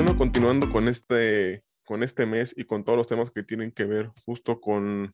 bueno, 0.00 0.16
continuando 0.16 0.70
con 0.70 0.86
este, 0.86 1.64
con 1.84 2.04
este 2.04 2.24
mes 2.24 2.54
y 2.56 2.66
con 2.66 2.84
todos 2.84 2.96
los 2.96 3.08
temas 3.08 3.32
que 3.32 3.42
tienen 3.42 3.72
que 3.72 3.84
ver 3.84 4.12
justo 4.24 4.60
con, 4.60 5.12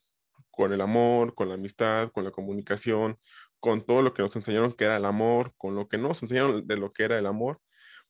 con 0.50 0.74
el 0.74 0.82
amor, 0.82 1.34
con 1.34 1.48
la 1.48 1.54
amistad, 1.54 2.10
con 2.12 2.22
la 2.22 2.30
comunicación, 2.30 3.16
con 3.60 3.80
todo 3.80 4.02
lo 4.02 4.12
que 4.12 4.20
nos 4.20 4.36
enseñaron 4.36 4.74
que 4.74 4.84
era 4.84 4.98
el 4.98 5.06
amor, 5.06 5.54
con 5.56 5.74
lo 5.74 5.88
que 5.88 5.96
no 5.96 6.08
nos 6.08 6.22
enseñaron 6.22 6.66
de 6.66 6.76
lo 6.76 6.92
que 6.92 7.04
era 7.04 7.18
el 7.18 7.24
amor, 7.24 7.62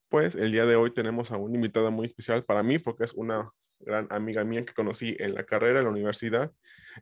pues 0.08 0.34
el 0.34 0.50
día 0.50 0.66
de 0.66 0.74
hoy 0.74 0.92
tenemos 0.92 1.30
a 1.30 1.36
una 1.36 1.54
invitada 1.54 1.90
muy 1.90 2.06
especial 2.06 2.44
para 2.44 2.64
mí 2.64 2.80
porque 2.80 3.04
es 3.04 3.12
una 3.12 3.52
gran 3.80 4.06
amiga 4.10 4.44
mía 4.44 4.64
que 4.64 4.74
conocí 4.74 5.16
en 5.18 5.34
la 5.34 5.44
carrera, 5.44 5.80
en 5.80 5.84
la 5.84 5.90
universidad. 5.90 6.52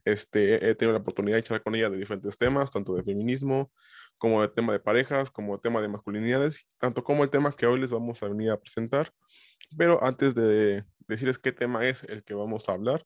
Este, 0.04 0.68
he 0.68 0.74
tenido 0.74 0.92
la 0.92 1.00
oportunidad 1.00 1.36
de 1.36 1.42
charlar 1.42 1.62
con 1.62 1.74
ella 1.74 1.90
de 1.90 1.98
diferentes 1.98 2.38
temas, 2.38 2.70
tanto 2.70 2.94
de 2.94 3.02
feminismo, 3.02 3.70
como 4.18 4.42
de 4.42 4.48
tema 4.48 4.72
de 4.72 4.80
parejas, 4.80 5.30
como 5.30 5.56
de 5.56 5.62
tema 5.62 5.80
de 5.80 5.88
masculinidades, 5.88 6.66
tanto 6.78 7.04
como 7.04 7.24
el 7.24 7.30
tema 7.30 7.52
que 7.52 7.66
hoy 7.66 7.80
les 7.80 7.90
vamos 7.90 8.22
a 8.22 8.28
venir 8.28 8.50
a 8.50 8.58
presentar. 8.58 9.12
Pero 9.76 10.02
antes 10.04 10.34
de 10.34 10.84
decirles 11.08 11.38
qué 11.38 11.52
tema 11.52 11.86
es 11.86 12.04
el 12.04 12.22
que 12.24 12.34
vamos 12.34 12.68
a 12.68 12.72
hablar, 12.72 13.04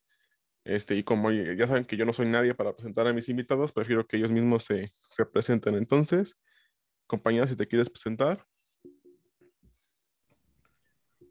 este, 0.64 0.96
y 0.96 1.04
como 1.04 1.30
ya 1.30 1.66
saben 1.68 1.84
que 1.84 1.96
yo 1.96 2.04
no 2.04 2.12
soy 2.12 2.26
nadie 2.26 2.52
para 2.52 2.74
presentar 2.74 3.06
a 3.06 3.12
mis 3.12 3.28
invitados, 3.28 3.70
prefiero 3.70 4.04
que 4.04 4.16
ellos 4.16 4.30
mismos 4.30 4.64
se, 4.64 4.90
se 5.08 5.24
presenten. 5.24 5.76
Entonces, 5.76 6.36
compañera, 7.06 7.46
si 7.46 7.54
te 7.54 7.68
quieres 7.68 7.88
presentar. 7.88 8.44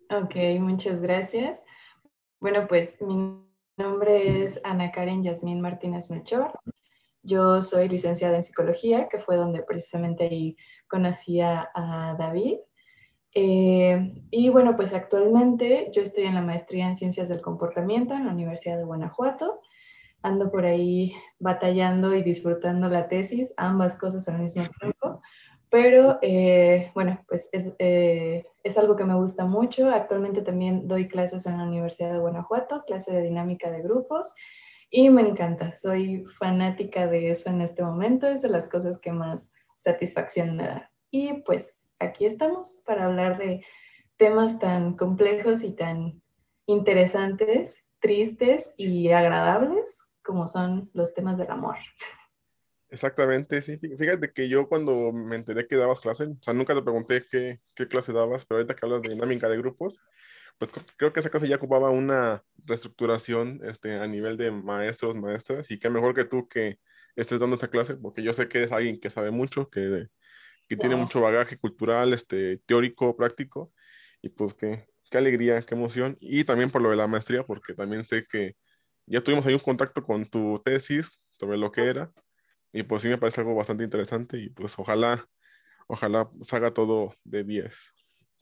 Ok, 0.10 0.36
muchas 0.60 1.02
gracias. 1.02 1.66
Bueno, 2.40 2.68
pues 2.68 3.02
mi 3.02 3.42
nombre 3.78 4.44
es 4.44 4.62
Ana 4.64 4.92
Karen 4.92 5.24
Yasmín 5.24 5.62
Martínez 5.62 6.12
Melchor. 6.12 6.52
Yo 7.24 7.62
soy 7.62 7.90
licenciada 7.90 8.36
en 8.36 8.44
psicología, 8.44 9.08
que 9.10 9.20
fue 9.20 9.36
donde 9.36 9.64
precisamente 9.64 10.26
ahí 10.26 10.58
conocí 10.88 11.42
a, 11.42 11.70
David. 12.20 12.58
Eh, 13.34 14.24
y 14.32 14.50
bueno, 14.50 14.76
pues 14.76 14.94
actualmente 14.94 15.92
yo 15.94 16.02
estoy 16.04 16.26
en 16.26 16.36
la 16.36 16.42
maestría 16.42 16.88
en 16.88 16.96
ciencias 16.96 17.28
del 17.28 17.42
comportamiento 17.42 18.14
en 18.14 18.26
la 18.26 18.32
Universidad 18.32 18.78
de 18.78 18.86
Guanajuato. 18.86 19.62
Ando 20.22 20.52
por 20.52 20.66
ahí 20.66 21.14
batallando 21.40 22.16
y 22.16 22.24
disfrutando 22.24 22.90
la 22.90 23.08
tesis, 23.08 23.54
ambas 23.58 23.98
cosas 23.98 24.28
al 24.30 24.42
mismo 24.42 24.64
tiempo. 24.80 25.05
Pero 25.76 26.20
eh, 26.22 26.90
bueno, 26.94 27.22
pues 27.28 27.50
es, 27.52 27.76
eh, 27.80 28.46
es, 28.64 28.78
algo 28.78 28.96
que 28.96 29.04
me 29.04 29.16
gusta 29.16 29.44
mucho. 29.44 29.90
Actualmente 29.90 30.42
también 30.42 30.88
doy 30.88 31.10
clases 31.10 31.46
en 31.48 31.58
la 31.58 31.66
Universidad 31.66 32.14
de 32.14 32.20
Guanajuato, 32.20 32.86
clase 32.88 33.14
de 33.14 33.24
dinámica 33.24 33.70
de 33.70 33.82
grupos, 33.82 34.34
y 34.90 35.10
me 35.10 35.24
encanta. 35.24 35.76
Soy 35.76 36.24
fanática 36.40 37.08
de 37.08 37.30
eso 37.30 37.50
en 37.50 37.60
este 37.60 37.84
momento. 37.84 38.26
Es 38.26 38.42
de 38.42 38.48
las 38.48 38.70
cosas 38.70 39.00
que 39.00 39.12
más 39.12 39.52
satisfacción 39.76 40.56
me 40.56 40.64
da. 40.64 40.92
Y 41.12 41.42
pues 41.42 41.90
aquí 42.00 42.26
estamos 42.26 42.82
para 42.86 43.08
hablar 43.08 43.38
de 43.38 43.66
temas 44.16 44.60
tan 44.60 44.96
complejos 44.96 45.62
y 45.64 45.76
tan 45.76 46.22
interesantes, 46.68 47.92
tristes 48.00 48.76
y 48.78 49.12
agradables 49.12 50.08
como 50.24 50.48
son 50.48 50.90
los 50.94 51.14
temas 51.14 51.38
del 51.38 51.52
amor. 51.52 51.76
Exactamente, 52.96 53.62
sí. 53.62 53.78
Fíjate 53.78 54.32
que 54.32 54.48
yo 54.48 54.70
cuando 54.70 55.12
me 55.12 55.36
enteré 55.36 55.68
que 55.68 55.76
dabas 55.76 56.00
clase, 56.00 56.24
o 56.24 56.38
sea, 56.42 56.54
nunca 56.54 56.74
te 56.74 56.82
pregunté 56.82 57.22
qué, 57.30 57.60
qué 57.76 57.88
clase 57.88 58.14
dabas, 58.14 58.46
pero 58.46 58.60
ahorita 58.60 58.74
que 58.74 58.86
hablas 58.86 59.02
de 59.02 59.10
dinámica 59.10 59.50
de 59.50 59.58
grupos, 59.58 60.00
pues 60.58 60.72
creo 60.96 61.12
que 61.12 61.20
esa 61.20 61.30
clase 61.30 61.50
ya 61.50 61.58
ocupaba 61.58 61.90
una 61.90 62.42
reestructuración 62.64 63.60
este, 63.66 63.96
a 63.96 64.08
nivel 64.08 64.38
de 64.38 64.50
maestros, 64.50 65.14
maestras, 65.14 65.70
y 65.72 65.78
qué 65.78 65.90
mejor 65.90 66.16
que 66.16 66.24
tú 66.24 66.48
que 66.48 66.80
estés 67.18 67.38
dando 67.38 67.58
esa 67.58 67.68
clase, 67.68 67.96
porque 67.96 68.24
yo 68.24 68.32
sé 68.32 68.48
que 68.48 68.60
eres 68.60 68.72
alguien 68.72 68.98
que 68.98 69.10
sabe 69.10 69.30
mucho, 69.30 69.70
que, 69.70 70.08
que 70.70 70.78
tiene 70.78 70.96
mucho 70.96 71.20
bagaje 71.20 71.58
cultural, 71.58 72.14
este, 72.14 72.60
teórico, 72.66 73.18
práctico, 73.18 73.74
y 74.22 74.30
pues 74.30 74.54
qué, 74.54 74.88
qué 75.12 75.18
alegría, 75.18 75.62
qué 75.64 75.76
emoción, 75.76 76.16
y 76.22 76.46
también 76.46 76.72
por 76.72 76.82
lo 76.82 76.92
de 76.92 76.96
la 76.96 77.08
maestría, 77.08 77.44
porque 77.44 77.74
también 77.74 78.06
sé 78.06 78.26
que 78.26 78.56
ya 79.06 79.20
tuvimos 79.20 79.46
ahí 79.46 79.54
un 79.54 79.60
contacto 79.60 80.02
con 80.02 80.24
tu 80.24 80.62
tesis 80.64 81.12
sobre 81.38 81.58
lo 81.58 81.74
que 81.74 81.84
era, 81.84 82.10
y 82.76 82.84
pues 82.84 83.04
sí 83.04 83.08
me 83.08 83.18
parece 83.18 83.40
algo 83.40 83.56
bastante 83.56 83.86
interesante 83.86 84.38
y 84.38 84.50
pues 84.50 84.78
ojalá, 84.78 85.26
ojalá 85.88 86.30
salga 86.42 86.74
todo 86.74 87.16
de 87.24 87.46
10. 87.46 87.74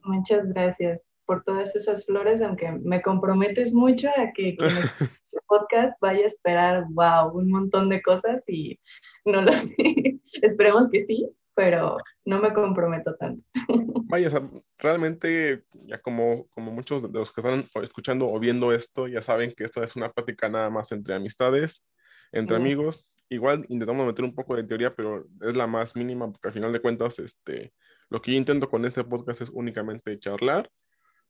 Muchas 0.06 0.48
gracias 0.48 1.06
por 1.26 1.44
todas 1.44 1.76
esas 1.76 2.04
flores, 2.08 2.42
aunque 2.42 2.72
me 2.72 3.04
comprometes 3.04 3.76
mucho 3.76 4.10
a 4.10 4.32
que 4.34 4.56
quien 4.58 4.78
este 4.78 5.06
podcast 5.48 5.94
vaya 6.02 6.24
a 6.24 6.26
esperar, 6.26 6.86
wow, 6.90 7.38
un 7.38 7.52
montón 7.52 7.90
de 7.90 8.02
cosas 8.02 8.44
y 8.50 8.80
no 9.24 9.44
lo 9.44 9.52
sé. 9.54 10.20
Esperemos 10.42 10.90
que 10.90 11.02
sí, 11.02 11.30
pero 11.54 11.98
no 12.26 12.42
me 12.42 12.56
comprometo 12.56 13.16
tanto. 13.16 13.44
Vaya, 14.06 14.32
realmente, 14.80 15.64
ya 15.86 16.02
como, 16.02 16.48
como 16.50 16.72
muchos 16.72 17.04
de 17.04 17.20
los 17.20 17.32
que 17.32 17.42
están 17.42 17.70
escuchando 17.84 18.28
o 18.28 18.40
viendo 18.40 18.74
esto, 18.74 19.08
ya 19.08 19.22
saben 19.22 19.54
que 19.56 19.66
esto 19.66 19.84
es 19.84 19.96
una 19.96 20.12
plática 20.12 20.50
nada 20.50 20.72
más 20.72 20.92
entre 20.92 21.14
amistades, 21.14 21.86
entre 22.32 22.56
amigos, 22.56 23.13
igual 23.30 23.66
intentamos 23.70 24.06
meter 24.06 24.26
un 24.26 24.36
poco 24.36 24.56
de 24.56 24.64
teoría, 24.64 24.96
pero 24.96 25.26
es 25.42 25.56
la 25.56 25.68
más 25.68 25.96
mínima, 25.96 26.32
porque 26.32 26.48
al 26.50 26.54
final 26.54 26.74
de 26.74 26.80
cuentas, 26.80 27.20
este, 27.20 27.74
lo 28.10 28.22
que 28.22 28.32
yo 28.32 28.38
intento 28.38 28.70
con 28.70 28.86
este 28.86 29.04
podcast 29.04 29.42
es 29.42 29.50
únicamente 29.50 30.18
charlar, 30.20 30.70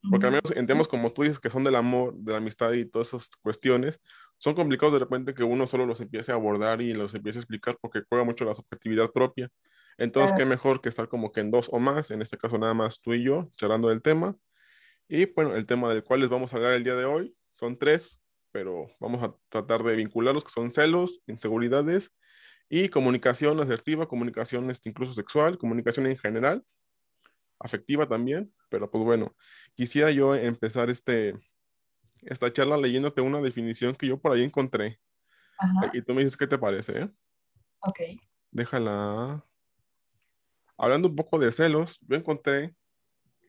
porque 0.10 0.26
al 0.26 0.34
menos 0.34 0.52
en 0.56 0.68
temas 0.68 0.90
como 0.90 1.14
tú 1.14 1.24
dices, 1.24 1.40
que 1.40 1.50
son 1.50 1.64
del 1.64 1.76
amor, 1.76 2.14
de 2.16 2.34
la 2.34 2.40
amistad 2.40 2.74
y 2.74 2.86
todas 2.86 3.10
esas 3.10 3.30
cuestiones, 3.42 4.02
son 4.38 4.54
complicados 4.54 4.94
de 4.94 5.00
repente 5.00 5.34
que 5.34 5.44
uno 5.44 5.66
solo 5.68 5.86
los 5.86 6.02
empiece 6.02 6.34
a 6.34 6.36
abordar 6.36 6.82
y 6.82 6.94
los 6.94 7.14
empiece 7.14 7.40
a 7.40 7.42
explicar 7.42 7.78
porque 7.80 8.02
juega 8.10 8.26
mucho 8.26 8.44
la 8.44 8.54
subjetividad 8.54 9.12
propia. 9.12 9.50
Entonces, 9.98 10.36
qué 10.38 10.44
mejor 10.44 10.82
que 10.82 10.90
estar 10.90 11.08
como 11.08 11.32
que 11.32 11.40
en 11.40 11.52
dos 11.52 11.70
o 11.72 11.80
más, 11.80 12.12
en 12.12 12.22
este 12.22 12.38
caso 12.38 12.58
nada 12.58 12.74
más 12.74 13.00
tú 13.00 13.14
y 13.14 13.24
yo, 13.24 13.50
charlando 13.54 13.90
del 13.90 14.02
tema. 14.02 14.36
Y 15.08 15.26
bueno, 15.26 15.56
el 15.56 15.66
tema 15.66 15.90
del 15.90 16.04
cual 16.04 16.20
les 16.20 16.30
vamos 16.30 16.52
a 16.54 16.58
hablar 16.58 16.74
el 16.74 16.84
día 16.84 16.96
de 16.96 17.06
hoy 17.06 17.36
son 17.54 17.78
tres, 17.78 18.20
pero 18.54 18.88
vamos 19.00 19.22
a 19.24 19.36
tratar 19.50 19.84
de 19.84 19.96
vincularlos, 19.96 20.44
que 20.44 20.52
son 20.52 20.72
celos, 20.72 21.20
inseguridades 21.26 22.14
y 22.70 22.88
comunicación 22.88 23.60
asertiva, 23.60 24.08
comunicación 24.08 24.70
este, 24.70 24.90
incluso 24.90 25.14
sexual, 25.14 25.58
comunicación 25.58 26.06
en 26.06 26.18
general, 26.18 26.64
afectiva 27.60 28.08
también, 28.08 28.54
pero 28.70 28.90
pues 28.90 29.04
bueno, 29.04 29.36
quisiera 29.74 30.12
yo 30.12 30.36
empezar 30.36 30.92
este, 30.92 31.34
esta 32.22 32.54
charla 32.54 32.78
leyéndote 32.78 33.22
una 33.22 33.42
definición 33.42 33.96
que 33.96 34.08
yo 34.08 34.20
por 34.20 34.32
ahí 34.32 34.44
encontré. 34.44 35.00
Y 35.94 36.02
tú 36.02 36.14
me 36.14 36.24
dices 36.24 36.38
qué 36.38 36.46
te 36.46 36.58
parece, 36.58 37.04
¿eh? 37.04 37.10
Ok. 37.80 38.00
Déjala. 38.52 39.44
Hablando 40.78 41.08
un 41.08 41.16
poco 41.16 41.40
de 41.40 41.52
celos, 41.52 42.00
yo 42.02 42.18
encontré 42.18 42.76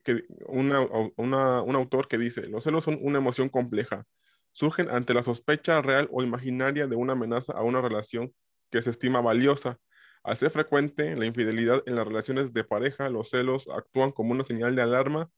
que 0.02 0.24
una, 0.46 0.80
una, 1.16 1.62
un 1.62 1.76
autor 1.76 2.08
que 2.08 2.18
dice, 2.18 2.46
los 2.46 2.64
celos 2.64 2.84
son 2.84 2.98
una 3.02 3.18
emoción 3.18 3.48
compleja, 3.48 4.06
surgen 4.54 4.88
ante 4.88 5.12
la 5.12 5.22
sospecha 5.22 5.82
real 5.82 6.08
o 6.10 6.22
imaginaria 6.22 6.86
de 6.86 6.96
una 6.96 7.12
amenaza 7.12 7.52
a 7.52 7.62
una 7.62 7.82
relación 7.82 8.32
que 8.70 8.80
se 8.80 8.90
estima 8.90 9.20
valiosa. 9.20 9.78
Al 10.22 10.38
ser 10.38 10.50
frecuente 10.50 11.14
la 11.16 11.26
infidelidad 11.26 11.82
en 11.86 11.96
las 11.96 12.06
relaciones 12.06 12.54
de 12.54 12.64
pareja, 12.64 13.10
los 13.10 13.28
celos 13.28 13.68
actúan 13.68 14.10
como 14.10 14.32
una 14.32 14.44
señal 14.44 14.74
de 14.74 14.82
alarma 14.82 15.30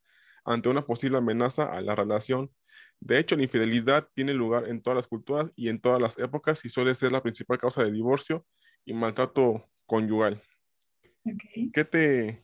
ante 0.45 0.69
una 0.69 0.87
posible 0.87 1.19
amenaza 1.19 1.65
a 1.65 1.81
la 1.81 1.97
relación. 1.97 2.53
De 3.01 3.19
hecho, 3.19 3.37
la 3.37 3.43
infidelidad 3.43 4.09
tiene 4.15 4.33
lugar 4.33 4.69
en 4.69 4.81
todas 4.81 4.97
las 4.97 5.07
culturas 5.07 5.51
y 5.57 5.71
en 5.71 5.81
todas 5.81 6.01
las 6.01 6.19
épocas 6.19 6.65
y 6.65 6.69
suele 6.69 6.95
ser 6.95 7.11
la 7.11 7.23
principal 7.23 7.59
causa 7.59 7.83
de 7.83 7.91
divorcio 7.91 8.47
y 8.85 8.95
maltrato 8.95 9.67
conyugal. 9.87 10.41
¿Qué, 11.73 11.85
te, 11.85 12.43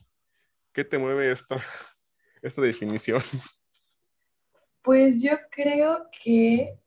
¿Qué 0.72 0.84
te 0.84 0.98
mueve 0.98 1.30
esta, 1.30 1.56
esta 2.42 2.62
definición? 2.62 3.22
Pues 4.82 5.22
yo 5.22 5.32
creo 5.50 6.08
que 6.24 6.78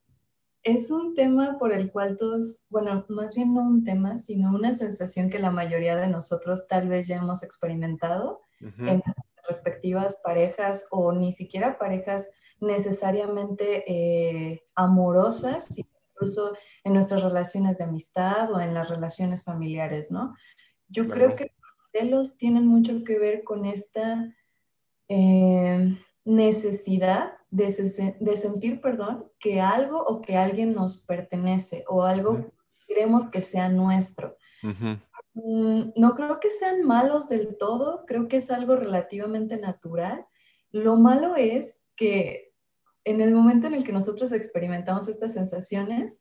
es 0.62 0.90
un 0.90 1.14
tema 1.14 1.58
por 1.58 1.72
el 1.72 1.92
cual 1.92 2.16
todos, 2.16 2.66
bueno, 2.70 3.04
más 3.08 3.34
bien 3.34 3.54
no 3.54 3.62
un 3.62 3.84
tema, 3.84 4.18
sino 4.18 4.50
una 4.50 4.72
sensación 4.72 5.30
que 5.30 5.38
la 5.38 5.50
mayoría 5.50 5.96
de 5.96 6.08
nosotros 6.08 6.66
tal 6.66 6.88
vez 6.88 7.06
ya 7.06 7.16
hemos 7.16 7.42
experimentado 7.42 8.40
en 8.60 9.02
respectivas 9.46 10.16
parejas 10.24 10.88
o 10.90 11.12
ni 11.12 11.32
siquiera 11.32 11.78
parejas 11.78 12.30
necesariamente 12.60 13.84
eh, 13.86 14.64
amorosas, 14.74 15.78
incluso 15.78 16.56
en 16.82 16.94
nuestras 16.94 17.22
relaciones 17.22 17.78
de 17.78 17.84
amistad 17.84 18.50
o 18.52 18.60
en 18.60 18.74
las 18.74 18.88
relaciones 18.88 19.44
familiares, 19.44 20.10
¿no? 20.10 20.34
Yo 20.88 21.08
creo 21.08 21.36
que 21.36 21.44
los 21.44 21.90
celos 21.92 22.38
tienen 22.38 22.66
mucho 22.66 23.04
que 23.04 23.18
ver 23.18 23.44
con 23.44 23.66
esta... 23.66 24.34
Eh, 25.08 25.96
necesidad 26.26 27.34
de, 27.52 27.70
sentir, 27.70 28.80
perdón, 28.80 29.30
que 29.38 29.60
algo 29.60 30.02
o 30.02 30.20
que 30.20 30.36
alguien 30.36 30.74
nos 30.74 30.98
pertenece 30.98 31.84
o 31.88 32.02
algo 32.02 32.50
queremos 32.86 33.30
que 33.30 33.40
sea 33.40 33.68
nuestro. 33.68 34.36
Mm, 35.34 35.92
no 35.96 36.14
creo 36.16 36.40
que 36.40 36.50
sean 36.50 36.82
malos 36.82 37.28
del 37.28 37.56
todo, 37.56 38.04
creo 38.06 38.26
que 38.26 38.38
es 38.38 38.50
algo 38.50 38.74
relativamente 38.74 39.56
natural. 39.56 40.26
Lo 40.72 40.96
malo 40.96 41.36
es 41.36 41.86
que 41.96 42.52
en 43.04 43.20
el 43.20 43.32
momento 43.32 43.68
en 43.68 43.74
el 43.74 43.84
que 43.84 43.92
nosotros 43.92 44.32
experimentamos 44.32 45.06
estas 45.06 45.34
sensaciones, 45.34 46.20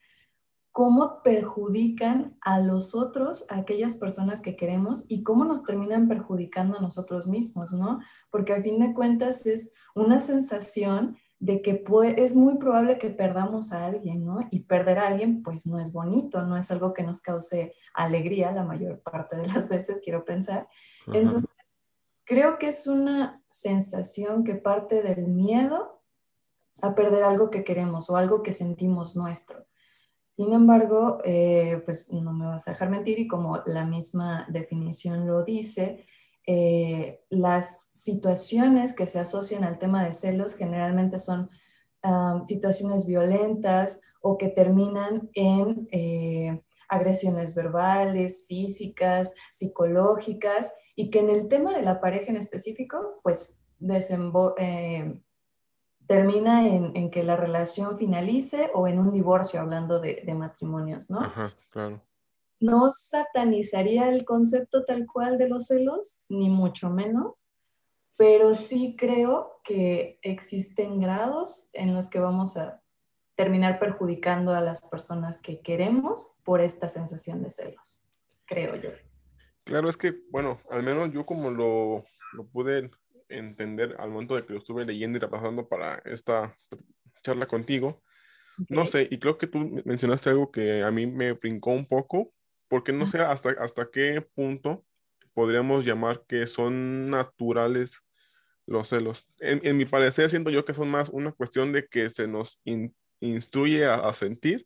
cómo 0.72 1.24
perjudican 1.24 2.38
a 2.42 2.60
los 2.60 2.94
otros, 2.94 3.50
a 3.50 3.60
aquellas 3.60 3.96
personas 3.96 4.42
que 4.42 4.58
queremos 4.58 5.06
y 5.10 5.24
cómo 5.24 5.46
nos 5.46 5.64
terminan 5.64 6.10
perjudicando 6.10 6.78
a 6.78 6.82
nosotros 6.82 7.28
mismos, 7.28 7.72
¿no? 7.72 8.02
Porque 8.30 8.54
a 8.54 8.62
fin 8.62 8.80
de 8.80 8.94
cuentas 8.94 9.46
es 9.46 9.74
una 9.96 10.22
sensación 10.22 11.18
de 11.40 11.62
que 11.62 11.84
es 12.18 12.36
muy 12.36 12.58
probable 12.58 12.98
que 12.98 13.10
perdamos 13.10 13.74
a 13.74 13.86
alguien, 13.86 14.26
¿no? 14.26 14.40
Y 14.52 14.62
perder 14.62 15.00
a 15.00 15.08
alguien, 15.08 15.44
pues 15.44 15.68
no 15.68 15.80
es 15.80 15.92
bonito, 15.92 16.42
no 16.44 16.58
es 16.58 16.72
algo 16.72 16.94
que 16.94 17.04
nos 17.04 17.22
cause 17.22 17.74
alegría 17.94 18.52
la 18.52 18.64
mayor 18.64 19.02
parte 19.02 19.36
de 19.36 19.48
las 19.48 19.68
veces, 19.70 20.02
quiero 20.04 20.24
pensar. 20.24 20.68
Entonces, 21.08 21.50
creo 22.24 22.58
que 22.58 22.68
es 22.68 22.88
una 22.88 23.42
sensación 23.48 24.44
que 24.44 24.56
parte 24.56 25.02
del 25.02 25.28
miedo 25.28 26.02
a 26.82 26.96
perder 26.96 27.24
algo 27.24 27.50
que 27.50 27.64
queremos 27.64 28.10
o 28.10 28.18
algo 28.18 28.44
que 28.44 28.54
sentimos 28.54 29.16
nuestro. 29.16 29.66
Sin 30.24 30.52
embargo, 30.52 31.20
eh, 31.24 31.82
pues 31.86 32.12
no 32.12 32.34
me 32.34 32.46
vas 32.46 32.68
a 32.68 32.72
dejar 32.72 32.90
mentir 32.90 33.20
y 33.20 33.28
como 33.28 33.62
la 33.66 33.86
misma 33.86 34.46
definición 34.50 35.26
lo 35.26 35.44
dice, 35.44 36.06
eh, 36.48 37.24
las 37.30 37.90
situaciones 37.94 38.94
que 38.94 39.08
se 39.08 39.20
asocian 39.20 39.64
al 39.64 39.80
tema 39.80 40.06
de 40.06 40.14
celos 40.14 40.56
generalmente 40.56 41.18
son 41.18 41.50
ah, 42.04 42.40
situaciones 42.46 43.08
violentas 43.08 44.02
o 44.22 44.38
que 44.38 44.50
terminan 44.50 45.30
en 45.34 45.88
eh, 45.92 46.62
agresiones 46.88 47.56
verbales, 47.56 48.46
físicas, 48.48 49.34
psicológicas 49.50 50.74
y 50.96 51.10
que 51.10 51.20
en 51.20 51.30
el 51.30 51.48
tema 51.48 51.76
de 51.76 51.82
la 51.82 52.00
pareja 52.00 52.32
en 52.32 52.38
específico, 52.38 53.16
pues 53.24 53.64
eh, 54.58 55.20
termina 56.06 56.68
en, 56.68 57.10
que 57.10 57.24
la 57.24 57.36
relación 57.36 57.98
finalice 57.98 58.70
o 58.76 58.88
en 58.88 59.00
un 59.00 59.12
divorcio, 59.12 59.60
hablando 59.60 60.00
de, 60.00 60.22
de 60.24 60.36
matrimonios, 60.36 61.10
¿no? 61.10 61.20
Ajá, 61.22 61.56
claro 61.70 62.02
no 62.66 62.92
satanizaría 62.92 64.10
el 64.10 64.26
concepto 64.26 64.86
tal 64.86 65.06
cual 65.06 65.38
de 65.38 65.50
los 65.50 65.68
celos, 65.68 66.26
ni 66.30 66.50
mucho 66.50 66.90
menos, 66.90 67.48
pero 68.18 68.54
sí 68.54 68.96
creo 68.98 69.62
que 69.64 70.20
existen 70.22 71.00
grados 71.00 71.70
en 71.74 71.94
los 71.94 72.10
que 72.10 72.20
vamos 72.20 72.58
a 72.58 72.82
terminar 73.36 73.80
perjudicando 73.80 74.54
a 74.54 74.62
las 74.62 74.82
personas 74.82 75.40
que 75.40 75.60
queremos 75.62 76.38
por 76.44 76.62
esta 76.62 76.88
sensación 76.88 77.44
de 77.44 77.52
celos, 77.52 78.02
creo 78.46 78.76
yo. 78.78 78.90
Claro, 79.66 79.90
es 79.90 79.98
que, 79.98 80.16
bueno, 80.32 80.62
al 80.70 80.84
menos 80.84 81.12
yo 81.12 81.26
como 81.26 81.50
lo, 81.50 82.06
pude 82.54 82.92
entender 83.30 83.96
al 84.00 84.12
momento 84.12 84.36
de 84.36 84.46
que 84.46 84.54
lo 84.54 84.60
estuve 84.60 84.86
leyendo 84.86 85.18
y 85.18 85.22
repasando 85.22 85.68
para 85.68 86.02
esta 86.06 86.56
charla 87.24 87.48
contigo, 87.48 88.02
no 88.70 88.86
sé, 88.86 89.08
y 89.12 89.20
creo 89.20 89.38
que 89.38 89.48
tú 89.48 89.82
mencionaste 89.84 90.30
algo 90.30 90.52
que 90.52 90.84
a 90.84 90.92
mí 90.92 91.08
me 91.08 91.34
brincó 91.34 91.72
un 91.72 91.86
poco, 91.86 92.32
porque 92.68 92.92
no 92.92 93.08
sé 93.08 93.20
hasta, 93.20 93.52
hasta 93.60 93.90
qué 93.92 94.22
punto 94.34 94.86
podríamos 95.34 95.86
llamar 95.86 96.24
que 96.28 96.48
son 96.48 97.10
naturales 97.10 98.02
los 98.66 98.90
celos. 98.90 99.28
En, 99.40 99.78
mi 99.78 99.86
parecer, 99.86 100.30
siento 100.30 100.50
yo 100.50 100.66
que 100.66 100.74
son 100.74 100.90
más 100.90 101.10
una 101.10 101.32
cuestión 101.32 101.72
de 101.72 101.86
que 101.88 102.10
se 102.10 102.28
nos 102.28 102.60
instruye 103.20 103.86
a, 103.86 104.12
sentir 104.14 104.66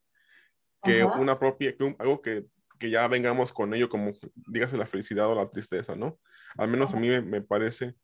que 0.84 1.04
una 1.04 1.38
propia, 1.38 1.76
que 1.76 1.96
algo 2.00 2.22
que, 2.22 2.46
que, 2.80 2.90
ya 2.90 3.08
vengamos 3.10 3.52
con 3.52 3.74
ello, 3.74 3.90
como 3.90 4.12
dígase 4.48 4.78
la 4.78 4.86
felicidad 4.86 5.28
o 5.28 5.36
la 5.36 5.50
tristeza, 5.50 5.96
¿no? 5.96 6.18
Al 6.58 6.70
menos 6.70 6.94
a 6.94 6.98
mí 6.98 7.10
me, 7.22 7.42
parece 7.42 7.96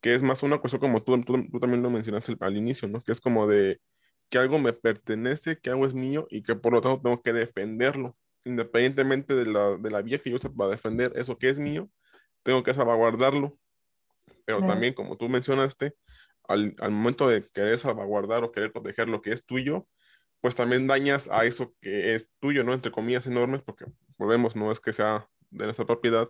que 0.00 0.14
es 0.14 0.22
más 0.22 0.42
una 0.42 0.58
cuestión 0.58 0.80
como 0.80 1.02
tú, 1.02 1.22
tú, 1.22 1.48
tú, 1.48 1.60
también 1.60 1.82
lo 1.82 1.90
mencionaste 1.90 2.36
al 2.40 2.56
inicio, 2.56 2.88
¿no? 2.88 3.00
Que 3.00 3.12
es 3.12 3.20
como 3.20 3.46
de 3.46 3.80
que 4.28 4.38
algo 4.38 4.58
me 4.58 4.72
pertenece, 4.72 5.58
que 5.60 5.70
algo 5.70 5.86
es 5.86 5.94
mío 5.94 6.26
y 6.30 6.42
que 6.42 6.56
por 6.56 6.72
lo 6.72 6.80
tanto 6.80 7.00
tengo 7.02 7.22
que 7.22 7.32
defenderlo 7.32 8.16
independientemente 8.44 9.34
de 9.34 9.46
la, 9.46 9.76
de 9.76 9.90
la 9.90 10.02
vía 10.02 10.18
que 10.18 10.30
yo 10.30 10.36
use 10.36 10.50
para 10.50 10.70
defender 10.70 11.12
eso 11.16 11.38
que 11.38 11.48
es 11.48 11.58
mío, 11.58 11.90
tengo 12.42 12.62
que 12.62 12.74
salvaguardarlo. 12.74 13.58
Pero 14.44 14.60
también, 14.60 14.92
como 14.92 15.16
tú 15.16 15.28
mencionaste, 15.28 15.94
al, 16.46 16.76
al, 16.78 16.90
momento 16.90 17.28
de 17.28 17.42
querer 17.52 17.78
salvaguardar 17.78 18.44
o 18.44 18.52
querer 18.52 18.72
proteger 18.72 19.08
lo 19.08 19.22
que 19.22 19.30
es 19.30 19.44
tuyo, 19.44 19.86
pues 20.40 20.54
también 20.54 20.86
dañas 20.86 21.28
a 21.32 21.46
eso 21.46 21.74
que 21.80 22.14
es 22.14 22.28
tuyo, 22.40 22.64
¿no? 22.64 22.74
Entre 22.74 22.92
comillas 22.92 23.26
enormes, 23.26 23.62
porque 23.62 23.86
volvemos, 24.18 24.54
no 24.54 24.70
es 24.70 24.80
que 24.80 24.92
sea 24.92 25.26
de 25.50 25.64
nuestra 25.64 25.86
propiedad, 25.86 26.28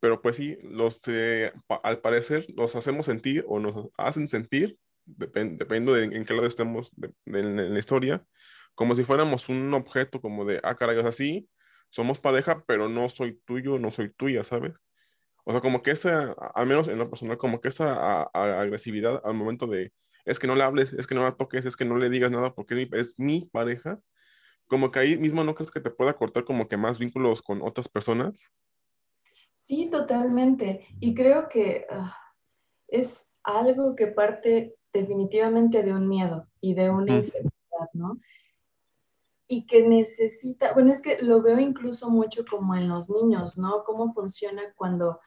pero 0.00 0.22
pues 0.22 0.36
sí, 0.36 0.58
los, 0.62 1.00
eh, 1.06 1.52
al 1.82 2.00
parecer 2.00 2.46
los 2.56 2.76
hacemos 2.76 3.06
sentir 3.06 3.44
o 3.46 3.60
nos 3.60 3.88
hacen 3.96 4.28
sentir, 4.28 4.78
dependiendo 5.04 5.94
de 5.94 6.04
en, 6.04 6.24
qué 6.24 6.34
lado 6.34 6.46
estemos 6.46 6.92
en 7.26 7.72
la 7.72 7.78
historia, 7.78 8.24
como 8.78 8.94
si 8.94 9.04
fuéramos 9.04 9.48
un 9.48 9.74
objeto 9.74 10.20
como 10.20 10.44
de, 10.44 10.60
ah, 10.62 10.76
caray, 10.76 11.00
así, 11.00 11.48
somos 11.90 12.20
pareja, 12.20 12.62
pero 12.64 12.88
no 12.88 13.08
soy 13.08 13.40
tuyo, 13.44 13.76
no 13.76 13.90
soy 13.90 14.12
tuya, 14.12 14.44
¿sabes? 14.44 14.72
O 15.42 15.50
sea, 15.50 15.60
como 15.60 15.82
que 15.82 15.90
esa, 15.90 16.30
al 16.54 16.68
menos 16.68 16.86
en 16.86 16.96
lo 16.96 17.10
personal, 17.10 17.38
como 17.38 17.60
que 17.60 17.66
esa 17.66 18.22
agresividad 18.32 19.20
al 19.24 19.34
momento 19.34 19.66
de, 19.66 19.92
es 20.24 20.38
que 20.38 20.46
no 20.46 20.54
le 20.54 20.62
hables, 20.62 20.92
es 20.92 21.08
que 21.08 21.16
no 21.16 21.22
la 21.22 21.34
toques, 21.34 21.66
es 21.66 21.74
que 21.74 21.84
no 21.84 21.98
le 21.98 22.08
digas 22.08 22.30
nada 22.30 22.54
porque 22.54 22.88
es 22.92 23.18
mi, 23.18 23.46
pareja, 23.46 23.98
como 24.68 24.92
que 24.92 25.00
ahí 25.00 25.18
mismo 25.18 25.42
no 25.42 25.56
crees 25.56 25.72
que 25.72 25.80
te 25.80 25.90
pueda 25.90 26.12
cortar 26.12 26.44
como 26.44 26.68
que 26.68 26.76
más 26.76 27.00
vínculos 27.00 27.42
con 27.42 27.62
otras 27.62 27.88
personas. 27.88 28.48
Sí, 29.54 29.90
totalmente. 29.90 30.86
Y 31.00 31.16
creo 31.16 31.48
que 31.48 31.84
ah, 31.90 32.16
es 32.86 33.40
algo 33.42 33.96
que 33.96 34.06
parte 34.06 34.76
definitivamente 34.92 35.82
de 35.82 35.92
un 35.92 36.08
miedo 36.08 36.46
y 36.60 36.74
de 36.74 36.90
una 36.90 37.16
inseguridad, 37.16 37.90
¿no? 37.92 38.20
Y 39.48 39.66
que 39.66 39.82
necesita, 39.82 40.74
bueno, 40.74 40.92
es 40.92 41.00
que 41.00 41.18
lo 41.22 41.42
veo 41.42 41.58
incluso 41.58 42.10
mucho 42.10 42.44
como 42.48 42.76
en 42.76 42.88
los 42.88 43.08
niños, 43.08 43.56
¿no? 43.56 43.82
Cómo 43.84 44.12
funciona 44.12 44.62
cuando 44.76 45.18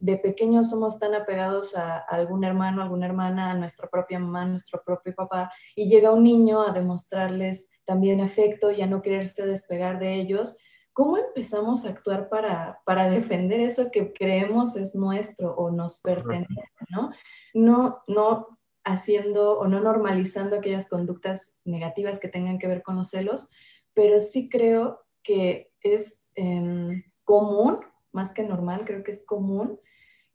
de 0.00 0.16
pequeños 0.16 0.70
somos 0.70 0.98
tan 0.98 1.14
apegados 1.14 1.76
a, 1.76 1.98
algún 1.98 2.42
hermano, 2.42 2.82
alguna 2.82 3.06
hermana, 3.06 3.52
a 3.52 3.54
nuestra 3.54 3.88
propia 3.88 4.18
mamá, 4.18 4.42
a 4.42 4.46
nuestro 4.46 4.82
propio 4.84 5.14
papá, 5.14 5.52
y 5.76 5.88
llega 5.88 6.10
un 6.10 6.24
niño 6.24 6.62
a 6.62 6.72
demostrarles 6.72 7.70
también 7.84 8.20
afecto 8.20 8.72
y 8.72 8.82
a 8.82 8.86
no 8.86 9.02
quererse 9.02 9.46
despegar 9.46 10.00
de 10.00 10.14
ellos. 10.14 10.58
¿Cómo 10.92 11.16
empezamos 11.16 11.86
a 11.86 11.90
actuar 11.90 12.28
para, 12.28 12.80
para 12.84 13.08
defender 13.08 13.60
eso 13.60 13.90
que 13.92 14.12
creemos 14.12 14.74
es 14.74 14.96
nuestro 14.96 15.54
o 15.54 15.70
nos 15.70 16.00
pertenece, 16.02 16.64
¿no? 16.88 17.12
No, 17.54 18.02
no 18.08 18.59
haciendo 18.84 19.58
o 19.58 19.68
no 19.68 19.80
normalizando 19.80 20.56
aquellas 20.56 20.88
conductas 20.88 21.60
negativas 21.64 22.18
que 22.18 22.28
tengan 22.28 22.58
que 22.58 22.66
ver 22.66 22.82
con 22.82 22.96
los 22.96 23.10
celos, 23.10 23.50
pero 23.94 24.20
sí 24.20 24.48
creo 24.48 25.00
que 25.22 25.72
es 25.82 26.30
em, 26.34 27.04
común, 27.24 27.80
más 28.12 28.32
que 28.32 28.42
normal, 28.42 28.84
creo 28.84 29.02
que 29.02 29.10
es 29.10 29.24
común 29.24 29.78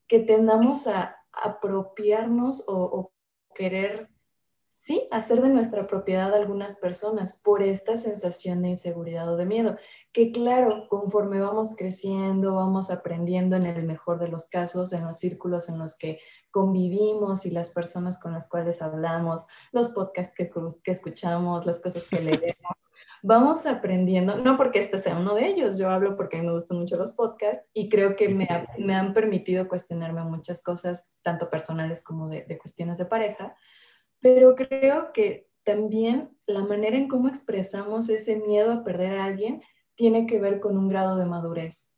que 0.07 0.19
tendamos 0.19 0.87
a 0.87 1.17
apropiarnos 1.31 2.65
o, 2.67 3.11
querer, 3.53 4.09
sí, 4.75 5.07
hacer 5.11 5.41
de 5.41 5.47
nuestra 5.47 5.87
propiedad 5.87 6.33
a 6.33 6.37
algunas 6.37 6.75
personas 6.75 7.41
por 7.41 7.63
esta 7.63 7.95
sensación 7.95 8.61
de 8.61 8.69
inseguridad 8.69 9.31
o 9.33 9.37
de 9.37 9.45
miedo, 9.45 9.77
que 10.11 10.31
claro, 10.31 10.87
conforme 10.89 11.39
vamos 11.39 11.75
creciendo, 11.77 12.55
vamos 12.55 12.91
aprendiendo 12.91 13.55
en 13.55 13.65
el 13.65 13.85
mejor 13.85 14.19
de 14.19 14.27
los 14.27 14.47
casos, 14.47 14.91
en 14.91 15.05
los 15.05 15.19
círculos 15.19 15.69
en 15.69 15.79
los 15.79 15.97
que 15.97 16.19
convivimos 16.55 17.45
y 17.45 17.51
las 17.51 17.69
personas 17.69 18.17
con 18.17 18.31
las 18.31 18.47
cuales 18.47 18.81
hablamos, 18.81 19.45
los 19.73 19.89
podcasts 19.89 20.33
que, 20.33 20.49
que 20.85 20.91
escuchamos, 20.91 21.65
las 21.65 21.81
cosas 21.81 22.05
que 22.05 22.21
leemos, 22.21 22.77
vamos 23.23 23.65
aprendiendo, 23.65 24.37
no 24.37 24.55
porque 24.55 24.79
este 24.79 24.97
sea 24.97 25.19
uno 25.19 25.35
de 25.35 25.47
ellos, 25.47 25.77
yo 25.77 25.89
hablo 25.89 26.15
porque 26.15 26.37
a 26.37 26.39
mí 26.39 26.47
me 26.47 26.53
gustan 26.53 26.77
mucho 26.77 26.95
los 26.95 27.11
podcasts 27.11 27.67
y 27.73 27.89
creo 27.89 28.15
que 28.15 28.29
me, 28.29 28.47
me 28.77 28.95
han 28.95 29.13
permitido 29.13 29.67
cuestionarme 29.67 30.23
muchas 30.23 30.63
cosas, 30.63 31.17
tanto 31.21 31.49
personales 31.49 32.01
como 32.01 32.29
de, 32.29 32.45
de 32.45 32.57
cuestiones 32.57 32.99
de 32.99 33.05
pareja, 33.05 33.53
pero 34.21 34.55
creo 34.55 35.11
que 35.11 35.49
también 35.65 36.37
la 36.45 36.63
manera 36.63 36.95
en 36.95 37.09
cómo 37.09 37.27
expresamos 37.27 38.07
ese 38.07 38.37
miedo 38.47 38.71
a 38.71 38.85
perder 38.85 39.19
a 39.19 39.25
alguien 39.25 39.61
tiene 39.95 40.25
que 40.25 40.39
ver 40.39 40.61
con 40.61 40.77
un 40.77 40.87
grado 40.87 41.17
de 41.17 41.25
madurez. 41.25 41.94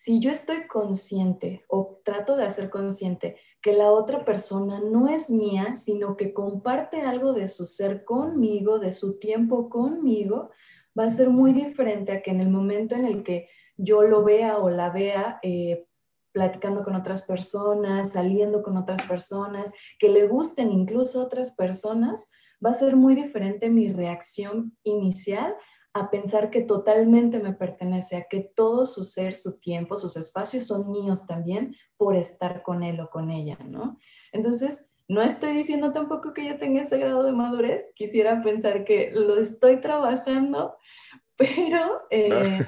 Si 0.00 0.20
yo 0.20 0.30
estoy 0.30 0.68
consciente 0.68 1.60
o 1.68 2.00
trato 2.04 2.36
de 2.36 2.44
hacer 2.44 2.70
consciente 2.70 3.36
que 3.60 3.72
la 3.72 3.90
otra 3.90 4.24
persona 4.24 4.80
no 4.80 5.08
es 5.08 5.28
mía, 5.28 5.74
sino 5.74 6.16
que 6.16 6.32
comparte 6.32 7.00
algo 7.00 7.32
de 7.32 7.48
su 7.48 7.66
ser 7.66 8.04
conmigo, 8.04 8.78
de 8.78 8.92
su 8.92 9.18
tiempo 9.18 9.68
conmigo, 9.68 10.50
va 10.96 11.06
a 11.06 11.10
ser 11.10 11.30
muy 11.30 11.52
diferente 11.52 12.12
a 12.12 12.22
que 12.22 12.30
en 12.30 12.40
el 12.40 12.48
momento 12.48 12.94
en 12.94 13.06
el 13.06 13.24
que 13.24 13.48
yo 13.76 14.02
lo 14.02 14.22
vea 14.22 14.58
o 14.58 14.70
la 14.70 14.90
vea 14.90 15.40
eh, 15.42 15.88
platicando 16.30 16.84
con 16.84 16.94
otras 16.94 17.22
personas, 17.22 18.12
saliendo 18.12 18.62
con 18.62 18.76
otras 18.76 19.02
personas, 19.02 19.74
que 19.98 20.10
le 20.10 20.28
gusten 20.28 20.70
incluso 20.70 21.20
otras 21.20 21.56
personas, 21.56 22.30
va 22.64 22.70
a 22.70 22.74
ser 22.74 22.94
muy 22.94 23.16
diferente 23.16 23.68
mi 23.68 23.92
reacción 23.92 24.76
inicial 24.84 25.56
a 25.98 26.10
pensar 26.10 26.50
que 26.50 26.62
totalmente 26.62 27.38
me 27.40 27.52
pertenece, 27.52 28.16
a 28.16 28.24
que 28.24 28.40
todo 28.40 28.86
su 28.86 29.04
ser, 29.04 29.34
su 29.34 29.58
tiempo, 29.58 29.96
sus 29.96 30.16
espacios 30.16 30.66
son 30.66 30.90
míos 30.90 31.26
también 31.26 31.74
por 31.96 32.16
estar 32.16 32.62
con 32.62 32.82
él 32.82 33.00
o 33.00 33.10
con 33.10 33.30
ella, 33.30 33.58
¿no? 33.66 33.98
Entonces, 34.32 34.94
no 35.08 35.22
estoy 35.22 35.54
diciendo 35.54 35.92
tampoco 35.92 36.34
que 36.34 36.46
yo 36.46 36.58
tenga 36.58 36.82
ese 36.82 36.98
grado 36.98 37.22
de 37.22 37.32
madurez, 37.32 37.90
quisiera 37.94 38.42
pensar 38.42 38.84
que 38.84 39.10
lo 39.12 39.38
estoy 39.38 39.80
trabajando, 39.80 40.76
pero 41.36 41.92
eh, 42.10 42.66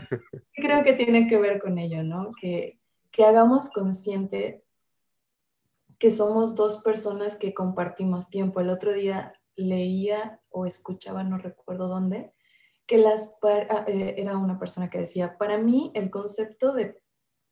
creo 0.55 0.83
que 0.85 0.95
tiene 0.95 1.29
que 1.29 1.39
ver 1.39 1.61
con 1.61 1.79
ello, 1.79 2.03
¿no? 2.03 2.31
Que, 2.41 2.81
que 3.11 3.25
hagamos 3.25 3.71
consciente 3.71 4.65
que 5.99 6.11
somos 6.11 6.57
dos 6.57 6.83
personas 6.83 7.37
que 7.37 7.53
compartimos 7.53 8.31
tiempo. 8.31 8.61
El 8.61 8.71
otro 8.71 8.95
día 8.95 9.35
leía 9.55 10.41
o 10.49 10.65
escuchaba, 10.65 11.23
no 11.25 11.37
recuerdo 11.37 11.89
dónde, 11.89 12.33
que 12.91 12.99
las 12.99 13.39
ah, 13.45 13.85
eh, 13.87 14.17
era 14.19 14.37
una 14.37 14.59
persona 14.59 14.91
que 14.91 14.99
decía, 14.99 15.39
para 15.39 15.59
mí 15.59 15.93
el 15.95 16.11
concepto 16.11 16.73
de 16.73 17.01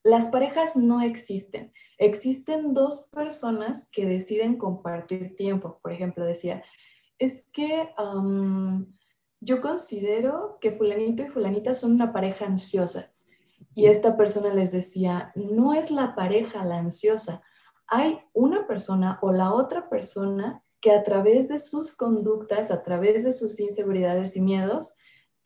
las 0.02 0.26
parejas 0.28 0.76
no 0.76 1.00
existen. 1.00 1.73
Existen 1.97 2.75
dos 2.75 3.09
personas 3.12 3.88
que 3.88 4.04
deciden 4.04 4.59
compartir 4.59 5.37
tiempo. 5.37 5.78
Por 5.80 5.92
ejemplo, 5.92 6.25
decía, 6.25 6.64
es 7.21 7.47
que 7.52 7.88
yo 9.38 9.61
considero 9.61 10.59
que 10.61 10.73
fulanito 10.73 11.23
y 11.23 11.28
fulanita 11.28 11.73
son 11.73 11.92
una 11.92 12.12
pareja 12.12 12.45
ansiosa. 12.45 13.12
Y 13.76 13.87
esta 13.87 14.16
persona 14.16 14.52
les 14.52 14.73
decía, 14.73 15.30
no 15.37 15.73
es 15.73 15.92
la 15.92 16.16
pareja 16.16 16.64
la 16.64 16.78
ansiosa, 16.78 17.45
hay 17.87 18.18
una 18.33 18.66
persona 18.66 19.21
o 19.23 19.30
la 19.30 19.52
otra 19.54 19.88
persona 19.88 20.64
que 20.80 20.90
a 20.90 21.04
través 21.04 21.49
de 21.49 21.61
sus 21.61 21.97
conductas, 21.97 22.73
a 22.73 22.83
través 22.83 23.23
de 23.23 23.30
sus 23.30 23.61
inseguridades 23.61 24.37
y 24.37 24.40
miedos, 24.40 24.98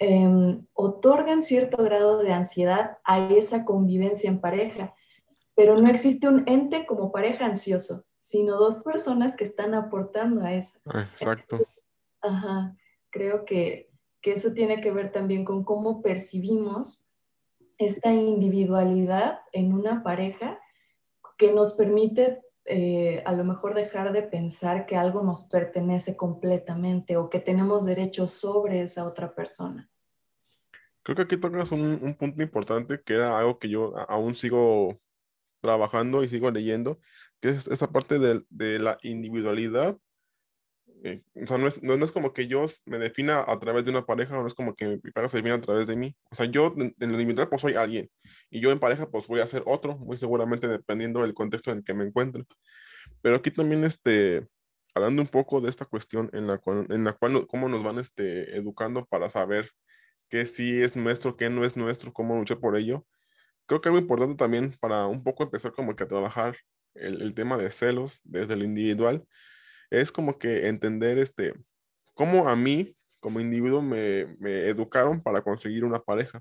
em, 0.03 0.67
otorgan 0.73 1.43
cierto 1.43 1.83
grado 1.83 2.19
de 2.19 2.33
ansiedad 2.33 2.99
a 3.05 3.21
esa 3.29 3.65
convivencia 3.65 4.29
en 4.29 4.41
pareja. 4.41 4.95
Pero 5.55 5.77
no 5.77 5.89
existe 5.89 6.27
un 6.27 6.43
ente 6.49 6.87
como 6.87 7.13
pareja 7.13 7.47
ansioso, 7.47 8.05
sino 8.19 8.57
dos 8.57 8.83
personas 8.83 9.37
que 9.37 9.45
están 9.45 9.75
aportando 9.75 10.43
a 10.43 10.55
eso. 10.55 10.81
Ah, 10.93 11.09
exacto. 11.13 11.59
ajá, 12.21 12.77
creo 13.11 13.45
que, 13.45 13.91
que 14.21 14.33
eso 14.33 14.53
tiene 14.53 14.81
que 14.81 14.91
ver 14.91 15.13
también 15.13 15.45
con 15.45 15.63
cómo 15.63 16.03
percibimos 16.03 17.09
esta 17.79 18.13
individualidad 18.13 19.41
en 19.53 19.73
una 19.73 20.03
pareja 20.03 20.59
que 21.39 21.53
nos 21.53 21.75
permite 21.75 22.43
eh, 22.65 23.23
a 23.25 23.33
lo 23.33 23.45
mejor 23.45 23.75
dejar 23.75 24.13
de 24.13 24.23
pensar 24.23 24.87
que 24.87 24.97
algo 24.97 25.23
nos 25.23 25.45
pertenece 25.45 26.17
completamente 26.17 27.17
o 27.17 27.29
que 27.29 27.41
tenemos 27.41 27.85
derechos 27.85 28.33
sobre 28.33 28.83
esa 28.83 29.07
otra 29.07 29.35
persona. 29.35 29.92
Creo 31.03 31.17
que 31.17 31.23
aquí 31.23 31.37
tocas 31.37 31.73
un, 31.73 32.17
punto 32.19 32.43
importante 32.43 33.01
que 33.05 33.15
era 33.15 33.39
algo 33.39 33.59
que 33.59 33.69
yo 33.69 33.97
aún 34.09 34.35
sigo 34.35 35.01
trabajando 35.61 36.25
y 36.25 36.29
sigo 36.29 36.51
leyendo, 36.51 37.01
que 37.41 37.51
es 37.51 37.67
esa 37.69 37.91
parte 37.93 38.19
de, 38.19 38.45
de 38.51 38.79
la 38.79 38.99
individualidad 39.03 39.99
eh, 41.05 41.23
o 41.35 41.47
sea, 41.47 41.59
no 41.59 41.67
es, 41.67 41.83
no, 41.83 41.95
es, 41.95 42.13
como 42.13 42.33
que 42.33 42.47
yo 42.47 42.65
me 42.87 42.99
defina 42.99 43.45
a 43.47 43.59
través 43.59 43.85
de 43.85 43.91
una 43.91 44.07
pareja, 44.07 44.37
no 44.37 44.47
es 44.47 44.55
como 44.55 44.77
que 44.77 45.01
mi 45.03 45.11
pareja 45.11 45.31
se 45.31 45.37
defina 45.39 45.57
a 45.57 45.61
través 45.61 45.87
de 45.89 45.97
mí. 45.97 46.15
O 46.31 46.35
sea, 46.35 46.47
yo 46.47 46.73
en, 46.77 46.95
el 46.99 47.11
individual 47.11 47.49
pues 47.49 47.63
soy 47.63 47.75
alguien 47.75 48.09
y 48.51 48.61
yo 48.61 48.71
en 48.71 48.79
pareja 48.79 49.11
pues 49.11 49.27
voy 49.27 49.41
a 49.41 49.47
ser 49.47 49.63
otro, 49.67 49.97
muy 49.99 50.17
seguramente 50.17 50.69
dependiendo 50.69 51.23
del 51.23 51.35
contexto 51.35 51.71
en 51.73 51.79
el 51.79 51.85
que 51.85 51.95
me 51.95 52.05
encuentre. 52.05 52.45
Pero 53.21 53.37
aquí 53.37 53.51
también, 53.51 53.85
este, 53.85 54.47
hablando 54.95 55.23
un 55.23 55.29
poco 55.29 55.61
de 55.61 55.71
esta 55.71 55.87
cuestión 55.87 56.31
en 56.33 56.47
la 56.47 56.59
cual, 56.59 56.87
en 56.91 57.05
la 57.05 57.15
cual 57.15 57.47
cómo 57.49 57.69
nos 57.69 57.83
van 57.83 57.99
este, 57.99 58.57
educando 58.57 59.05
para 59.07 59.29
saber 59.29 59.71
qué 60.33 60.47
sí 60.47 60.83
es 60.83 60.97
nuestro, 60.97 61.37
qué 61.37 61.51
no 61.51 61.63
es 61.63 61.77
nuestro, 61.77 62.11
cómo 62.11 62.39
luchar 62.39 62.59
por 62.59 62.75
ello. 62.75 63.07
Creo 63.67 63.83
que 63.83 63.91
algo 63.91 63.99
importante 63.99 64.35
también 64.37 64.75
para 64.81 65.07
un 65.07 65.23
poco 65.23 65.43
empezar 65.43 65.73
como 65.73 65.95
que 65.95 66.05
a 66.05 66.09
trabajar 66.09 66.57
el, 66.95 67.35
tema 67.35 67.59
de 67.59 67.71
celos 67.71 68.19
desde 68.25 68.55
el 68.55 68.63
individual 68.63 69.27
es 69.91 70.11
como 70.11 70.39
que 70.39 70.69
entender 70.69 71.19
este, 71.19 71.53
cómo 72.15 72.49
a 72.49 72.57
mí 72.57 72.97
como 73.21 73.41
individuo 73.41 73.83
me, 73.83 74.35
me 74.39 74.69
educaron 74.69 75.23
para 75.23 75.43
conseguir 75.43 75.85
una 75.85 75.99
pareja, 76.01 76.41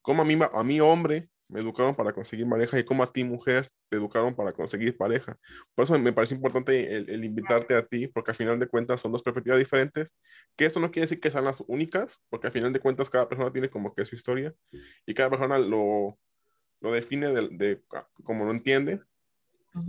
cómo 0.00 0.22
a 0.22 0.24
mí, 0.24 0.38
a 0.40 0.62
mí 0.62 0.80
hombre 0.80 1.28
me 1.48 1.60
educaron 1.60 1.94
para 1.94 2.12
conseguir 2.12 2.48
pareja 2.48 2.78
y 2.78 2.84
cómo 2.84 3.02
a 3.02 3.12
ti 3.12 3.24
mujer 3.24 3.70
te 3.88 3.96
educaron 3.96 4.34
para 4.34 4.52
conseguir 4.52 4.96
pareja. 4.96 5.38
Por 5.74 5.84
eso 5.84 5.98
me 5.98 6.12
parece 6.12 6.34
importante 6.34 6.96
el, 6.96 7.08
el, 7.10 7.24
invitarte 7.24 7.74
a 7.74 7.86
ti, 7.86 8.08
porque 8.08 8.30
al 8.30 8.36
final 8.36 8.58
de 8.58 8.66
cuentas 8.66 9.00
son 9.00 9.12
dos 9.12 9.22
perspectivas 9.22 9.58
diferentes, 9.58 10.14
que 10.56 10.66
eso 10.66 10.80
no 10.80 10.90
quiere 10.90 11.04
decir 11.04 11.20
que 11.20 11.30
sean 11.30 11.44
las 11.44 11.62
únicas, 11.66 12.20
porque 12.30 12.46
al 12.46 12.52
final 12.52 12.72
de 12.72 12.80
cuentas 12.80 13.10
cada 13.10 13.28
persona 13.28 13.52
tiene 13.52 13.68
como 13.68 13.94
que 13.94 14.04
su 14.04 14.16
historia 14.16 14.54
y 15.06 15.14
cada 15.14 15.30
persona 15.30 15.58
lo, 15.58 16.18
lo 16.80 16.92
define 16.92 17.28
de, 17.28 17.48
de 17.50 17.82
como 18.24 18.44
lo 18.44 18.50
entiende 18.50 19.00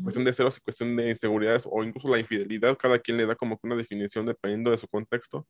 cuestión 0.01 0.25
de 0.25 0.33
celos 0.33 0.57
y 0.57 0.61
cuestión 0.61 0.95
de 0.95 1.09
inseguridades 1.09 1.67
o 1.69 1.83
incluso 1.83 2.07
la 2.07 2.19
infidelidad, 2.19 2.77
cada 2.77 2.99
quien 2.99 3.17
le 3.17 3.25
da 3.25 3.35
como 3.35 3.57
que 3.57 3.67
una 3.67 3.75
definición 3.75 4.25
dependiendo 4.25 4.71
de 4.71 4.77
su 4.77 4.87
contexto. 4.87 5.47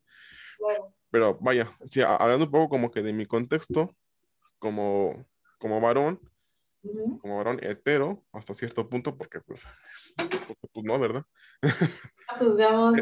Pero 1.10 1.38
vaya, 1.40 1.72
sí, 1.90 2.02
hablando 2.02 2.46
un 2.46 2.52
poco 2.52 2.70
como 2.70 2.92
que 2.92 3.02
de 3.02 3.14
mi 3.14 3.26
contexto, 3.26 3.96
como, 4.60 5.26
como 5.60 5.80
varón, 5.82 6.20
como 7.22 7.38
varón 7.38 7.60
hetero, 7.62 8.24
hasta 8.32 8.54
cierto 8.54 8.88
punto, 8.90 9.18
porque 9.18 9.42
pues, 9.42 9.64
pues 10.74 10.86
no, 10.86 11.00
¿verdad? 11.00 11.26
Juzgamos 12.40 12.98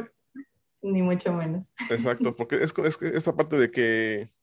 ni 0.81 1.01
mucho 1.01 1.33
menos. 1.33 1.73
Exacto, 1.89 2.35
porque 2.35 2.63
es, 2.63 2.73
es 2.77 3.01
esta 3.01 3.35
parte 3.35 3.57
de 3.57 3.71
que 3.71 4.33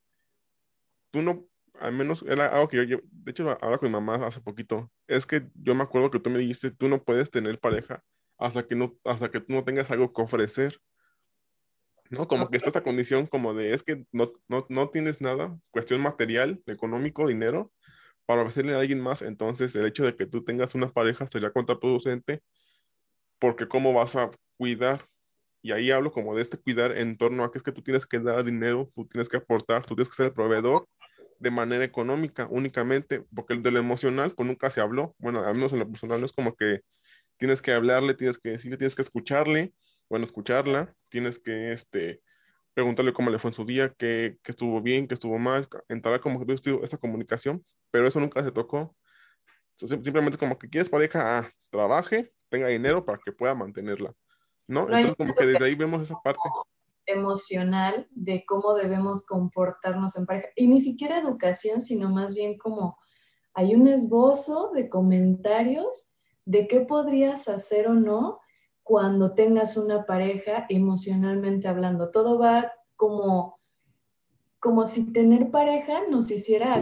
tú 1.11 1.23
no 1.23 1.51
al 1.81 1.95
menos 1.95 2.23
era 2.29 2.47
algo 2.47 2.69
que 2.69 2.87
yo, 2.87 2.99
de 3.11 3.31
hecho, 3.31 3.49
ahora 3.63 3.79
con 3.79 3.89
mi 3.89 3.93
mamá 3.93 4.27
hace 4.27 4.41
poquito, 4.41 4.93
es 5.09 5.27
que 5.27 5.49
yo 5.55 5.75
me 5.75 5.83
acuerdo 5.83 6.11
que 6.11 6.21
tú 6.21 6.29
me 6.29 6.39
dijiste, 6.39 6.71
tú 6.71 6.89
no 6.89 7.03
puedes 7.03 7.31
tener 7.31 7.59
pareja 7.59 8.05
hasta 8.39 8.67
que 8.67 8.75
no, 8.75 8.99
hasta 9.05 9.31
que 9.31 9.41
tú 9.41 9.53
no 9.53 9.65
tengas 9.65 9.91
algo 9.91 10.13
que 10.13 10.23
ofrecer. 10.23 10.81
¿No? 12.11 12.27
Como 12.27 12.51
que 12.51 12.57
está 12.57 12.71
esta 12.71 12.83
condición 12.83 13.27
como 13.29 13.55
de, 13.55 13.73
es 13.73 13.85
que 13.85 14.05
no, 14.11 14.33
no, 14.49 14.67
no 14.69 14.89
tienes 14.89 15.21
nada, 15.21 15.57
cuestión 15.71 16.01
material, 16.01 16.61
económico, 16.67 17.29
dinero, 17.29 17.73
para 18.27 18.43
ofrecerle 18.43 18.75
a 18.75 18.81
alguien 18.81 19.01
más, 19.01 19.23
entonces 19.23 19.75
el 19.75 19.87
hecho 19.87 20.05
de 20.05 20.17
que 20.17 20.27
tú 20.27 20.45
tengas 20.45 20.75
una 20.75 20.93
pareja 20.93 21.27
sería 21.27 21.53
contraproducente, 21.53 22.43
porque 23.39 23.69
cómo 23.69 23.93
vas 23.93 24.17
a 24.17 24.31
cuidar, 24.57 25.07
y 25.63 25.73
ahí 25.73 25.91
hablo 25.91 26.13
como 26.13 26.35
de 26.35 26.43
este 26.43 26.59
cuidar 26.59 26.97
en 26.97 27.17
torno 27.17 27.45
a 27.45 27.53
que 27.53 27.59
es 27.59 27.65
que 27.65 27.73
tú 27.73 27.83
tienes 27.83 28.07
que 28.07 28.19
dar 28.19 28.45
dinero, 28.45 28.91
tú 28.95 29.07
tienes 29.07 29.29
que 29.29 29.39
aportar, 29.39 29.85
tú 29.85 29.95
tienes 29.95 30.09
que 30.09 30.17
ser 30.17 30.27
el 30.27 30.33
proveedor, 30.33 30.87
de 31.41 31.51
manera 31.51 31.85
económica 31.85 32.47
únicamente, 32.51 33.25
porque 33.35 33.57
de 33.57 33.71
lo 33.71 33.79
emocional 33.79 34.35
pues 34.37 34.47
nunca 34.47 34.71
se 34.71 34.81
habló. 34.81 35.17
Bueno, 35.19 35.41
al 35.41 35.55
menos 35.55 35.73
en 35.73 35.81
lo 35.81 35.89
personal 35.89 36.21
no 36.21 36.27
es 36.27 36.33
como 36.33 36.55
que 36.55 36.81
tienes 37.39 37.63
que 37.63 37.73
hablarle, 37.73 38.15
tienes 38.15 38.39
que 38.39 38.51
decirle, 38.51 38.77
tienes 38.77 38.95
que 38.95 39.03
escucharle, 39.03 39.73
bueno, 40.11 40.27
escucharla, 40.27 40.95
tienes 41.09 41.39
que 41.39 41.73
este, 41.73 42.21
preguntarle 42.75 43.15
cómo 43.15 43.31
le 43.31 43.39
fue 43.39 43.51
en 43.51 43.55
su 43.55 43.65
día, 43.65 43.95
qué, 43.97 44.37
qué 44.43 44.53
estuvo 44.53 44.83
bien, 44.83 45.09
qué 45.09 45.15
estuvo 45.15 45.39
mal, 45.39 45.67
entrar 45.89 46.21
como 46.21 46.45
que 46.45 46.55
esa 46.83 46.99
comunicación, 46.99 47.65
pero 47.91 48.07
eso 48.07 48.21
nunca 48.21 48.43
se 48.43 48.53
tocó. 48.53 48.97
simplemente 49.77 50.39
como 50.39 50.59
que 50.59 50.69
quieres 50.69 50.91
pareja, 50.91 51.39
ah, 51.39 51.51
trabaje, 51.71 52.33
tenga 52.49 52.69
dinero 52.69 53.05
para 53.05 53.19
que 53.19 53.33
pueda 53.33 53.55
mantenerla, 53.55 54.15
¿no? 54.67 54.83
Entonces 54.83 55.15
como 55.17 55.35
que 55.35 55.47
desde 55.47 55.65
ahí 55.65 55.75
vemos 55.75 56.03
esa 56.03 56.21
parte 56.23 56.41
emocional 57.07 58.07
de 58.11 58.45
cómo 58.47 58.75
debemos 58.75 59.27
comportarnos 59.27 60.17
en 60.17 60.27
pareja. 60.27 60.49
Y 60.57 60.69
ni 60.69 60.81
siquiera 60.81 61.19
educación, 61.19 61.81
sino 61.81 62.11
más 62.11 62.35
bien 62.35 62.59
como 62.59 62.99
hay 63.55 63.75
un 63.75 63.89
esbozo 63.89 64.71
de 64.73 64.89
comentarios 64.89 66.17
de 66.45 66.67
qué 66.69 66.81
podrías 66.81 67.49
hacer 67.49 67.89
o 67.89 67.95
no 67.95 68.41
cuando 68.83 69.35
tengas 69.35 69.77
una 69.77 70.05
pareja 70.07 70.67
emocionalmente 70.69 71.69
hablando. 71.69 72.11
Todo 72.11 72.39
va 72.39 72.73
como, 72.97 73.61
como 74.59 74.87
si 74.87 75.13
tener 75.13 75.51
pareja 75.51 76.03
nos 76.11 76.31
hiciera 76.31 76.75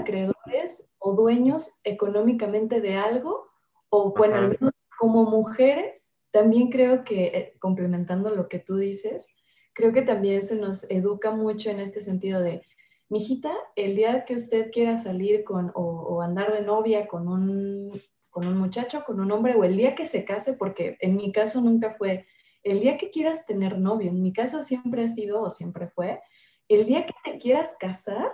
o 0.99 1.15
dueños 1.15 1.81
económicamente 1.85 2.81
de 2.81 2.97
algo, 2.97 3.49
o 3.91 4.13
bueno, 4.15 4.37
al 4.37 4.51
menos 4.51 4.73
como 4.99 5.25
mujeres, 5.25 6.19
también 6.31 6.71
creo 6.71 7.05
que, 7.05 7.27
eh, 7.27 7.57
complementando 7.61 8.31
lo 8.31 8.49
que 8.49 8.59
tú 8.59 8.77
dices, 8.77 9.35
creo 9.73 9.93
que 9.93 10.03
también 10.03 10.43
se 10.43 10.57
nos 10.57 10.91
educa 10.91 11.31
mucho 11.31 11.71
en 11.71 11.81
este 11.81 12.01
sentido 12.01 12.41
de, 12.41 12.63
mijita, 13.09 13.53
el 13.77 13.97
día 13.97 14.25
que 14.25 14.35
usted 14.35 14.71
quiera 14.71 14.99
salir 14.99 15.45
con 15.45 15.73
o, 15.75 16.21
andar 16.21 16.53
de 16.53 16.63
novia 16.63 17.07
con 17.07 17.29
un, 17.29 18.01
con 18.31 18.47
un 18.47 18.59
muchacho, 18.59 19.05
con 19.05 19.21
un 19.21 19.33
hombre, 19.33 19.55
o 19.55 19.65
el 19.65 19.77
día 19.77 19.95
que 19.95 20.07
se 20.07 20.25
case, 20.25 20.55
porque 20.55 20.97
en 21.01 21.17
mi 21.17 21.33
caso 21.33 21.61
nunca 21.61 21.93
fue, 21.93 22.27
el 22.63 22.81
día 22.81 22.99
que 22.99 23.11
quieras 23.11 23.47
tener 23.47 23.79
novio, 23.79 24.11
en 24.11 24.23
mi 24.23 24.33
caso 24.33 24.63
siempre 24.63 25.05
ha 25.05 25.09
sido 25.09 25.43
o 25.43 25.51
siempre 25.51 25.89
fue, 25.89 26.21
el 26.69 26.85
día 26.85 27.07
que 27.07 27.15
te 27.25 27.39
quieras 27.39 27.77
casar, 27.79 28.31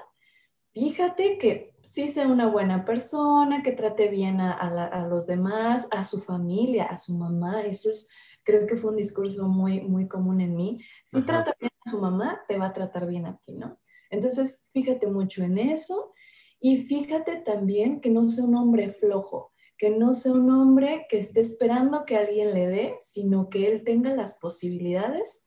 fíjate 0.75 1.39
que 1.39 1.75
sí 1.83 2.09
sea 2.09 2.27
una 2.27 2.49
buena 2.49 2.85
persona, 2.85 3.63
que 3.63 3.73
trate 3.73 4.09
bien 4.09 4.41
a, 4.41 4.53
a 4.53 5.07
los 5.07 5.27
demás, 5.27 5.89
a 5.93 6.05
su 6.05 6.21
familia, 6.21 6.85
a 6.85 6.97
su 6.97 7.15
mamá, 7.15 7.63
eso 7.63 7.89
es 7.89 8.11
creo 8.45 8.67
que 8.67 8.77
fue 8.77 8.91
un 8.91 8.97
discurso 8.97 9.49
muy, 9.49 9.81
muy 9.81 10.07
común 10.07 10.41
en 10.41 10.55
mí. 10.55 10.81
Si 11.05 11.23
trata 11.23 11.57
bien 11.59 11.73
a 11.85 11.91
su 11.91 12.01
mamá, 12.01 12.43
te 12.47 12.59
va 12.59 12.67
a 12.67 12.73
tratar 12.73 13.07
bien 13.07 13.27
a 13.27 13.39
ti, 13.39 13.55
¿no? 13.55 13.79
Entonces, 14.11 14.71
fíjate 14.73 15.07
mucho 15.07 15.43
en 15.43 15.59
eso 15.59 16.13
y 16.61 16.85
fíjate 16.85 17.37
también 17.37 18.01
que 18.01 18.11
no 18.11 18.25
sea 18.25 18.45
un 18.45 18.55
hombre 18.55 18.91
flojo, 18.91 19.53
que 19.77 19.91
no 19.91 20.13
sea 20.13 20.33
un 20.33 20.51
hombre 20.51 21.07
que 21.09 21.19
esté 21.19 21.41
esperando 21.41 22.05
que 22.05 22.17
alguien 22.17 22.55
le 22.55 22.69
dé, 22.69 22.95
sino 22.99 23.49
que 23.49 23.67
él 23.67 23.83
tenga 23.83 24.15
las 24.15 24.39
posibilidades 24.39 25.47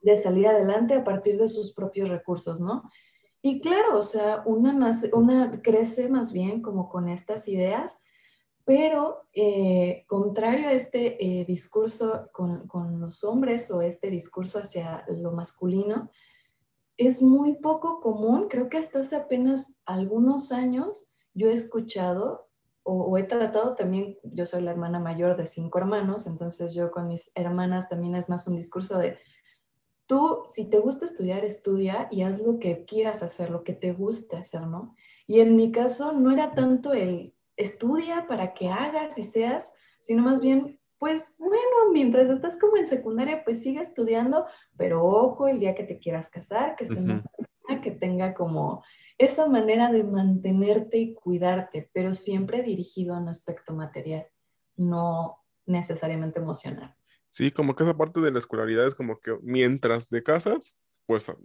de 0.00 0.16
salir 0.16 0.48
adelante 0.48 0.94
a 0.94 1.04
partir 1.04 1.38
de 1.38 1.48
sus 1.48 1.74
propios 1.74 2.08
recursos, 2.08 2.60
¿no? 2.60 2.82
Y 3.48 3.62
claro, 3.62 3.96
o 3.96 4.02
sea, 4.02 4.42
una, 4.44 4.74
nace, 4.74 5.08
una 5.14 5.62
crece 5.62 6.10
más 6.10 6.34
bien 6.34 6.60
como 6.60 6.90
con 6.90 7.08
estas 7.08 7.48
ideas 7.48 8.04
Pero 8.66 9.26
eh, 9.32 10.04
contrario 10.06 10.68
a 10.68 10.72
este 10.72 11.16
eh, 11.24 11.46
discurso 11.46 12.28
con, 12.30 12.68
con, 12.68 13.00
los 13.00 13.24
hombres 13.24 13.70
o 13.70 13.80
este 13.80 14.10
discurso 14.10 14.58
hacia 14.58 15.06
lo 15.08 15.32
masculino, 15.32 16.10
es 16.98 17.22
muy 17.22 17.54
poco 17.54 18.00
común, 18.02 18.48
creo 18.50 18.68
que 18.68 18.76
hasta 18.76 18.98
hace 18.98 19.16
apenas 19.16 19.80
algunos 19.86 20.52
años 20.52 21.16
yo 21.32 21.48
he 21.48 21.54
escuchado 21.54 22.50
o, 22.82 22.92
o, 23.04 23.16
he 23.16 23.22
tratado 23.22 23.74
también, 23.74 24.18
yo 24.22 24.44
soy 24.44 24.60
la 24.60 24.72
hermana 24.72 24.98
mayor 24.98 25.38
de 25.38 25.46
cinco 25.46 25.78
hermanos, 25.78 26.26
entonces 26.26 26.74
yo 26.74 26.90
con 26.90 27.08
mis 27.08 27.32
hermanas 27.34 27.88
también 27.88 28.14
es 28.14 28.28
más 28.28 28.46
un 28.46 28.56
discurso 28.56 28.98
de, 28.98 29.16
tú, 30.08 30.40
si 30.44 30.68
te 30.68 30.78
gusta 30.78 31.04
estudiar, 31.04 31.44
estudia 31.44 32.08
y 32.10 32.22
haz 32.22 32.40
lo 32.40 32.58
que 32.58 32.84
quieras 32.84 33.22
hacer, 33.22 33.50
lo 33.50 33.62
que 33.62 33.74
te 33.74 33.92
guste 33.92 34.36
hacer, 34.36 34.62
¿no? 34.66 34.96
Y 35.28 35.40
en 35.40 35.54
mi 35.54 35.70
caso 35.70 36.12
no 36.12 36.32
era 36.32 36.54
tanto 36.54 36.94
el 36.94 37.34
estudia 37.56 38.26
para 38.26 38.54
que 38.54 38.68
hagas 38.68 39.18
y 39.18 39.22
seas, 39.22 39.76
sino 40.00 40.22
más 40.22 40.40
bien, 40.40 40.80
pues 40.98 41.36
bueno, 41.38 41.92
mientras 41.92 42.30
estás 42.30 42.58
como 42.58 42.76
en 42.76 42.86
secundaria, 42.86 43.44
pues 43.44 43.62
sigue 43.62 43.80
estudiando, 43.80 44.46
pero 44.76 45.04
ojo, 45.04 45.46
el 45.46 45.60
día 45.60 45.74
que 45.74 45.84
te 45.84 45.98
quieras 45.98 46.30
casar, 46.30 46.76
que 46.76 46.86
sea 46.86 47.02
una 47.02 47.22
persona 47.22 47.82
que 47.82 47.90
tenga 47.90 48.32
como 48.32 48.82
esa 49.18 49.48
manera 49.48 49.92
de 49.92 50.04
mantenerte 50.04 50.98
y 50.98 51.14
cuidarte, 51.14 51.90
pero 51.92 52.14
siempre 52.14 52.62
dirigido 52.62 53.14
a 53.14 53.18
un 53.18 53.28
aspecto 53.28 53.74
material, 53.74 54.26
no 54.76 55.44
necesariamente 55.66 56.38
emocional. 56.38 56.97
Sí, 57.30 57.50
como 57.50 57.76
que 57.76 57.84
esa 57.84 57.96
parte 57.96 58.20
de 58.20 58.30
la 58.30 58.38
escolaridad 58.38 58.86
es 58.86 58.94
como 58.94 59.20
que 59.20 59.36
mientras 59.42 60.08
de 60.08 60.22
casas, 60.22 60.74
pues 61.06 61.28
a 61.28 61.36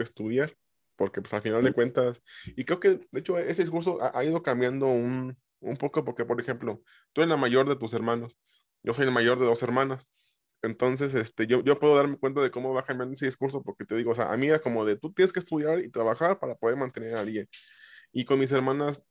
estudiar, 0.00 0.56
porque 0.96 1.20
pues 1.22 1.32
al 1.34 1.42
final 1.42 1.62
de 1.62 1.72
cuentas, 1.72 2.22
y 2.44 2.64
creo 2.64 2.80
que 2.80 3.00
de 3.10 3.20
hecho 3.20 3.38
ese 3.38 3.62
discurso 3.62 3.98
ha 4.00 4.24
ido 4.24 4.42
cambiando 4.42 4.86
un, 4.86 5.36
un 5.60 5.76
poco 5.76 6.04
porque, 6.04 6.24
por 6.24 6.40
ejemplo, 6.40 6.82
tú 7.12 7.22
eres 7.22 7.30
la 7.30 7.36
mayor 7.36 7.68
de 7.68 7.76
tus 7.76 7.92
hermanos, 7.94 8.36
yo 8.82 8.94
soy 8.94 9.06
el 9.06 9.12
mayor 9.12 9.38
de 9.38 9.46
dos 9.46 9.62
hermanas. 9.62 10.06
Entonces, 10.62 11.14
este, 11.14 11.46
yo, 11.46 11.62
yo 11.64 11.78
puedo 11.78 11.96
darme 11.96 12.18
cuenta 12.18 12.42
de 12.42 12.50
cómo 12.50 12.74
va 12.74 12.84
cambiando 12.84 13.14
ese 13.14 13.26
discurso 13.26 13.62
porque 13.62 13.86
te 13.86 13.96
digo, 13.96 14.10
o 14.12 14.14
sea, 14.14 14.30
a 14.30 14.36
mí 14.36 14.46
era 14.46 14.60
como 14.60 14.84
de 14.84 14.96
tú 14.96 15.12
tienes 15.12 15.32
que 15.32 15.40
estudiar 15.40 15.80
y 15.80 15.90
trabajar 15.90 16.38
para 16.38 16.54
poder 16.54 16.76
mantener 16.76 17.16
a 17.16 17.20
alguien. 17.20 17.48
Y 18.12 18.24
con 18.24 18.38
mis 18.38 18.52
hermanas, 18.52 19.02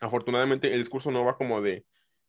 afortunadamente, 0.00 0.72
el 0.72 0.78
discurso 0.80 1.10
no 1.10 1.24
va 1.24 1.36
como 1.36 1.60
de 1.60 1.84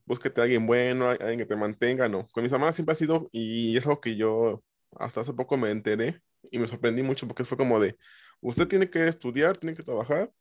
búsquete 0.10 0.42
a 0.42 0.44
alguien 0.44 0.68
bueno, 0.68 1.10
alguien 1.10 1.38
que 1.38 1.46
te 1.46 1.56
mantenga, 1.56 2.10
no. 2.10 2.28
Con 2.30 2.44
mis 2.44 2.51
hermanas 2.51 2.75
siempre 2.75 2.94
ha 2.94 2.96
sido, 2.96 3.30
y 3.32 3.78
es 3.78 3.86
algo 3.86 4.01
que 4.01 4.18
yo 4.18 4.63
hasta 4.98 5.22
hace 5.22 5.34
poco 5.34 5.56
me 5.56 5.72
enteré 5.72 6.22
y 6.51 6.60
me 6.60 6.68
sorprendí 6.68 7.04
mucho 7.04 7.28
porque 7.28 7.46
fue 7.46 7.58
como 7.58 7.80
de, 7.80 7.96
usted 8.42 8.68
tiene 8.68 8.89
que 8.89 9.08
estudiar, 9.08 9.58
tiene 9.58 9.75
que 9.75 9.84
trabajar 9.84 10.32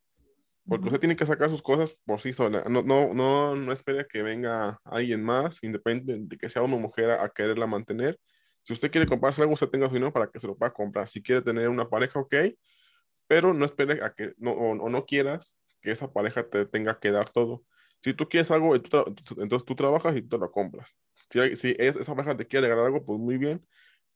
porque 0.68 0.86
usted 0.86 1.00
tiene 1.00 1.16
que 1.16 1.24
sacar 1.24 1.48
sus 1.48 1.62
cosas 1.62 1.98
por 2.04 2.20
sí 2.20 2.32
sola. 2.34 2.62
No, 2.68 2.82
no, 2.82 3.14
no, 3.14 3.56
no 3.56 3.72
espere 3.72 4.06
que 4.06 4.22
venga 4.22 4.78
alguien 4.84 5.22
más, 5.22 5.62
independiente 5.62 6.34
de 6.34 6.38
que 6.38 6.50
sea 6.50 6.62
una 6.62 6.76
mujer, 6.76 7.10
a, 7.10 7.28
quererla 7.30 7.66
mantener. 7.66 8.20
Si 8.62 8.74
usted 8.74 8.90
quiere 8.90 9.06
comprarse 9.06 9.40
algo, 9.40 9.54
usted 9.54 9.68
tenga 9.68 9.88
su 9.88 9.94
dinero 9.94 10.12
para 10.12 10.30
que 10.30 10.38
se 10.38 10.46
lo 10.46 10.56
pueda 10.56 10.70
comprar. 10.72 11.08
Si 11.08 11.22
quiere 11.22 11.40
tener 11.40 11.70
una 11.70 11.88
pareja, 11.88 12.20
ok, 12.20 12.34
pero 13.26 13.54
no 13.54 13.64
espere 13.64 14.04
a 14.04 14.12
que, 14.12 14.34
no, 14.36 14.52
o, 14.52 14.90
no 14.90 15.06
quieras 15.06 15.54
que 15.80 15.90
esa 15.90 16.12
pareja 16.12 16.46
te 16.46 16.66
tenga 16.66 16.98
que 17.00 17.12
dar 17.12 17.30
todo. 17.30 17.64
Si 18.00 18.14
tú 18.14 18.28
quieres 18.28 18.50
algo, 18.50 18.74
entonces 18.74 19.64
tú 19.64 19.74
trabajas 19.74 20.16
y 20.16 20.22
tú 20.22 20.28
te 20.28 20.38
lo 20.38 20.50
compras. 20.50 20.94
Si, 21.30 21.56
si 21.56 21.76
esa 21.78 22.14
pareja 22.14 22.36
te 22.36 22.46
quiere 22.46 22.66
regalar 22.66 22.86
algo, 22.86 23.04
pues 23.04 23.18
muy 23.18 23.36
bien, 23.36 23.66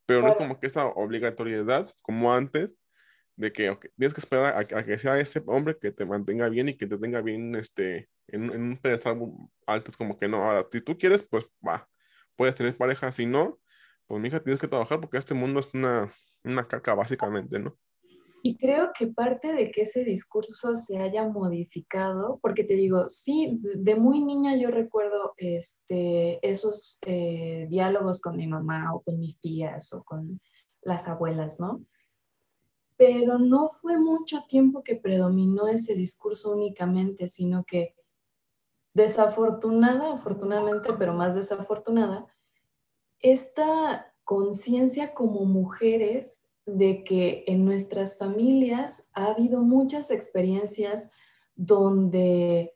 pero 0.06 0.22
no 0.22 0.28
es 0.28 0.36
como 0.36 0.58
que 0.58 0.66
esa 0.66 0.86
obligatoriedad, 0.86 1.92
como 2.02 2.32
antes, 2.32 2.76
de 3.36 3.52
que 3.52 3.76
tienes 3.96 4.14
que 4.14 4.20
esperar 4.20 4.54
a, 4.56 4.84
que 4.84 4.98
sea 4.98 5.18
ese 5.18 5.42
hombre 5.46 5.76
que 5.78 5.90
te 5.90 6.04
mantenga 6.04 6.48
bien 6.48 6.68
y 6.68 6.76
que 6.76 6.86
te 6.86 6.98
tenga 6.98 7.20
bien 7.22 7.54
este, 7.54 8.08
en, 8.28 8.50
un 8.50 8.76
pedestal 8.76 9.18
alto. 9.66 9.90
Es 9.90 9.96
como 9.96 10.18
que 10.18 10.28
no, 10.28 10.44
ahora, 10.44 10.66
si 10.70 10.80
tú 10.80 10.98
quieres, 10.98 11.22
pues 11.22 11.46
va, 11.66 11.88
puedes 12.36 12.54
tener 12.54 12.76
pareja, 12.76 13.10
si 13.12 13.26
no, 13.26 13.58
pues 14.06 14.20
mi 14.20 14.28
hija 14.28 14.40
tienes 14.40 14.60
que 14.60 14.68
trabajar 14.68 15.00
porque 15.00 15.18
este 15.18 15.34
mundo 15.34 15.60
es 15.60 15.68
una, 15.74 16.12
una 16.44 16.66
caca 16.68 16.94
básicamente, 16.94 17.58
¿no? 17.58 17.76
Y 18.44 18.56
creo 18.56 18.90
que 18.92 19.06
parte 19.06 19.52
de 19.52 19.70
que 19.70 19.82
ese 19.82 20.04
discurso 20.04 20.74
se 20.74 20.98
haya 20.98 21.28
modificado, 21.28 22.40
porque 22.42 22.64
te 22.64 22.74
digo, 22.74 23.08
sí, 23.08 23.60
de 23.62 23.94
muy 23.94 24.20
niña 24.24 24.56
yo 24.56 24.70
recuerdo 24.70 25.34
este, 25.36 26.44
esos 26.46 26.98
eh, 27.06 27.66
diálogos 27.70 28.20
con 28.20 28.36
mi 28.36 28.48
mamá 28.48 28.94
o 28.94 29.02
con 29.02 29.20
mis 29.20 29.40
tías 29.40 29.92
o 29.92 30.02
con 30.02 30.40
las 30.82 31.06
abuelas, 31.06 31.60
¿no? 31.60 31.86
pero 33.02 33.36
no 33.36 33.68
fue 33.68 33.98
mucho 33.98 34.44
tiempo 34.48 34.84
que 34.84 34.94
predominó 34.94 35.66
ese 35.66 35.96
discurso 35.96 36.52
únicamente, 36.52 37.26
sino 37.26 37.64
que 37.64 37.96
desafortunada, 38.94 40.12
afortunadamente, 40.12 40.92
pero 40.96 41.12
más 41.12 41.34
desafortunada, 41.34 42.28
esta 43.18 44.14
conciencia 44.22 45.14
como 45.14 45.44
mujeres 45.46 46.51
de 46.66 47.04
que 47.04 47.44
en 47.46 47.64
nuestras 47.64 48.18
familias 48.18 49.10
ha 49.14 49.26
habido 49.26 49.62
muchas 49.62 50.10
experiencias 50.10 51.12
donde 51.54 52.74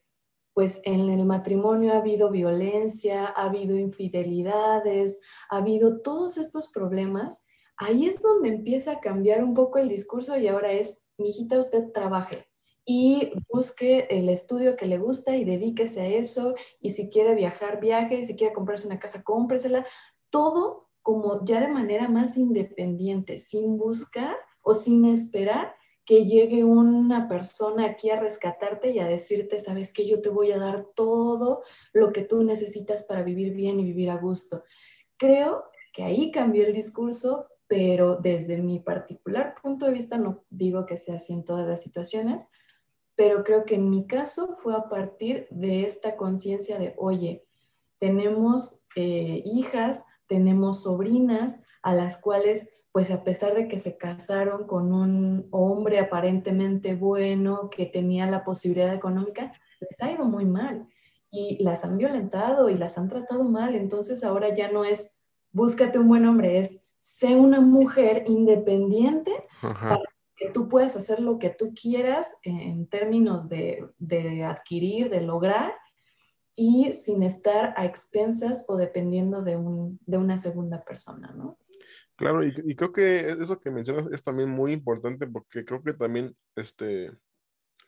pues 0.54 0.80
en 0.84 1.10
el 1.10 1.24
matrimonio 1.26 1.92
ha 1.92 1.98
habido 1.98 2.30
violencia, 2.30 3.26
ha 3.26 3.44
habido 3.44 3.76
infidelidades, 3.76 5.20
ha 5.50 5.58
habido 5.58 6.00
todos 6.00 6.38
estos 6.38 6.68
problemas 6.68 7.46
ahí 7.76 8.06
es 8.06 8.20
donde 8.20 8.48
empieza 8.48 8.92
a 8.92 9.00
cambiar 9.00 9.44
un 9.44 9.54
poco 9.54 9.78
el 9.78 9.88
discurso 9.88 10.36
y 10.36 10.48
ahora 10.48 10.72
es, 10.72 11.08
mi 11.18 11.30
hijita, 11.30 11.58
usted 11.58 11.92
trabaje 11.92 12.46
y 12.84 13.32
busque 13.48 14.06
el 14.10 14.28
estudio 14.28 14.76
que 14.76 14.86
le 14.86 14.98
gusta 14.98 15.36
y 15.36 15.44
dedíquese 15.44 16.02
a 16.02 16.06
eso. 16.06 16.54
Y 16.78 16.90
si 16.90 17.10
quiere 17.10 17.34
viajar, 17.34 17.80
viaje. 17.80 18.20
Y 18.20 18.24
si 18.24 18.36
quiere 18.36 18.54
comprarse 18.54 18.86
una 18.86 19.00
casa, 19.00 19.24
cómpresela. 19.24 19.84
Todo 20.30 20.85
como 21.06 21.44
ya 21.44 21.60
de 21.60 21.68
manera 21.68 22.08
más 22.08 22.36
independiente, 22.36 23.38
sin 23.38 23.78
buscar 23.78 24.36
o 24.60 24.74
sin 24.74 25.04
esperar 25.04 25.72
que 26.04 26.24
llegue 26.24 26.64
una 26.64 27.28
persona 27.28 27.86
aquí 27.86 28.10
a 28.10 28.18
rescatarte 28.18 28.90
y 28.90 28.98
a 28.98 29.06
decirte, 29.06 29.56
sabes 29.58 29.92
que 29.92 30.08
yo 30.08 30.20
te 30.20 30.30
voy 30.30 30.50
a 30.50 30.58
dar 30.58 30.84
todo 30.96 31.62
lo 31.92 32.12
que 32.12 32.22
tú 32.22 32.42
necesitas 32.42 33.04
para 33.04 33.22
vivir 33.22 33.54
bien 33.54 33.78
y 33.78 33.84
vivir 33.84 34.10
a 34.10 34.16
gusto. 34.16 34.64
Creo 35.16 35.66
que 35.92 36.02
ahí 36.02 36.32
cambió 36.32 36.66
el 36.66 36.72
discurso, 36.72 37.46
pero 37.68 38.16
desde 38.16 38.58
mi 38.58 38.80
particular 38.80 39.54
punto 39.62 39.86
de 39.86 39.92
vista, 39.92 40.18
no 40.18 40.42
digo 40.50 40.86
que 40.86 40.96
sea 40.96 41.16
así 41.16 41.32
en 41.32 41.44
todas 41.44 41.68
las 41.68 41.82
situaciones, 41.82 42.50
pero 43.14 43.44
creo 43.44 43.64
que 43.64 43.76
en 43.76 43.90
mi 43.90 44.08
caso 44.08 44.58
fue 44.60 44.74
a 44.74 44.88
partir 44.88 45.46
de 45.50 45.84
esta 45.84 46.16
conciencia 46.16 46.80
de, 46.80 46.94
oye, 46.96 47.46
tenemos 48.00 48.84
eh, 48.96 49.42
hijas, 49.44 50.06
tenemos 50.28 50.82
sobrinas 50.82 51.64
a 51.82 51.94
las 51.94 52.20
cuales, 52.20 52.74
pues 52.92 53.10
a 53.10 53.24
pesar 53.24 53.54
de 53.54 53.68
que 53.68 53.78
se 53.78 53.96
casaron 53.96 54.66
con 54.66 54.92
un 54.92 55.48
hombre 55.50 55.98
aparentemente 55.98 56.94
bueno, 56.94 57.70
que 57.70 57.86
tenía 57.86 58.26
la 58.26 58.44
posibilidad 58.44 58.94
económica, 58.94 59.52
les 59.80 60.02
ha 60.02 60.10
ido 60.10 60.24
muy 60.24 60.44
mal 60.44 60.88
y 61.30 61.62
las 61.62 61.84
han 61.84 61.98
violentado 61.98 62.70
y 62.70 62.78
las 62.78 62.98
han 62.98 63.08
tratado 63.08 63.44
mal. 63.44 63.74
Entonces 63.74 64.24
ahora 64.24 64.54
ya 64.54 64.70
no 64.70 64.84
es 64.84 65.22
búscate 65.56 65.98
un 65.98 66.08
buen 66.08 66.26
hombre, 66.26 66.58
es 66.58 66.86
sé 66.98 67.34
una 67.34 67.60
mujer 67.60 68.24
independiente 68.26 69.32
para 69.62 70.02
que 70.36 70.50
tú 70.50 70.68
puedas 70.68 70.96
hacer 70.96 71.20
lo 71.20 71.38
que 71.38 71.48
tú 71.48 71.72
quieras 71.72 72.36
en 72.42 72.86
términos 72.88 73.48
de, 73.48 73.88
adquirir, 74.46 75.08
de 75.08 75.22
lograr, 75.22 75.72
y 76.56 76.92
sin 76.94 77.22
estar 77.22 77.74
a 77.76 77.84
expensas 77.84 78.64
o 78.68 78.76
dependiendo 78.76 79.42
de, 79.42 79.56
una 79.56 80.38
segunda 80.38 80.82
persona, 80.82 81.32
¿no? 81.36 81.50
Claro, 82.16 82.42
y, 82.42 82.74
creo 82.74 82.92
que 82.92 83.36
eso 83.38 83.60
que 83.60 83.70
mencionas 83.70 84.06
es 84.10 84.22
también 84.22 84.48
muy 84.48 84.72
importante 84.72 85.26
porque 85.26 85.66
creo 85.66 85.82
que 85.82 85.92
también 85.92 86.34
este, 86.56 87.12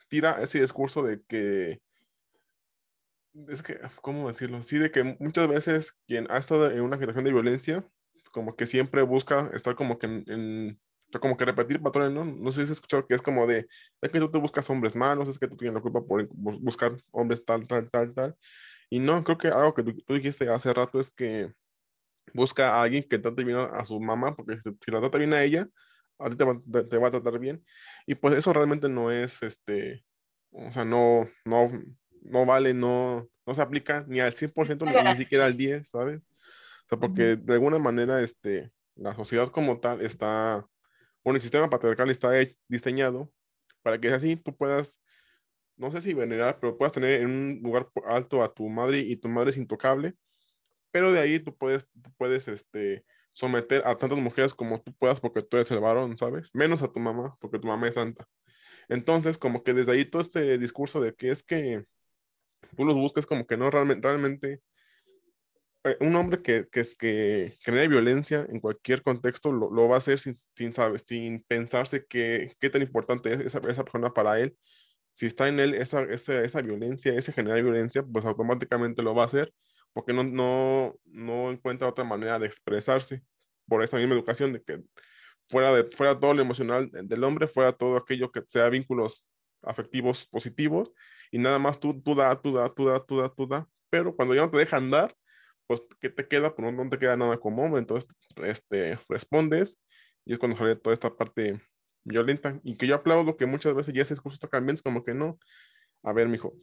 tira 0.07 0.41
ese 0.41 0.61
discurso 0.61 1.01
de 1.01 1.21
que 1.27 1.81
es 3.47 3.63
que, 3.63 3.79
¿cómo 4.01 4.29
decirlo? 4.29 4.61
Sí, 4.61 4.77
de 4.77 4.91
que 4.91 5.17
muchas 5.19 5.47
veces 5.47 5.93
quien 6.07 6.29
ha 6.29 6.37
estado 6.37 6.69
en 6.69 6.81
una 6.81 6.97
situación 6.97 7.25
de 7.25 7.31
violencia 7.31 7.87
como 8.31 8.55
que 8.55 8.67
siempre 8.67 9.01
busca 9.01 9.49
estar 9.53 9.75
como 9.75 9.97
que 9.97 10.05
en, 10.05 10.79
como 11.19 11.37
que 11.37 11.45
repetir 11.45 11.81
patrones, 11.81 12.13
¿no? 12.13 12.25
No 12.25 12.51
sé 12.51 12.57
si 12.57 12.63
has 12.65 12.71
escuchado 12.71 13.05
que 13.07 13.15
es 13.15 13.21
como 13.21 13.47
de, 13.47 13.67
es 14.01 14.11
que 14.11 14.19
tú 14.19 14.29
te 14.29 14.37
buscas 14.37 14.69
hombres 14.69 14.95
malos, 14.95 15.27
es 15.27 15.39
que 15.39 15.47
tú 15.47 15.57
tienes 15.57 15.75
la 15.75 15.81
culpa 15.81 16.01
por 16.01 16.27
buscar 16.31 16.95
hombres 17.11 17.43
tal, 17.43 17.67
tal, 17.67 17.89
tal, 17.89 18.13
tal. 18.13 18.35
Y 18.89 18.99
no, 18.99 19.23
creo 19.23 19.37
que 19.37 19.47
algo 19.47 19.73
que 19.73 19.83
tú, 19.83 20.13
dijiste 20.13 20.49
hace 20.49 20.73
rato 20.73 20.99
es 20.99 21.11
que 21.11 21.51
busca 22.33 22.75
a 22.75 22.83
alguien 22.83 23.03
que 23.03 23.19
trate 23.19 23.43
bien 23.43 23.57
a, 23.57 23.85
su 23.85 23.99
mamá, 23.99 24.35
porque 24.35 24.59
si, 24.59 24.91
la 24.91 24.99
trata 24.99 25.17
bien 25.17 25.33
a 25.33 25.43
ella, 25.43 25.67
a 26.19 26.29
ti 26.29 26.35
te 26.35 26.43
va, 26.43 26.59
te, 26.89 26.97
va, 26.97 27.07
a 27.07 27.11
tratar 27.11 27.39
bien. 27.39 27.63
Y 28.05 28.15
pues 28.15 28.35
eso 28.35 28.53
realmente 28.53 28.89
no 28.89 29.11
es, 29.11 29.41
este, 29.43 30.03
o 30.51 30.71
sea, 30.71 30.85
no, 30.85 31.29
no, 31.45 31.69
no 32.21 32.45
vale, 32.45 32.73
no, 32.73 33.27
no 33.45 33.53
se 33.53 33.61
aplica 33.61 34.05
ni 34.07 34.19
al 34.19 34.33
100% 34.33 34.85
ni, 34.85 35.09
ni 35.11 35.17
siquiera 35.17 35.45
al 35.45 35.57
10, 35.57 35.89
¿sabes? 35.89 36.27
sea, 36.89 36.99
porque 36.99 37.35
de 37.35 37.53
alguna 37.53 37.79
manera 37.79 38.21
este, 38.21 38.71
la 38.95 39.15
sociedad 39.15 39.49
como 39.49 39.79
tal 39.79 40.01
está, 40.01 40.65
bueno, 41.23 41.37
el 41.37 41.41
sistema 41.41 41.69
patriarcal 41.69 42.09
está 42.09 42.31
diseñado 42.67 43.31
para 43.81 43.99
que 43.99 44.09
así 44.09 44.35
tú 44.35 44.55
puedas 44.55 44.99
no 45.79 45.91
sé 45.91 46.01
si 46.01 46.13
venerar, 46.13 46.59
pero 46.59 46.77
puedas 46.77 46.93
tener 46.93 47.21
en 47.21 47.29
un 47.29 47.59
lugar 47.63 47.89
alto 48.05 48.43
a 48.43 48.53
tu 48.53 48.67
madre 48.69 48.99
y 48.99 49.15
tu 49.15 49.29
madre 49.29 49.51
es 49.51 49.57
intocable, 49.57 50.13
pero 50.91 51.11
de 51.13 51.19
ahí 51.19 51.39
tú 51.39 51.55
puedes, 51.57 51.87
puedes 52.17 52.47
este, 52.49 53.05
someter 53.31 53.83
a 53.87 53.97
tantas 53.97 54.19
mujeres 54.19 54.53
como 54.53 54.81
tú 54.81 54.93
puedas 54.95 55.21
porque 55.21 55.41
tú 55.41 55.57
eres 55.57 55.71
el 55.71 55.79
varón, 55.79 56.17
¿sabes? 56.17 56.49
Menos 56.53 56.81
a 56.83 56.91
tu 56.91 56.99
mamá, 56.99 57.37
porque 57.39 57.59
tu 57.59 57.67
mamá 57.67 57.87
es 57.87 57.95
santa. 57.95 58.27
Entonces, 58.89 59.37
como 59.37 59.63
que 59.63 59.73
desde 59.73 59.93
ahí 59.93 60.05
todo 60.05 60.21
este 60.21 60.57
discurso 60.57 60.99
de 60.99 61.13
que 61.15 61.31
es 61.31 61.43
que 61.43 61.85
tú 62.75 62.83
los 62.85 62.95
busques 62.95 63.25
como 63.25 63.47
que 63.47 63.55
no 63.55 63.71
realmente, 63.71 64.07
realmente 64.07 64.61
un 65.99 66.15
hombre 66.15 66.41
que, 66.41 66.67
que, 66.71 66.83
que 66.97 67.57
genera 67.61 67.87
violencia 67.87 68.45
en 68.49 68.59
cualquier 68.59 69.01
contexto 69.03 69.51
lo, 69.51 69.71
lo 69.71 69.87
va 69.87 69.95
a 69.95 69.97
hacer 69.99 70.19
sin, 70.19 70.35
sin, 70.55 70.73
saber, 70.73 70.99
sin 71.01 71.43
pensarse 71.43 72.05
qué 72.07 72.55
tan 72.71 72.81
importante 72.81 73.33
es 73.33 73.39
esa, 73.41 73.59
esa 73.69 73.83
persona 73.83 74.13
para 74.13 74.39
él. 74.39 74.55
Si 75.13 75.25
está 75.25 75.47
en 75.49 75.59
él 75.59 75.75
esa, 75.75 76.03
esa, 76.03 76.41
esa 76.43 76.61
violencia, 76.61 77.13
ese 77.13 77.33
generar 77.33 77.61
violencia, 77.61 78.03
pues 78.03 78.25
automáticamente 78.25 79.01
lo 79.03 79.15
va 79.15 79.23
a 79.23 79.25
hacer 79.25 79.53
porque 79.93 80.13
no, 80.13 80.23
no, 80.23 80.95
no 81.05 81.51
encuentra 81.51 81.87
otra 81.87 82.03
manera 82.03 82.39
de 82.39 82.45
expresarse 82.45 83.23
por 83.67 83.83
esa 83.83 83.97
misma 83.97 84.15
educación 84.15 84.53
de 84.53 84.61
que 84.61 84.81
fuera, 85.49 85.73
de, 85.73 85.83
fuera 85.95 86.19
todo 86.19 86.33
lo 86.33 86.41
emocional 86.41 86.89
del 86.91 87.23
hombre, 87.23 87.47
fuera 87.47 87.71
todo 87.73 87.97
aquello 87.97 88.31
que 88.31 88.41
sea 88.47 88.69
vínculos 88.69 89.25
afectivos 89.61 90.25
positivos 90.27 90.91
y 91.31 91.37
nada 91.37 91.59
más 91.59 91.79
tú, 91.79 92.01
tú 92.01 92.15
da, 92.15 92.39
tú 92.39 92.53
da, 92.53 92.73
tú 92.73 92.85
da, 92.85 93.03
tú 93.05 93.17
da, 93.17 93.29
tú 93.29 93.47
da, 93.47 93.67
pero 93.89 94.15
cuando 94.15 94.35
ya 94.35 94.41
no 94.41 94.51
te 94.51 94.57
dejan 94.57 94.89
dar, 94.89 95.15
pues 95.69 95.83
¿qué 95.99 96.09
te 96.09 96.27
queda? 96.27 96.55
Pues 96.55 96.73
no, 96.73 96.89
te 96.89 96.97
queda 96.97 97.15
nada 97.15 97.39
hombre, 97.43 97.79
entonces 97.79 98.09
este, 98.37 98.97
respondes 99.07 99.77
y 100.25 100.33
es 100.33 100.39
cuando 100.39 100.57
sale 100.57 100.75
toda 100.75 100.95
esta 100.95 101.15
parte 101.15 101.61
violenta 102.03 102.59
y 102.63 102.75
que 102.75 102.87
yo 102.87 102.95
aplaudo 102.95 103.37
que 103.37 103.45
muchas 103.45 103.75
veces 103.75 103.93
ya 103.93 104.03
discurso 104.03 104.33
está 104.33 104.47
cambiando, 104.47 104.81
como 104.81 105.03
que 105.03 105.13
no, 105.13 105.37
a 106.01 106.11
ver, 106.11 106.27
mijo, 106.27 106.55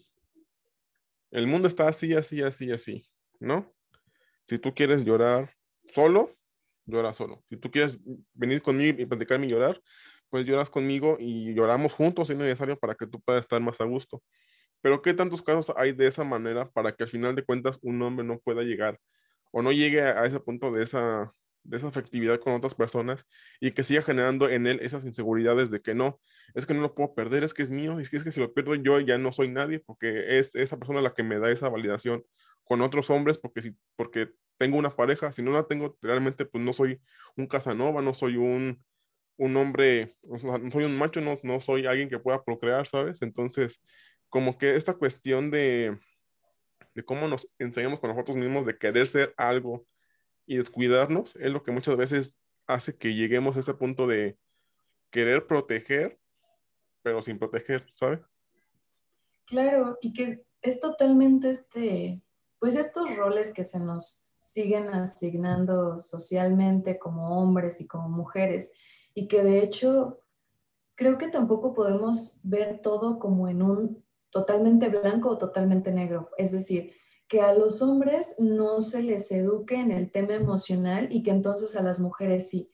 el 1.30 1.46
mundo 1.46 1.68
está 1.68 1.86
así, 1.86 2.14
así, 2.14 2.42
así, 2.42 2.72
así. 2.72 3.08
¿no? 3.38 3.72
Si 4.48 4.58
tú 4.58 4.74
quieres 4.74 5.04
llorar 5.04 5.54
solo, 5.88 6.36
llora 6.84 7.14
solo. 7.14 7.44
Si 7.48 7.56
tú 7.56 7.70
quieres 7.70 7.98
venir 8.34 8.60
conmigo 8.60 9.00
y 9.00 9.06
platicarme 9.06 9.46
y 9.46 9.50
llorar, 9.50 9.80
pues 10.30 10.46
lloras 10.46 10.68
conmigo 10.68 11.16
y 11.20 11.54
lloramos 11.54 11.92
juntos 11.92 12.26
si 12.26 12.32
es 12.32 12.38
necesario 12.40 12.76
para 12.76 12.96
que 12.96 13.06
tú 13.06 13.20
puedas 13.20 13.42
estar 13.42 13.60
más 13.60 13.80
a 13.80 13.84
gusto. 13.84 14.20
Pero 14.80 15.02
¿qué 15.02 15.14
tantos 15.14 15.42
casos 15.42 15.74
hay 15.76 15.92
de 15.92 16.06
esa 16.06 16.24
manera 16.24 16.70
para 16.70 16.92
que 16.92 17.04
al 17.04 17.08
final 17.08 17.34
de 17.34 17.44
cuentas 17.44 17.78
un 17.82 18.00
hombre 18.02 18.26
no 18.26 18.38
pueda 18.38 18.62
llegar 18.62 18.98
o 19.52 19.62
no 19.62 19.72
llegue 19.72 20.02
a, 20.02 20.24
ese 20.26 20.40
punto 20.40 20.70
de 20.72 20.84
esa, 20.84 21.32
de 21.64 21.76
esa 21.76 21.88
afectividad 21.88 22.40
con 22.40 22.54
otras 22.54 22.74
personas 22.74 23.26
y 23.60 23.72
que 23.72 23.84
siga 23.84 24.02
generando 24.02 24.48
en 24.48 24.66
él 24.66 24.80
esas 24.82 25.04
inseguridades 25.04 25.70
de 25.70 25.80
que 25.80 25.94
no, 25.94 26.20
es 26.54 26.66
que 26.66 26.74
no 26.74 26.82
lo 26.82 26.94
puedo 26.94 27.14
perder, 27.14 27.44
es 27.44 27.54
que 27.54 27.62
es 27.62 27.70
mío, 27.70 27.98
es 27.98 28.10
que, 28.10 28.18
es 28.18 28.24
que 28.24 28.32
si 28.32 28.40
lo 28.40 28.52
pierdo 28.52 28.74
yo 28.74 29.00
ya 29.00 29.18
no 29.18 29.32
soy 29.32 29.48
nadie 29.48 29.80
porque 29.80 30.38
es 30.38 30.54
esa 30.54 30.78
persona 30.78 31.00
la 31.00 31.14
que 31.14 31.22
me 31.22 31.38
da 31.38 31.50
esa 31.50 31.68
validación 31.68 32.24
con 32.64 32.82
otros 32.82 33.10
hombres 33.10 33.38
porque, 33.38 33.62
si, 33.62 33.76
porque 33.96 34.30
tengo 34.58 34.78
una 34.78 34.90
pareja, 34.90 35.32
si 35.32 35.42
no 35.42 35.52
la 35.52 35.64
tengo, 35.64 35.96
realmente 36.02 36.44
pues 36.44 36.62
no 36.62 36.72
soy 36.72 37.00
un 37.36 37.46
Casanova, 37.46 38.02
no 38.02 38.14
soy 38.14 38.36
un, 38.36 38.82
un 39.36 39.56
hombre, 39.56 40.16
no 40.22 40.38
soy 40.70 40.84
un 40.84 40.96
macho, 40.96 41.20
no, 41.20 41.38
no 41.42 41.60
soy 41.60 41.86
alguien 41.86 42.08
que 42.08 42.18
pueda 42.18 42.42
procrear, 42.44 42.86
¿sabes? 42.86 43.22
Entonces, 43.22 43.80
como 44.28 44.58
que 44.58 44.74
esta 44.74 44.94
cuestión 44.94 45.50
de, 45.50 45.98
de 46.94 47.04
cómo 47.04 47.28
nos 47.28 47.46
enseñamos 47.58 48.00
con 48.00 48.10
nosotros 48.10 48.36
mismos 48.36 48.66
de 48.66 48.78
querer 48.78 49.06
ser 49.06 49.34
algo 49.36 49.86
y 50.46 50.56
descuidarnos 50.56 51.36
es 51.36 51.50
lo 51.50 51.62
que 51.62 51.72
muchas 51.72 51.96
veces 51.96 52.36
hace 52.66 52.96
que 52.96 53.14
lleguemos 53.14 53.56
a 53.56 53.60
ese 53.60 53.74
punto 53.74 54.06
de 54.06 54.38
querer 55.10 55.46
proteger, 55.46 56.18
pero 57.02 57.22
sin 57.22 57.38
proteger, 57.38 57.86
¿sabes? 57.94 58.20
Claro, 59.46 59.98
y 60.00 60.12
que 60.12 60.44
es 60.62 60.80
totalmente 60.80 61.50
este, 61.50 62.20
pues 62.58 62.74
estos 62.74 63.14
roles 63.16 63.52
que 63.52 63.64
se 63.64 63.78
nos 63.78 64.32
siguen 64.38 64.88
asignando 64.88 65.98
socialmente 65.98 66.98
como 66.98 67.40
hombres 67.40 67.80
y 67.80 67.86
como 67.86 68.08
mujeres 68.08 68.72
y 69.14 69.28
que 69.28 69.42
de 69.42 69.62
hecho 69.62 70.22
creo 70.94 71.18
que 71.18 71.28
tampoco 71.28 71.74
podemos 71.74 72.40
ver 72.44 72.80
todo 72.80 73.18
como 73.18 73.48
en 73.48 73.62
un 73.62 74.05
totalmente 74.36 74.90
blanco 74.90 75.30
o 75.30 75.38
totalmente 75.38 75.90
negro. 75.90 76.28
Es 76.36 76.52
decir, 76.52 76.92
que 77.26 77.40
a 77.40 77.54
los 77.54 77.80
hombres 77.80 78.36
no 78.38 78.82
se 78.82 79.02
les 79.02 79.32
eduque 79.32 79.76
en 79.76 79.90
el 79.90 80.10
tema 80.10 80.34
emocional 80.34 81.08
y 81.10 81.22
que 81.22 81.30
entonces 81.30 81.74
a 81.74 81.82
las 81.82 82.00
mujeres 82.00 82.50
sí. 82.50 82.70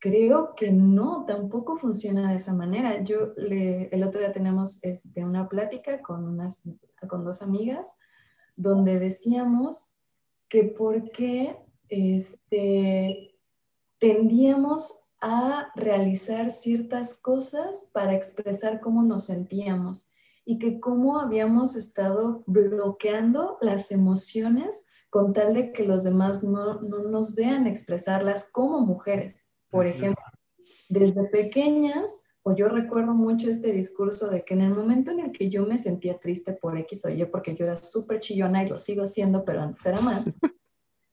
Creo 0.00 0.54
que 0.56 0.72
no, 0.72 1.24
tampoco 1.24 1.78
funciona 1.78 2.30
de 2.30 2.36
esa 2.36 2.52
manera. 2.52 3.04
Yo 3.04 3.34
el 3.36 4.02
otro 4.02 4.20
día 4.20 4.32
tenemos 4.32 4.82
este, 4.82 5.24
una 5.24 5.48
plática 5.48 6.02
con, 6.02 6.26
unas, 6.26 6.62
con 7.08 7.24
dos 7.24 7.40
amigas 7.40 7.96
donde 8.56 8.98
decíamos 8.98 9.94
que 10.48 10.64
por 10.64 11.12
qué 11.12 11.56
este, 11.88 13.38
tendíamos 13.98 15.12
a 15.20 15.68
realizar 15.76 16.50
ciertas 16.50 17.20
cosas 17.20 17.90
para 17.94 18.14
expresar 18.14 18.80
cómo 18.80 19.04
nos 19.04 19.26
sentíamos 19.26 20.15
y 20.46 20.58
que 20.58 20.80
cómo 20.80 21.18
habíamos 21.18 21.76
estado 21.76 22.44
bloqueando 22.46 23.58
las 23.60 23.90
emociones 23.90 24.86
con 25.10 25.32
tal 25.32 25.52
de 25.52 25.72
que 25.72 25.84
los 25.84 26.04
demás 26.04 26.44
no, 26.44 26.80
no 26.80 27.02
nos 27.02 27.34
vean 27.34 27.66
expresarlas 27.66 28.50
como 28.52 28.80
mujeres. 28.80 29.50
Por 29.68 29.86
ejemplo, 29.86 30.22
desde 30.88 31.24
pequeñas 31.24 32.26
o 32.48 32.54
yo 32.54 32.68
recuerdo 32.68 33.12
mucho 33.12 33.50
este 33.50 33.72
discurso 33.72 34.28
de 34.28 34.44
que 34.44 34.54
en 34.54 34.60
el 34.60 34.72
momento 34.72 35.10
en 35.10 35.18
el 35.18 35.32
que 35.32 35.50
yo 35.50 35.66
me 35.66 35.78
sentía 35.78 36.16
triste 36.16 36.52
por 36.52 36.78
X 36.78 37.04
o 37.04 37.10
Y, 37.10 37.24
porque 37.24 37.56
yo 37.56 37.64
era 37.64 37.74
súper 37.74 38.20
chillona 38.20 38.62
y 38.62 38.68
lo 38.68 38.78
sigo 38.78 39.04
siendo, 39.04 39.44
pero 39.44 39.62
antes 39.62 39.84
era 39.84 40.00
más, 40.00 40.26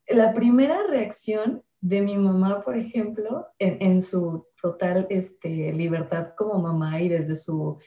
la 0.08 0.32
primera 0.36 0.86
reacción 0.86 1.64
de 1.82 2.02
mi 2.02 2.18
mamá, 2.18 2.62
por 2.62 2.78
ejemplo, 2.78 3.48
en, 3.58 4.04
su 4.04 4.46
total 4.62 5.08
este, 5.10 5.74
libertad 5.74 6.34
como 6.38 6.62
mamá 6.62 7.02
y 7.02 7.10
desde 7.10 7.36
su, 7.36 7.80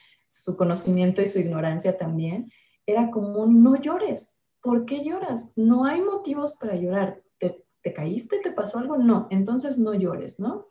su 0.43 0.57
conocimiento 0.57 1.21
y 1.21 1.27
su 1.27 1.39
ignorancia 1.39 1.97
también, 1.97 2.51
era 2.85 3.11
como, 3.11 3.45
no 3.45 3.75
llores. 3.75 4.47
¿Por 4.61 4.85
qué 4.85 5.03
lloras? 5.03 5.53
No 5.55 5.85
hay 5.85 6.01
motivos 6.01 6.57
para 6.59 6.75
llorar. 6.75 7.21
¿Te, 7.37 7.65
te 7.81 7.93
caíste? 7.93 8.39
¿Te 8.39 8.51
pasó 8.51 8.79
algo? 8.79 8.97
No, 8.97 9.27
entonces 9.29 9.77
no 9.77 9.93
llores, 9.93 10.39
¿no? 10.39 10.67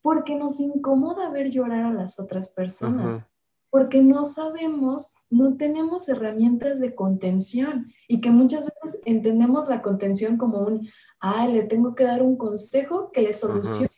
porque 0.00 0.36
nos 0.36 0.60
incomoda 0.60 1.30
ver 1.30 1.50
llorar 1.50 1.84
a 1.84 1.92
las 1.92 2.18
otras 2.20 2.50
personas, 2.50 3.36
porque 3.70 4.02
no 4.02 4.24
sabemos, 4.24 5.14
no 5.28 5.56
tenemos 5.56 6.08
herramientas 6.08 6.80
de 6.80 6.94
contención 6.94 7.92
y 8.06 8.20
que 8.20 8.30
muchas 8.30 8.64
veces 8.64 9.00
entendemos 9.04 9.68
la 9.68 9.82
contención 9.82 10.38
como 10.38 10.60
un, 10.60 10.88
ah, 11.20 11.46
le 11.46 11.64
tengo 11.64 11.94
que 11.94 12.04
dar 12.04 12.22
un 12.22 12.36
consejo 12.36 13.10
que 13.12 13.22
le 13.22 13.32
solucione 13.32 13.88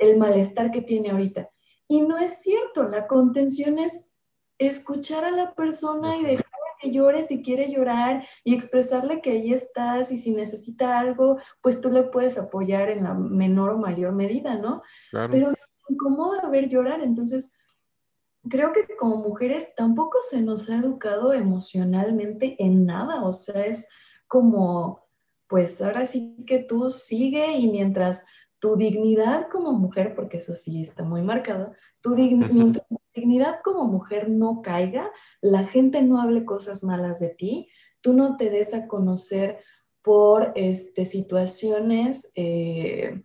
el 0.00 0.16
malestar 0.16 0.70
que 0.70 0.80
tiene 0.80 1.10
ahorita. 1.10 1.50
Y 1.88 2.02
no 2.02 2.18
es 2.18 2.40
cierto, 2.40 2.84
la 2.84 3.06
contención 3.06 3.78
es 3.78 4.14
escuchar 4.58 5.24
a 5.24 5.30
la 5.30 5.54
persona 5.54 6.16
y 6.16 6.24
dejar 6.24 6.46
que 6.78 6.90
llore 6.90 7.22
si 7.22 7.42
quiere 7.42 7.70
llorar 7.70 8.26
y 8.44 8.54
expresarle 8.54 9.20
que 9.20 9.32
ahí 9.32 9.52
estás 9.52 10.10
y 10.12 10.16
si 10.16 10.32
necesita 10.32 10.98
algo, 10.98 11.38
pues 11.60 11.80
tú 11.80 11.90
le 11.90 12.04
puedes 12.04 12.38
apoyar 12.38 12.90
en 12.90 13.04
la 13.04 13.14
menor 13.14 13.70
o 13.70 13.78
mayor 13.78 14.12
medida, 14.12 14.54
¿no? 14.56 14.82
Pero 15.10 15.48
nos 15.48 15.58
incomoda 15.88 16.48
ver 16.48 16.68
llorar, 16.68 17.02
entonces 17.02 17.58
creo 18.48 18.72
que 18.72 18.86
como 18.96 19.16
mujeres 19.16 19.74
tampoco 19.74 20.18
se 20.20 20.42
nos 20.42 20.70
ha 20.70 20.76
educado 20.76 21.32
emocionalmente 21.32 22.56
en 22.62 22.86
nada, 22.86 23.24
o 23.24 23.32
sea, 23.32 23.66
es 23.66 23.88
como, 24.26 25.06
pues 25.48 25.82
ahora 25.82 26.04
sí 26.04 26.44
que 26.46 26.60
tú 26.60 26.90
sigue 26.90 27.54
y 27.56 27.68
mientras 27.68 28.26
tu 28.58 28.76
dignidad 28.76 29.48
como 29.50 29.72
mujer, 29.72 30.14
porque 30.14 30.38
eso 30.38 30.54
sí 30.54 30.80
está 30.80 31.02
muy 31.02 31.22
marcado, 31.22 31.72
tu 32.00 32.14
mientras 32.14 32.86
dignidad 33.18 33.60
como 33.62 33.84
mujer 33.84 34.28
no 34.28 34.62
caiga, 34.62 35.10
la 35.40 35.64
gente 35.64 36.02
no 36.02 36.20
hable 36.20 36.44
cosas 36.44 36.84
malas 36.84 37.20
de 37.20 37.28
ti, 37.28 37.68
tú 38.00 38.12
no 38.12 38.36
te 38.36 38.50
des 38.50 38.74
a 38.74 38.86
conocer 38.86 39.58
por 40.02 40.52
este, 40.54 41.04
situaciones, 41.04 42.32
eh, 42.34 43.22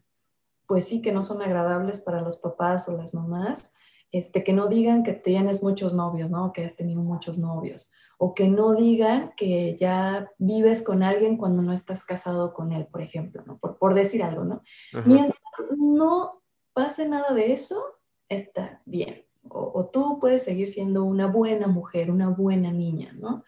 pues 0.67 0.86
sí, 0.86 1.01
que 1.01 1.12
no 1.12 1.23
son 1.23 1.41
agradables 1.41 1.99
para 2.01 2.21
los 2.21 2.38
papás 2.38 2.89
o 2.89 2.97
las 2.97 3.13
mamás, 3.13 3.75
este, 4.12 4.43
que 4.43 4.53
no 4.53 4.67
digan 4.67 5.03
que 5.03 5.13
tienes 5.13 5.63
muchos 5.63 5.93
novios, 5.93 6.29
¿no? 6.29 6.53
Que 6.53 6.65
has 6.65 6.75
tenido 6.75 7.01
muchos 7.01 7.38
novios 7.38 7.91
o 8.17 8.34
que 8.34 8.47
no 8.47 8.73
digan 8.73 9.34
que 9.36 9.75
ya 9.77 10.32
vives 10.38 10.82
con 10.82 11.03
alguien 11.03 11.38
cuando 11.38 11.62
no 11.62 11.73
estás 11.73 12.06
casado 12.06 12.53
con 12.53 12.71
él, 12.71 12.88
por 12.88 13.01
ejemplo, 13.01 13.43
¿no? 13.45 13.58
Por, 13.58 13.77
por 13.77 13.93
decir 13.95 14.23
algo, 14.23 14.43
¿no? 14.43 14.62
Mientras 15.06 15.41
no 15.77 16.41
pase 16.73 17.10
nada 17.10 17.34
de 17.34 17.51
eso, 17.51 17.82
está 18.29 18.82
bien. 18.86 19.25
O, 19.49 19.89
tú 19.91 20.19
puedes 20.19 20.43
seguir 20.43 20.67
siendo 20.67 21.03
una 21.03 21.27
buena 21.27 21.67
mujer, 21.67 22.10
una 22.10 22.29
buena 22.29 22.71
niña, 22.71 23.13
¿no? 23.19 23.43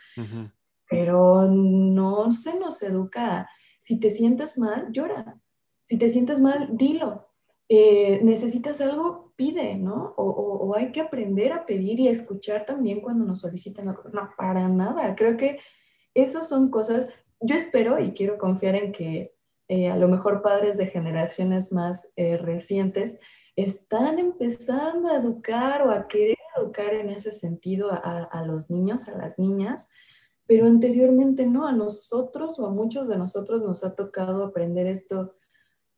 Pero 0.89 1.47
no 1.49 2.31
se 2.31 2.59
nos 2.59 2.81
educa. 2.83 3.49
Si 3.79 3.99
te 3.99 4.09
sientes 4.09 4.57
mal, 4.57 4.87
llora. 4.91 5.39
Si 5.83 5.97
te 5.97 6.09
sientes 6.09 6.39
mal, 6.41 6.69
dilo. 6.75 7.27
eh, 7.69 8.19
necesitas 8.23 8.81
algo, 8.81 9.33
pide, 9.35 9.75
¿no? 9.75 10.13
O, 10.17 10.25
o, 10.25 10.75
hay 10.75 10.91
que 10.91 11.01
aprender 11.01 11.51
a 11.53 11.65
pedir 11.65 11.99
y 11.99 12.07
a 12.07 12.11
escuchar 12.11 12.65
también 12.65 13.01
cuando 13.01 13.25
nos 13.25 13.41
solicitan 13.41 13.89
algo. 13.89 14.03
No, 14.13 14.29
para 14.37 14.67
nada. 14.69 15.15
Creo 15.15 15.35
que 15.37 15.59
esas 16.13 16.47
son 16.47 16.69
cosas, 16.71 17.09
yo 17.39 17.55
espero 17.55 17.99
y 17.99 18.13
quiero 18.13 18.37
confiar 18.37 18.75
en 18.75 18.91
que 18.91 19.33
eh, 19.67 19.89
a 19.89 19.97
lo 19.97 20.07
mejor 20.07 20.41
padres 20.41 20.77
de 20.77 20.87
generaciones 20.87 21.71
más 21.73 22.13
eh, 22.15 22.37
recientes 22.37 23.19
están 23.55 24.19
empezando 24.19 25.09
a 25.09 25.17
educar 25.17 25.87
o 25.87 25.91
a 25.91 26.07
querer 26.07 26.37
educar 26.57 26.93
en 26.93 27.09
ese 27.09 27.31
sentido 27.31 27.89
a, 27.91 28.43
los 28.45 28.69
niños, 28.69 29.07
a 29.07 29.17
las 29.17 29.39
niñas, 29.39 29.89
pero 30.45 30.67
anteriormente 30.67 31.45
no, 31.45 31.67
a 31.67 31.71
nosotros 31.71 32.59
o 32.59 32.67
a 32.67 32.71
muchos 32.71 33.07
de 33.07 33.17
nosotros 33.17 33.63
nos 33.63 33.83
ha 33.83 33.95
tocado 33.95 34.43
aprender 34.43 34.87
esto 34.87 35.35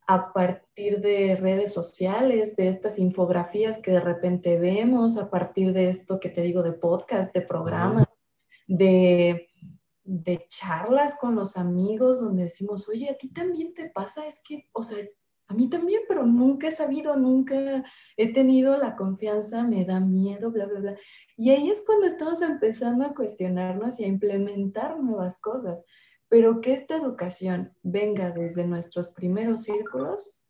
a 0.07 0.31
partir 0.31 1.01
de 1.01 1.35
redes 1.35 1.73
sociales, 1.73 2.55
de 2.55 2.69
estas 2.69 2.97
infografías 2.97 3.81
que 3.81 3.91
de 3.91 3.99
repente 3.99 4.57
vemos, 4.57 5.17
a 5.17 5.29
partir 5.29 5.73
de 5.73 5.89
esto 5.89 6.19
que 6.19 6.29
te 6.29 6.41
digo 6.41 6.63
de 6.63 6.71
podcast, 6.71 7.33
de 7.33 7.41
programas, 7.41 8.05
de, 8.67 9.49
de 10.05 10.45
charlas 10.47 11.19
con 11.19 11.35
los 11.35 11.57
amigos 11.57 12.21
donde 12.21 12.43
decimos, 12.43 12.87
oye, 12.87 13.09
a 13.09 13.17
ti 13.17 13.33
también 13.33 13.73
te 13.73 13.89
pasa, 13.89 14.25
es 14.27 14.41
que, 14.41 14.69
o 14.71 14.81
sea, 14.81 14.97
a 15.47 15.53
mí 15.53 15.69
también, 15.69 16.01
pero 16.07 16.25
nunca 16.25 16.67
he 16.67 16.71
sabido, 16.71 17.15
nunca 17.15 17.83
he 18.17 18.33
tenido 18.33 18.75
la 18.75 18.95
confianza, 18.97 19.63
me 19.63 19.85
da 19.85 19.99
miedo, 19.99 20.51
bla, 20.51 20.65
bla, 20.65 20.79
bla. 20.79 20.97
Y 21.37 21.51
ahí 21.51 21.69
es 21.69 21.83
cuando 21.85 22.05
estamos 22.05 22.41
empezando 22.41 23.05
a 23.05 23.13
cuestionarnos 23.13 23.99
y 23.99 24.03
a 24.03 24.07
implementar 24.07 24.99
nuevas 24.99 25.39
cosas. 25.39 25.85
Pero 26.27 26.59
que 26.59 26.73
esta 26.73 26.97
educación 26.97 27.73
venga 27.81 28.31
desde 28.31 28.67
nuestros 28.67 29.11
primeros 29.11 29.63
círculos, 29.63 30.41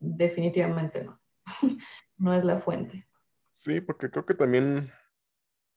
definitivamente 0.00 1.04
no. 1.04 1.20
no 2.16 2.32
es 2.32 2.44
la 2.44 2.60
fuente. 2.60 3.06
Sí, 3.52 3.82
porque 3.82 4.10
creo 4.10 4.24
que 4.24 4.34
también 4.34 4.90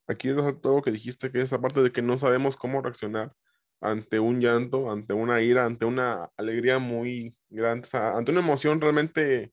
aquí 0.07 0.29
todo 0.61 0.81
que 0.81 0.91
dijiste, 0.91 1.31
que 1.31 1.41
es 1.41 1.51
aparte 1.51 1.81
de 1.81 1.91
que 1.91 2.01
no 2.01 2.17
sabemos 2.17 2.55
cómo 2.55 2.81
reaccionar 2.81 3.33
ante 3.81 4.19
un 4.19 4.39
llanto, 4.39 4.89
ante 4.89 5.13
una 5.13 5.41
ira, 5.41 5.65
ante 5.65 5.85
una 5.85 6.29
alegría 6.37 6.79
muy 6.79 7.35
grande, 7.51 7.87
ante 7.93 8.31
una 8.31 8.41
emoción 8.41 8.81
realmente 8.81 9.51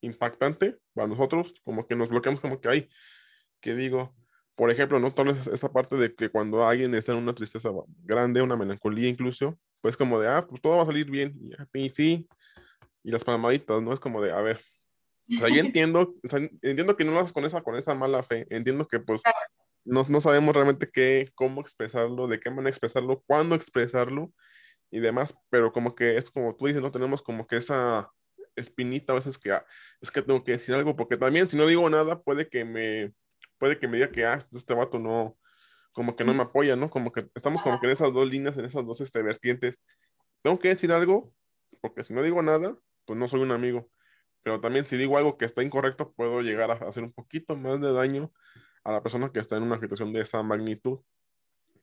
impactante 0.00 0.76
para 0.94 1.08
nosotros, 1.08 1.54
como 1.64 1.86
que 1.86 1.96
nos 1.96 2.08
bloqueamos 2.08 2.40
como 2.40 2.60
que 2.60 2.68
hay, 2.68 2.88
que 3.60 3.74
digo, 3.74 4.14
por 4.54 4.70
ejemplo, 4.70 4.98
no 4.98 5.12
toda 5.12 5.32
esa 5.32 5.72
parte 5.72 5.96
de 5.96 6.14
que 6.14 6.28
cuando 6.28 6.66
alguien 6.66 6.94
está 6.94 7.12
en 7.12 7.18
una 7.18 7.34
tristeza 7.34 7.70
grande, 8.02 8.42
una 8.42 8.56
melancolía 8.56 9.08
incluso, 9.08 9.58
pues 9.80 9.96
como 9.96 10.20
de, 10.20 10.28
ah, 10.28 10.46
pues 10.48 10.60
todo 10.60 10.76
va 10.76 10.82
a 10.82 10.86
salir 10.86 11.10
bien, 11.10 11.34
y, 11.74 11.90
sí, 11.90 12.28
y 13.04 13.10
las 13.10 13.24
palmaditas, 13.24 13.80
¿no? 13.80 13.92
Es 13.92 14.00
como 14.00 14.20
de, 14.20 14.32
a 14.32 14.40
ver, 14.40 14.60
o 15.28 15.38
sea, 15.38 15.48
yo 15.48 15.60
entiendo, 15.60 16.14
entiendo 16.62 16.96
que 16.96 17.04
no 17.04 17.12
lo 17.12 17.20
haces 17.20 17.32
con 17.32 17.44
esa, 17.44 17.62
con 17.62 17.76
esa 17.76 17.94
mala 17.94 18.22
fe, 18.22 18.46
entiendo 18.50 18.86
que 18.86 18.98
pues 18.98 19.22
no, 19.84 20.04
no 20.08 20.20
sabemos 20.20 20.54
realmente 20.54 20.90
qué, 20.92 21.30
cómo 21.34 21.60
expresarlo, 21.60 22.26
de 22.26 22.40
qué 22.40 22.50
manera 22.50 22.70
expresarlo, 22.70 23.22
cuándo 23.26 23.54
expresarlo 23.54 24.32
y 24.90 25.00
demás, 25.00 25.36
pero 25.50 25.72
como 25.72 25.94
que 25.94 26.16
es 26.16 26.30
como 26.30 26.56
tú 26.56 26.66
dices, 26.66 26.82
no 26.82 26.92
tenemos 26.92 27.22
como 27.22 27.46
que 27.46 27.56
esa 27.56 28.10
espinita 28.56 29.12
a 29.12 29.16
veces 29.16 29.38
que, 29.38 29.52
ah, 29.52 29.64
es 30.00 30.10
que 30.10 30.22
tengo 30.22 30.42
que 30.44 30.52
decir 30.52 30.74
algo, 30.74 30.96
porque 30.96 31.16
también 31.16 31.48
si 31.48 31.56
no 31.56 31.66
digo 31.66 31.88
nada 31.90 32.20
puede 32.22 32.48
que 32.48 32.64
me 32.64 33.12
puede 33.58 33.78
que 33.78 33.88
me 33.88 33.96
diga 33.98 34.10
que, 34.10 34.24
ah, 34.24 34.38
este 34.52 34.74
vato 34.74 34.98
no, 34.98 35.36
como 35.92 36.16
que 36.16 36.24
no 36.24 36.34
me 36.34 36.42
apoya, 36.44 36.76
¿no? 36.76 36.88
Como 36.90 37.12
que 37.12 37.28
estamos 37.34 37.62
como 37.62 37.80
que 37.80 37.86
en 37.86 37.92
esas 37.92 38.12
dos 38.12 38.28
líneas, 38.28 38.56
en 38.56 38.64
esas 38.64 38.86
dos 38.86 39.00
este, 39.00 39.22
vertientes. 39.22 39.80
Tengo 40.42 40.58
que 40.58 40.68
decir 40.68 40.92
algo, 40.92 41.32
porque 41.80 42.04
si 42.04 42.14
no 42.14 42.22
digo 42.22 42.40
nada, 42.42 42.76
pues 43.04 43.18
no 43.18 43.28
soy 43.28 43.40
un 43.42 43.52
amigo. 43.52 43.90
Pero 44.42 44.60
también 44.60 44.86
si 44.86 44.96
digo 44.96 45.18
algo 45.18 45.36
que 45.36 45.44
está 45.44 45.62
incorrecto, 45.62 46.12
puedo 46.12 46.40
llegar 46.42 46.70
a 46.70 46.74
hacer 46.74 47.02
un 47.02 47.12
poquito 47.12 47.56
más 47.56 47.80
de 47.80 47.92
daño 47.92 48.32
a 48.84 48.92
la 48.92 49.02
persona 49.02 49.30
que 49.32 49.40
está 49.40 49.56
en 49.56 49.64
una 49.64 49.80
situación 49.80 50.12
de 50.12 50.20
esa 50.20 50.42
magnitud. 50.42 51.00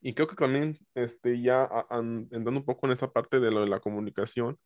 Y 0.07 0.13
creo 0.13 0.27
que 0.27 0.35
también, 0.35 0.77
este, 0.93 1.41
ya 1.41 1.67
entrando 1.89 2.51
un 2.51 2.63
poco 2.63 2.85
en 2.85 2.93
esa 2.93 3.11
parte 3.11 3.39
de 3.39 3.49
lo 3.49 3.61
de 3.61 3.67
la 3.67 3.79
comunicación, 3.79 4.59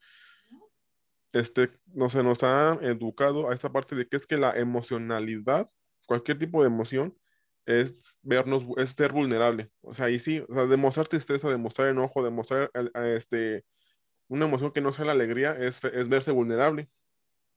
este, 1.32 1.69
no 1.86 2.10
se 2.10 2.21
nos 2.23 2.43
ha 2.43 2.78
educado 2.82 3.49
a 3.49 3.54
esa 3.56 3.71
parte 3.71 3.95
de 3.95 4.06
que 4.06 4.17
es 4.17 4.28
que 4.28 4.36
la 4.36 4.52
emocionalidad 4.60 5.69
cualquier 6.06 6.38
tipo 6.38 6.62
de 6.62 6.67
emoción 6.67 7.17
es 7.65 8.17
vernos, 8.21 8.65
es 8.75 8.89
ser 8.89 9.13
vulnerable. 9.13 9.71
O 9.80 9.93
sea, 9.93 10.10
y 10.10 10.19
sí, 10.19 10.43
o 10.49 10.54
sea, 10.54 10.65
demostrar 10.65 11.08
tristeza, 11.08 11.47
demostrar 11.47 11.88
enojo, 11.88 12.21
demostrar 12.21 12.69
este, 13.15 13.63
una 14.28 14.43
emoción 14.45 14.73
que 14.73 14.82
no 14.82 14.91
sea 14.91 15.06
la 15.06 15.13
alegría, 15.13 15.52
es, 15.58 15.86
es 15.86 16.10
verse 16.10 16.32
vulnerable. 16.32 16.89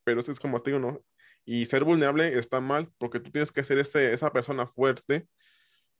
Pero 0.04 0.20
eso 0.20 0.30
es 0.30 0.38
como 0.38 0.62
te 0.62 0.70
digo, 0.70 0.78
¿no? 0.80 1.04
Y 1.44 1.66
ser 1.66 1.82
vulnerable 1.82 2.38
está 2.38 2.60
mal 2.60 2.92
porque 2.98 3.18
tú 3.18 3.32
tienes 3.32 3.50
que 3.50 3.64
ser 3.64 3.80
ese, 3.80 4.12
esa 4.12 4.32
persona 4.32 4.68
fuerte 4.68 5.26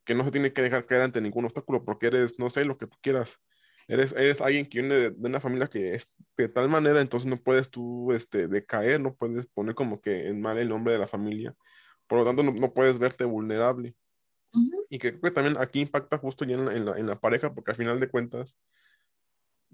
que 0.05 0.15
no 0.15 0.25
se 0.25 0.31
tiene 0.31 0.53
que 0.53 0.63
dejar 0.63 0.87
caer 0.87 1.03
ante 1.03 1.21
ningún 1.21 1.45
obstáculo 1.45 1.85
porque 1.85 2.09
eres, 2.09 2.39
no 2.39 2.51
sé, 2.51 2.65
lo 2.65 2.79
que 2.79 2.87
tú 2.87 2.97
quieras. 3.01 3.41
Eres, 3.89 4.13
eres 4.13 4.41
alguien 4.41 4.67
que 4.69 4.81
viene 4.81 4.95
de, 4.95 5.11
de, 5.11 5.29
una 5.29 5.41
familia 5.41 5.67
que 5.69 5.95
es 5.95 6.13
de 6.37 6.49
tal 6.49 6.69
manera, 6.69 7.01
entonces 7.01 7.29
no 7.29 7.37
puedes 7.37 7.69
tú 7.69 8.13
este, 8.13 8.47
decaer, 8.47 9.01
no 9.01 9.15
puedes 9.15 9.47
poner 9.49 9.75
como 9.75 10.01
que 10.01 10.29
en 10.29 10.41
mal 10.41 10.59
el 10.59 10.69
nombre 10.69 10.93
de 10.93 11.01
la 11.01 11.09
familia 11.09 11.55
por 12.13 12.19
lo 12.19 12.27
tanto, 12.27 12.43
no, 12.43 12.75
puedes 12.75 12.99
verte 12.99 13.25
vulnerable. 13.25 13.95
Y 14.91 14.99
que 14.99 15.19
creo 15.19 15.23
que 15.23 15.31
también 15.31 15.57
aquí 15.59 15.81
impacta 15.81 16.19
justo 16.19 16.45
ya 16.45 16.57
en 16.57 16.85
la, 16.85 16.99
en 16.99 17.07
la, 17.07 17.19
pareja, 17.19 17.55
porque 17.55 17.71
al 17.71 17.77
final 17.79 18.01
de 18.01 18.11
cuentas, 18.11 18.55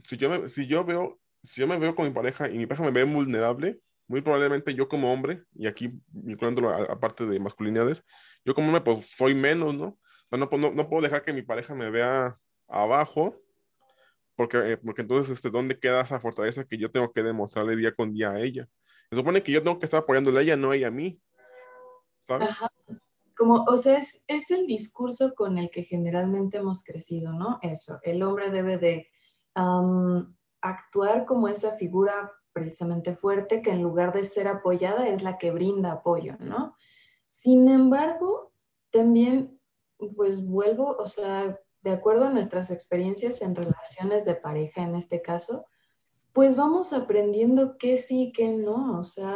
si 0.04 0.16
yo, 0.16 0.30
me, 0.30 0.48
si 0.48 0.68
yo 0.68 0.84
veo, 0.84 1.18
si 1.42 1.60
yo 1.60 1.66
me 1.66 1.78
veo 1.78 1.96
con 1.96 2.06
mi 2.06 2.12
pareja 2.12 2.48
y 2.48 2.56
mi 2.56 2.66
pareja 2.66 2.84
me 2.84 2.92
ve 2.92 3.02
vulnerable, 3.02 3.80
muy 4.06 4.20
probablemente 4.20 4.72
yo 4.72 4.88
como 4.88 5.12
hombre, 5.12 5.42
y 5.52 5.66
aquí 5.66 6.00
vinculándolo 6.06 6.70
a, 6.70 7.00
parte 7.00 7.26
de 7.26 7.40
masculinidades, 7.40 8.04
yo 8.44 8.54
como 8.54 8.68
hombre 8.68 8.82
pues 8.82 9.10
soy 9.16 9.34
menos, 9.34 9.74
¿no? 9.74 9.98
No, 10.30 10.48
no, 10.50 10.70
no, 10.72 10.88
puedo 10.88 11.02
dejar 11.02 11.22
que 11.22 11.32
mi 11.32 11.42
pareja 11.42 11.74
me 11.74 11.90
vea 11.90 12.38
abajo, 12.66 13.36
porque, 14.36 14.72
eh, 14.72 14.76
porque 14.76 15.02
entonces, 15.02 15.32
este, 15.32 15.50
¿dónde 15.50 15.78
queda 15.78 16.02
esa 16.02 16.20
fortaleza 16.20 16.64
que 16.64 16.78
yo 16.78 16.90
tengo 16.90 17.12
que 17.12 17.22
demostrarle 17.22 17.76
día 17.76 17.94
con 17.94 18.12
día 18.12 18.30
a 18.30 18.40
ella? 18.40 18.68
Se 19.10 19.16
supone 19.16 19.42
que 19.42 19.52
yo 19.52 19.62
tengo 19.62 19.78
que 19.78 19.86
estar 19.86 20.02
apoyándole 20.02 20.38
a 20.38 20.42
ella, 20.42 20.56
no 20.56 20.72
ella 20.72 20.88
a 20.88 20.92
mí. 20.92 21.20
Como, 23.36 23.64
o 23.64 23.76
sea, 23.76 23.98
es, 23.98 24.24
es, 24.26 24.50
el 24.50 24.66
discurso 24.66 25.34
con 25.34 25.58
el 25.58 25.70
que 25.70 25.84
generalmente 25.84 26.58
hemos 26.58 26.84
crecido, 26.84 27.32
¿no? 27.32 27.58
Eso, 27.62 28.00
el 28.02 28.22
hombre 28.22 28.50
debe 28.50 28.78
de 28.78 29.10
actuar 30.60 31.24
como 31.24 31.48
esa 31.48 31.76
figura 31.76 32.32
precisamente 32.52 33.14
fuerte 33.14 33.62
que 33.62 33.70
en 33.70 33.82
lugar 33.82 34.12
de 34.12 34.24
ser 34.24 34.48
apoyada 34.48 35.08
es 35.08 35.22
la 35.22 35.38
que 35.38 35.50
brinda 35.50 35.92
apoyo, 35.92 36.36
¿no? 36.40 36.76
Sin 37.26 37.68
embargo, 37.68 38.52
también, 38.90 39.57
pues 40.16 40.46
vuelvo, 40.46 40.96
o 40.98 41.06
sea, 41.06 41.58
de 41.82 41.90
acuerdo 41.90 42.24
a 42.24 42.30
nuestras 42.30 42.70
experiencias 42.70 43.42
en 43.42 43.54
relaciones 43.54 44.24
de 44.24 44.34
pareja 44.34 44.82
en 44.82 44.94
este 44.94 45.22
caso, 45.22 45.66
pues 46.32 46.56
vamos 46.56 46.92
aprendiendo 46.92 47.76
qué 47.78 47.96
sí, 47.96 48.32
qué 48.34 48.48
no, 48.48 48.98
o 48.98 49.02
sea, 49.02 49.34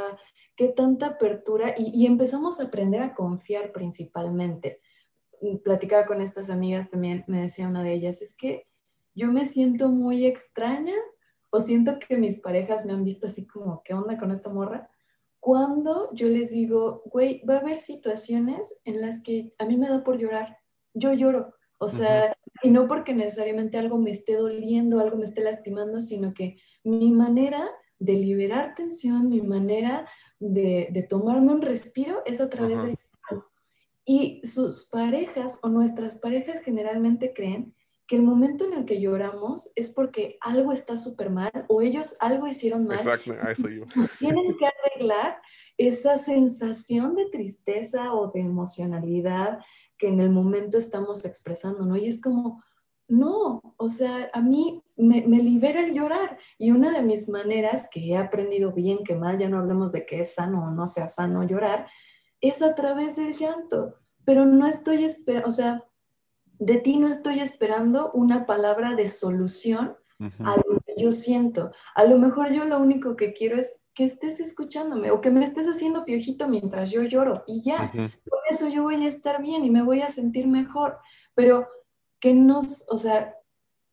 qué 0.56 0.68
tanta 0.68 1.06
apertura 1.06 1.74
y, 1.76 2.06
empezamos 2.06 2.60
a 2.60 2.64
aprender 2.64 3.02
a 3.02 3.14
confiar 3.14 3.72
principalmente. 3.72 4.80
Platicaba 5.64 6.06
con 6.06 6.20
estas 6.20 6.50
amigas 6.50 6.90
también, 6.90 7.24
me 7.26 7.42
decía 7.42 7.66
una 7.66 7.82
de 7.82 7.94
ellas, 7.94 8.22
es 8.22 8.36
que 8.36 8.66
yo 9.14 9.32
me 9.32 9.44
siento 9.44 9.88
muy 9.88 10.26
extraña 10.26 10.94
o 11.50 11.60
siento 11.60 11.98
que 11.98 12.16
mis 12.16 12.38
parejas 12.38 12.86
me 12.86 12.92
han 12.92 13.04
visto 13.04 13.26
así 13.26 13.46
como, 13.46 13.82
¿qué 13.82 13.94
onda 13.94 14.18
con 14.18 14.30
esta 14.30 14.50
morra? 14.50 14.88
Cuando 15.42 16.08
yo 16.14 16.28
les 16.28 16.52
digo, 16.52 17.02
güey, 17.06 17.44
va 17.44 17.56
a 17.56 17.58
haber 17.58 17.80
situaciones 17.80 18.80
en 18.84 19.00
las 19.00 19.24
que 19.24 19.52
a 19.58 19.64
mí 19.64 19.76
me 19.76 19.88
da 19.88 20.04
por 20.04 20.16
llorar, 20.16 20.58
yo 20.94 21.12
lloro, 21.12 21.52
o 21.80 21.88
sea, 21.88 22.36
y 22.62 22.70
no 22.70 22.86
porque 22.86 23.12
necesariamente 23.12 23.76
algo 23.76 23.98
me 23.98 24.12
esté 24.12 24.36
doliendo, 24.36 25.00
algo 25.00 25.16
me 25.16 25.24
esté 25.24 25.42
lastimando, 25.42 26.00
sino 26.00 26.32
que 26.32 26.58
mi 26.84 27.10
manera 27.10 27.68
de 27.98 28.12
liberar 28.12 28.76
tensión, 28.76 29.30
mi 29.30 29.42
manera 29.42 30.08
de, 30.38 31.06
tomarme 31.10 31.50
un 31.50 31.62
respiro 31.62 32.22
es 32.24 32.40
a 32.40 32.48
través 32.48 32.84
de 32.84 32.96
Y 34.04 34.42
sus 34.46 34.88
parejas 34.92 35.58
o 35.64 35.68
nuestras 35.70 36.18
parejas 36.18 36.60
generalmente 36.60 37.32
creen 37.34 37.74
que 38.12 38.16
el 38.16 38.24
momento 38.24 38.66
en 38.66 38.74
el 38.74 38.84
que 38.84 39.00
lloramos 39.00 39.72
es 39.74 39.88
porque 39.88 40.36
algo 40.42 40.70
está 40.70 40.98
súper 40.98 41.30
mal 41.30 41.50
o 41.68 41.80
ellos 41.80 42.14
algo 42.20 42.46
hicieron 42.46 42.86
mal. 42.86 42.98
Exacto, 42.98 43.32
a 43.40 43.52
eso 43.52 43.70
yo. 43.70 43.84
Tienen 44.18 44.54
que 44.58 44.66
arreglar 44.66 45.40
esa 45.78 46.18
sensación 46.18 47.16
de 47.16 47.30
tristeza 47.30 48.12
o 48.12 48.30
de 48.30 48.40
emocionalidad 48.40 49.60
que 49.96 50.08
en 50.08 50.20
el 50.20 50.28
momento 50.28 50.76
estamos 50.76 51.24
expresando, 51.24 51.86
¿no? 51.86 51.96
Y 51.96 52.06
es 52.06 52.20
como, 52.20 52.62
no, 53.08 53.62
o 53.78 53.88
sea, 53.88 54.28
a 54.34 54.42
mí 54.42 54.82
me, 54.98 55.22
libera 55.22 55.80
el 55.80 55.94
llorar. 55.94 56.36
Y 56.58 56.70
una 56.70 56.92
de 56.92 57.00
mis 57.00 57.30
maneras 57.30 57.88
que 57.90 58.08
he 58.08 58.18
aprendido 58.18 58.72
bien, 58.72 59.04
que 59.04 59.14
mal, 59.14 59.38
ya 59.38 59.48
no 59.48 59.58
hablemos 59.58 59.90
de 59.90 60.04
que 60.04 60.20
es 60.20 60.34
sano 60.34 60.66
o 60.66 60.70
no 60.70 60.86
sea 60.86 61.08
sano 61.08 61.44
llorar, 61.44 61.88
es 62.42 62.60
a 62.60 62.74
través 62.74 63.16
del 63.16 63.34
llanto. 63.34 63.94
Pero 64.26 64.44
no 64.44 64.66
estoy 64.66 65.02
esperando, 65.02 65.48
o 65.48 65.50
sea, 65.50 65.82
de 66.64 66.78
ti 66.78 66.96
no 66.96 67.08
estoy 67.08 67.40
esperando 67.40 68.12
una 68.12 68.46
palabra 68.46 68.94
de 68.94 69.08
solución 69.08 69.96
a 70.38 70.56
lo 70.56 70.78
que 70.86 70.94
yo 70.96 71.10
siento. 71.10 71.72
A 71.96 72.04
lo 72.04 72.16
mejor 72.16 72.52
yo 72.52 72.64
lo 72.64 72.78
único 72.78 73.16
que 73.16 73.32
quiero 73.32 73.58
es 73.58 73.88
que 73.92 74.04
estés 74.04 74.38
escuchándome 74.38 75.10
o 75.10 75.20
que 75.20 75.32
me 75.32 75.44
estés 75.44 75.66
haciendo 75.66 76.04
piojito 76.04 76.46
mientras 76.46 76.92
yo 76.92 77.02
lloro 77.02 77.42
y 77.48 77.62
ya. 77.62 77.90
Por 77.92 78.38
eso 78.48 78.68
yo 78.68 78.84
voy 78.84 79.04
a 79.04 79.08
estar 79.08 79.42
bien 79.42 79.64
y 79.64 79.70
me 79.70 79.82
voy 79.82 80.02
a 80.02 80.08
sentir 80.08 80.46
mejor. 80.46 80.98
Pero 81.34 81.66
que 82.20 82.32
nos, 82.32 82.86
o 82.90 82.98
sea, 82.98 83.34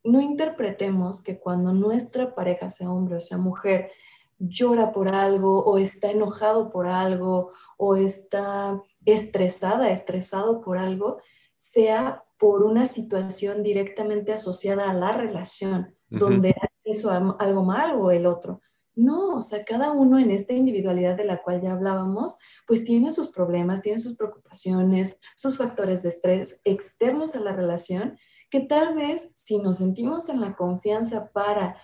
no 0.03 0.21
interpretemos 0.21 1.23
que 1.23 1.39
cuando 1.39 1.73
nuestra 1.73 2.35
pareja, 2.35 2.69
sea 2.69 2.91
hombre 2.91 3.15
o 3.15 3.19
sea 3.19 3.39
mujer, 3.39 3.91
llora 4.37 4.91
por 4.91 5.15
algo 5.15 5.63
o 5.63 5.79
está 5.79 6.11
enojado 6.11 6.69
por 6.69 6.85
algo 6.85 7.51
o 7.77 7.95
está 7.95 8.79
estresada, 9.05 9.89
estresado 9.89 10.61
por 10.61 10.77
algo, 10.77 11.19
sea 11.59 12.23
por 12.39 12.63
una 12.63 12.85
situación 12.85 13.63
directamente 13.63 14.31
asociada 14.31 14.89
a 14.89 14.93
la 14.93 15.11
relación, 15.11 15.93
donde 16.09 16.55
hizo 16.85 17.11
algo 17.11 17.63
mal 17.63 17.99
o 17.99 18.11
el 18.11 18.25
otro. 18.25 18.61
No, 18.95 19.35
o 19.35 19.41
sea, 19.41 19.65
cada 19.65 19.91
uno 19.91 20.17
en 20.19 20.31
esta 20.31 20.53
individualidad 20.53 21.17
de 21.17 21.25
la 21.25 21.41
cual 21.41 21.61
ya 21.61 21.73
hablábamos, 21.73 22.39
pues 22.65 22.85
tiene 22.85 23.11
sus 23.11 23.27
problemas, 23.27 23.81
tiene 23.81 23.99
sus 23.99 24.15
preocupaciones, 24.15 25.17
sus 25.35 25.57
factores 25.57 26.01
de 26.01 26.09
estrés 26.09 26.61
externos 26.63 27.35
a 27.35 27.41
la 27.41 27.51
relación, 27.51 28.17
que 28.49 28.61
tal 28.61 28.95
vez 28.95 29.33
si 29.35 29.57
nos 29.59 29.79
sentimos 29.79 30.29
en 30.29 30.39
la 30.39 30.55
confianza 30.55 31.29
para 31.31 31.75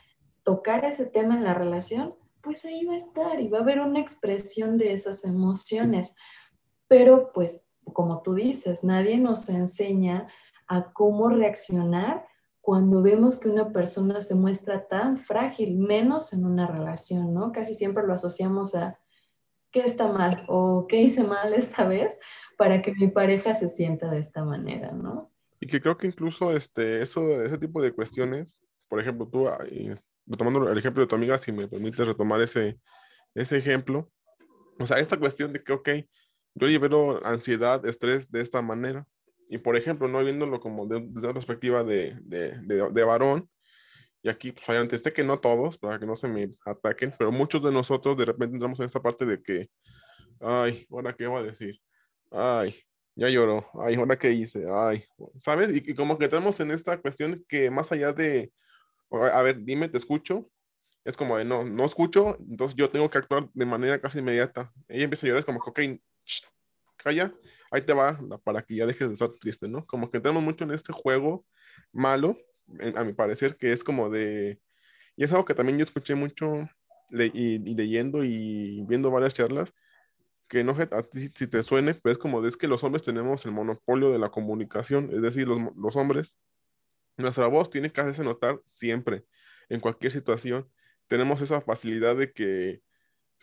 tocar 0.44 0.86
ese 0.86 1.06
tema 1.06 1.36
en 1.36 1.44
la 1.44 1.54
relación, 1.54 2.16
pues 2.42 2.64
ahí 2.64 2.86
va 2.86 2.94
a 2.94 2.98
estar 2.98 3.42
y 3.42 3.50
va 3.50 3.58
a 3.58 3.62
haber 3.62 3.82
una 3.82 4.00
expresión 4.00 4.78
de 4.78 4.94
esas 4.94 5.26
emociones. 5.26 6.16
Pero 6.88 7.32
pues, 7.34 7.65
como 7.94 8.22
tú 8.22 8.34
dices, 8.34 8.84
nadie 8.84 9.18
nos 9.18 9.50
enseña 9.50 10.28
a 10.68 10.92
cómo 10.94 11.30
reaccionar 11.30 12.26
cuando 12.62 13.04
vemos 13.04 13.40
que 13.40 13.48
una 13.48 13.72
persona 13.72 14.22
se 14.22 14.34
muestra 14.34 14.88
tan 14.88 15.18
frágil, 15.18 15.78
menos 15.78 16.34
en 16.34 16.46
una 16.46 16.66
relación, 16.66 17.34
¿no? 17.34 17.52
Casi 17.52 17.76
siempre 17.76 18.06
lo 18.08 18.14
asociamos 18.14 18.74
a 18.74 19.00
qué 19.72 19.82
está 19.82 20.08
mal 20.08 20.46
o 20.48 20.88
qué 20.88 21.02
hice 21.02 21.24
mal 21.24 21.54
esta 21.54 21.88
vez 21.88 22.20
para 22.58 22.82
que 22.82 22.94
mi 22.96 23.08
pareja 23.08 23.54
se 23.54 23.70
sienta 23.70 24.10
de 24.10 24.20
esta 24.20 24.44
manera, 24.44 24.92
¿no? 24.92 25.32
Y 25.60 25.68
que 25.68 25.80
creo 25.80 25.98
que 25.98 26.08
incluso 26.08 26.52
este, 26.56 27.02
eso, 27.02 27.42
ese 27.44 27.58
tipo 27.58 27.82
de 27.82 27.92
cuestiones, 27.92 28.62
por 28.88 29.00
ejemplo, 29.00 29.28
tú, 29.28 29.48
retomando 30.26 30.68
el 30.70 30.78
ejemplo 30.78 31.04
de 31.04 31.08
tu 31.08 31.16
amiga, 31.16 31.38
si 31.38 31.52
me 31.52 31.68
permites 31.68 32.08
retomar 32.08 32.42
ese, 32.42 32.80
ese 33.36 33.58
ejemplo, 33.58 34.10
o 34.80 34.88
sea, 34.88 34.98
esta 34.98 35.18
cuestión 35.18 35.54
de 35.54 35.64
que, 35.64 35.72
ok, 35.72 35.90
yo 36.56 36.68
libero 36.68 37.26
ansiedad, 37.26 37.86
estrés 37.86 38.32
de 38.32 38.42
esta 38.42 38.62
manera, 38.62 39.06
y 39.50 39.58
por 39.60 39.78
ejemplo, 39.78 40.08
no 40.08 40.24
viéndolo 40.24 40.60
como 40.60 40.88
desde 40.88 41.06
una 41.06 41.34
perspectiva 41.34 41.84
de, 41.84 42.18
de, 42.22 42.58
de, 42.64 43.04
varón, 43.04 43.50
y 44.24 44.30
aquí, 44.30 44.52
pues 44.52 44.68
obviamente, 44.68 44.98
sé 44.98 45.14
que 45.14 45.24
no 45.24 45.40
todos, 45.40 45.78
para 45.78 46.00
que 46.00 46.06
no 46.06 46.16
se 46.16 46.28
me 46.28 46.50
ataquen, 46.66 47.14
pero 47.18 47.32
muchos 47.32 47.62
de 47.62 47.72
nosotros 47.72 48.18
de 48.18 48.26
repente 48.26 48.56
entramos 48.56 48.80
en 48.80 48.88
esta 48.88 49.02
parte 49.02 49.26
de 49.26 49.42
que, 49.44 49.70
ay, 50.40 50.88
¿ahora 50.90 51.16
qué 51.16 51.28
voy 51.28 51.42
a 51.42 51.44
decir? 51.44 51.80
Ay, 52.32 52.76
ya 53.16 53.30
lloró, 53.30 53.68
ay, 53.76 53.96
¿ahora 53.96 54.18
qué 54.18 54.32
hice? 54.32 54.66
Ay, 54.72 55.04
¿sabes? 55.38 55.70
Y, 55.72 55.92
y, 55.92 55.94
como 55.94 56.18
que 56.18 56.26
entramos 56.26 56.60
en 56.60 56.72
esta 56.72 57.00
cuestión 57.00 57.46
que 57.48 57.70
más 57.70 57.92
allá 57.92 58.14
de, 58.14 58.52
a 59.12 59.42
ver, 59.44 59.64
dime, 59.64 59.90
te 59.90 59.98
escucho, 59.98 60.50
es 61.04 61.16
como 61.16 61.38
de, 61.38 61.46
no, 61.46 61.64
no 61.64 61.86
escucho, 61.86 62.38
entonces 62.40 62.76
yo 62.76 62.90
tengo 62.90 63.10
que 63.10 63.20
actuar 63.20 63.48
de 63.54 63.66
manera 63.66 64.02
casi 64.02 64.20
inmediata. 64.20 64.74
Ella 64.88 65.04
empieza 65.04 65.26
a 65.26 65.30
llorar, 65.30 65.40
es 65.42 65.46
como, 65.46 65.60
ok, 65.60 65.80
calla, 66.98 67.34
ahí 67.72 67.82
te 67.82 67.94
va, 67.94 68.18
para 68.44 68.62
que 68.62 68.76
ya 68.76 68.86
dejes 68.86 69.08
de 69.08 69.14
estar 69.14 69.30
triste, 69.40 69.68
¿no? 69.68 69.84
Como 69.86 70.10
que 70.10 70.18
entramos 70.18 70.44
mucho 70.44 70.64
en 70.64 70.72
este 70.72 70.94
juego 70.94 71.46
malo, 71.92 72.38
a 72.96 73.04
mi 73.04 73.14
parecer, 73.14 73.58
que 73.58 73.72
es 73.72 73.84
como 73.84 74.10
de, 74.10 74.60
y 75.16 75.24
es 75.24 75.32
algo 75.32 75.46
que 75.46 75.54
también 75.54 75.78
yo 75.78 75.84
escuché 75.84 76.16
mucho 76.16 76.68
leyendo 77.12 78.24
y 78.24 78.82
viendo 78.88 79.12
varias 79.12 79.34
charlas, 79.34 79.74
que 80.48 80.64
no 80.64 80.76
a 80.78 81.04
ti 81.04 81.30
si 81.36 81.48
te 81.48 81.64
suene, 81.64 81.96
pero 81.96 82.14
es 82.14 82.18
como 82.18 82.42
de, 82.42 82.50
es 82.50 82.58
que 82.58 82.68
los 82.68 82.84
hombres 82.84 83.04
tenemos 83.04 83.46
el 83.46 83.52
monopolio 83.52 84.12
de 84.12 84.20
la 84.20 84.30
comunicación, 84.30 85.10
es 85.14 85.22
decir, 85.22 85.48
los, 85.48 85.60
los 85.76 85.96
hombres, 85.96 86.36
nuestra 87.18 87.48
voz 87.48 87.70
tiene 87.70 87.90
que 87.90 88.02
hacerse 88.02 88.24
notar 88.24 88.60
siempre, 88.68 89.26
en 89.70 89.80
cualquier 89.80 90.12
situación. 90.12 90.70
Tenemos 91.08 91.42
esa 91.42 91.62
facilidad 91.62 92.16
de 92.16 92.32
que 92.32 92.82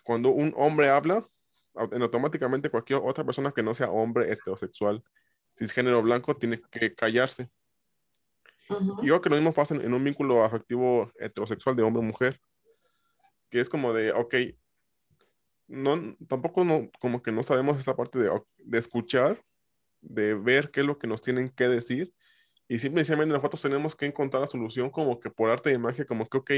cuando 0.05 0.31
un 0.31 0.53
hombre 0.57 0.88
habla, 0.88 1.29
automáticamente 1.75 2.71
cualquier 2.71 3.01
otra 3.03 3.25
persona 3.25 3.53
que 3.53 3.63
no 3.63 3.75
sea 3.75 3.91
hombre 3.91 4.33
heterosexual, 4.33 5.03
cisgénero 5.57 6.03
blanco, 6.03 6.37
tiene 6.37 6.61
que 6.71 6.95
callarse. 6.95 7.51
Y 8.69 9.07
yo 9.07 9.15
creo 9.15 9.21
que 9.21 9.31
lo 9.31 9.37
mismo 9.37 9.53
pasa 9.53 9.75
en, 9.75 9.93
un 9.93 10.05
vínculo 10.05 10.45
afectivo 10.45 11.11
heterosexual 11.19 11.77
de 11.77 11.83
hombre-mujer, 11.83 12.41
que 13.51 13.61
es 13.61 13.69
como 13.69 13.93
de, 13.93 14.13
ok, 14.13 14.35
no, 15.69 16.17
tampoco 16.29 16.65
no, 16.65 16.91
como 17.01 17.23
que 17.23 17.33
no 17.33 17.43
sabemos 17.43 17.79
esta 17.79 17.97
parte 17.97 18.19
de, 18.19 18.31
de 18.59 18.79
escuchar, 18.79 19.43
de 20.01 20.35
ver 20.35 20.71
qué 20.71 20.81
es 20.81 20.87
lo 20.87 20.99
que 20.99 21.07
nos 21.07 21.21
tienen 21.21 21.51
que 21.51 21.69
decir, 21.69 22.15
y 22.69 22.79
simplemente 22.79 23.27
nosotros 23.27 23.61
tenemos 23.61 23.95
que 23.95 24.07
encontrar 24.07 24.41
la 24.41 24.47
solución 24.47 24.89
como 24.89 25.21
que 25.21 25.29
por 25.29 25.51
arte 25.51 25.71
de 25.71 25.79
magia, 25.79 26.07
como 26.07 26.27
que, 26.27 26.39
ok, 26.39 26.51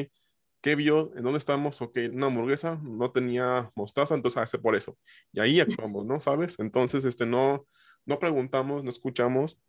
¿Qué 0.64 0.76
vio? 0.76 1.12
¿En 1.14 1.22
dónde 1.22 1.36
estamos? 1.36 1.82
Ok, 1.82 1.98
una 2.10 2.28
hamburguesa 2.28 2.80
no 2.82 3.10
tenía 3.12 3.70
mostaza, 3.74 4.14
entonces 4.14 4.40
hace 4.40 4.58
por 4.58 4.74
eso. 4.74 4.96
Y 5.30 5.40
ahí 5.40 5.60
actuamos, 5.92 6.06
¿no? 6.06 6.20
¿Sabes? 6.20 6.54
Entonces, 6.58 7.04
este, 7.04 7.26
no, 7.26 7.66
no 8.06 8.18
preguntamos, 8.18 8.82
no 8.82 8.88
escuchamos, 8.88 9.60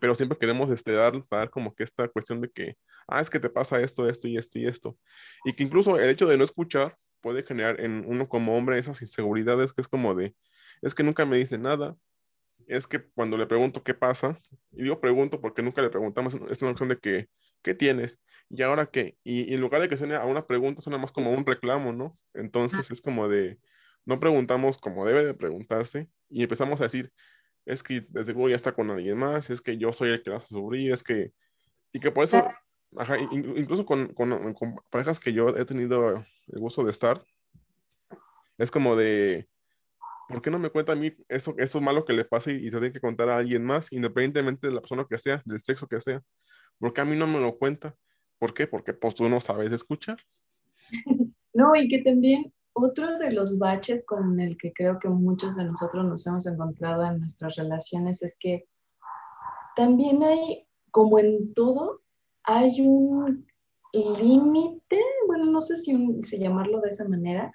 pero 0.00 0.16
siempre 0.16 0.36
queremos 0.36 0.68
este, 0.70 0.90
dar, 0.90 1.12
dar 1.30 1.48
como 1.48 1.76
que 1.76 1.84
esta 1.84 2.08
cuestión 2.08 2.40
de 2.40 2.50
que, 2.50 2.74
ah, 3.06 3.20
es 3.20 3.30
que 3.30 3.38
te 3.38 3.48
pasa 3.48 3.80
esto, 3.80 4.08
esto 4.08 4.26
y 4.26 4.36
esto 4.36 4.58
y 4.58 4.66
esto. 4.66 4.98
Y 5.44 5.52
que 5.52 5.62
incluso 5.62 5.96
el 5.96 6.10
hecho 6.10 6.26
de 6.26 6.36
no 6.36 6.42
escuchar 6.42 6.96
puede 7.20 7.44
generar 7.44 7.80
en 7.80 8.02
uno 8.04 8.28
como 8.28 8.56
hombre 8.56 8.80
esas 8.80 9.00
inseguridades 9.02 9.72
que 9.72 9.82
es 9.82 9.86
como 9.86 10.12
de, 10.16 10.34
es 10.82 10.92
que 10.92 11.04
nunca 11.04 11.24
me 11.24 11.36
dice 11.36 11.56
nada, 11.56 11.96
es 12.66 12.88
que 12.88 13.00
cuando 13.14 13.36
le 13.36 13.46
pregunto 13.46 13.84
qué 13.84 13.94
pasa, 13.94 14.40
y 14.72 14.82
digo 14.82 15.00
pregunto 15.00 15.40
porque 15.40 15.62
nunca 15.62 15.82
le 15.82 15.90
preguntamos, 15.90 16.34
es 16.50 16.60
una 16.62 16.72
opción 16.72 16.88
de 16.88 16.98
que, 16.98 17.28
¿qué 17.62 17.76
tienes? 17.76 18.18
¿Y 18.48 18.62
ahora 18.62 18.86
qué? 18.86 19.16
Y, 19.24 19.54
en 19.54 19.60
lugar 19.60 19.80
de 19.80 19.88
que 19.88 19.96
suene 19.96 20.14
a 20.16 20.24
una 20.24 20.46
pregunta, 20.46 20.82
suena 20.82 20.98
más 20.98 21.12
como 21.12 21.30
un 21.32 21.44
reclamo, 21.44 21.92
¿no? 21.92 22.18
Entonces 22.34 22.90
es 22.90 23.00
como 23.00 23.28
de, 23.28 23.58
no 24.04 24.20
preguntamos 24.20 24.78
como 24.78 25.04
debe 25.06 25.24
de 25.24 25.34
preguntarse 25.34 26.08
y 26.28 26.42
empezamos 26.42 26.80
a 26.80 26.84
decir, 26.84 27.12
es 27.64 27.82
que 27.82 28.06
desde 28.08 28.32
luego 28.32 28.48
ya 28.48 28.56
está 28.56 28.72
con 28.72 28.90
alguien 28.90 29.18
más, 29.18 29.50
es 29.50 29.60
que 29.60 29.76
yo 29.76 29.92
soy 29.92 30.10
el 30.10 30.22
que 30.22 30.30
la 30.30 30.36
hace 30.36 30.48
sufrir, 30.48 30.92
es 30.92 31.02
que, 31.02 31.32
y 31.92 32.00
que 32.00 32.12
por 32.12 32.24
eso, 32.24 32.48
ajá, 32.96 33.18
incluso 33.18 33.84
con, 33.84 34.08
con, 34.14 34.54
con 34.54 34.76
parejas 34.90 35.18
que 35.18 35.32
yo 35.32 35.48
he 35.56 35.64
tenido 35.64 36.24
el 36.48 36.60
gusto 36.60 36.84
de 36.84 36.92
estar, 36.92 37.24
es 38.58 38.70
como 38.70 38.96
de, 38.96 39.48
¿por 40.28 40.40
qué 40.40 40.50
no 40.50 40.58
me 40.58 40.70
cuenta 40.70 40.92
a 40.92 40.96
mí 40.96 41.12
eso, 41.28 41.54
eso 41.58 41.80
malo 41.80 42.04
que 42.04 42.12
le 42.12 42.24
pasa 42.24 42.52
y, 42.52 42.56
y, 42.56 42.70
se 42.70 42.78
tiene 42.78 42.92
que 42.92 43.00
contar 43.00 43.28
a 43.28 43.38
alguien 43.38 43.64
más, 43.64 43.92
independientemente 43.92 44.68
de 44.68 44.74
la 44.74 44.80
persona 44.80 45.06
que 45.08 45.18
sea, 45.18 45.42
del 45.44 45.60
sexo 45.60 45.88
que 45.88 46.00
sea? 46.00 46.22
Porque 46.78 47.00
a 47.00 47.04
mí 47.04 47.16
no 47.16 47.26
me 47.26 47.40
lo 47.40 47.56
cuenta. 47.58 47.96
¿Por 48.38 48.54
qué? 48.54 48.66
Porque 48.66 48.94
pues 48.94 49.14
tú 49.14 49.28
no 49.28 49.40
sabes 49.40 49.72
escuchar. 49.72 50.18
No, 51.54 51.74
y 51.74 51.88
que 51.88 52.02
también 52.02 52.52
otro 52.74 53.16
de 53.16 53.32
los 53.32 53.58
baches 53.58 54.04
con 54.04 54.38
el 54.38 54.58
que 54.58 54.74
creo 54.74 54.98
que 54.98 55.08
muchos 55.08 55.56
de 55.56 55.64
nosotros 55.64 56.04
nos 56.04 56.26
hemos 56.26 56.46
encontrado 56.46 57.02
en 57.06 57.20
nuestras 57.20 57.56
relaciones 57.56 58.22
es 58.22 58.36
que 58.38 58.68
también 59.74 60.22
hay, 60.22 60.68
como 60.90 61.18
en 61.18 61.54
todo, 61.54 62.02
hay 62.42 62.82
un 62.82 63.46
límite, 63.94 65.00
bueno, 65.26 65.46
no 65.46 65.62
sé 65.62 65.78
si, 65.78 66.22
si 66.22 66.38
llamarlo 66.38 66.82
de 66.82 66.90
esa 66.90 67.08
manera, 67.08 67.50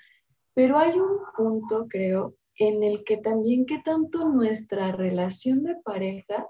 pero 0.56 0.80
hay 0.80 1.00
un 1.00 1.20
punto, 1.38 1.86
creo, 1.88 2.34
en 2.56 2.82
el 2.82 3.04
que 3.04 3.18
también 3.18 3.68
que 3.68 3.80
tanto 3.80 4.28
nuestra 4.28 4.92
relación 4.92 5.62
de 5.62 5.76
pareja 5.76 6.48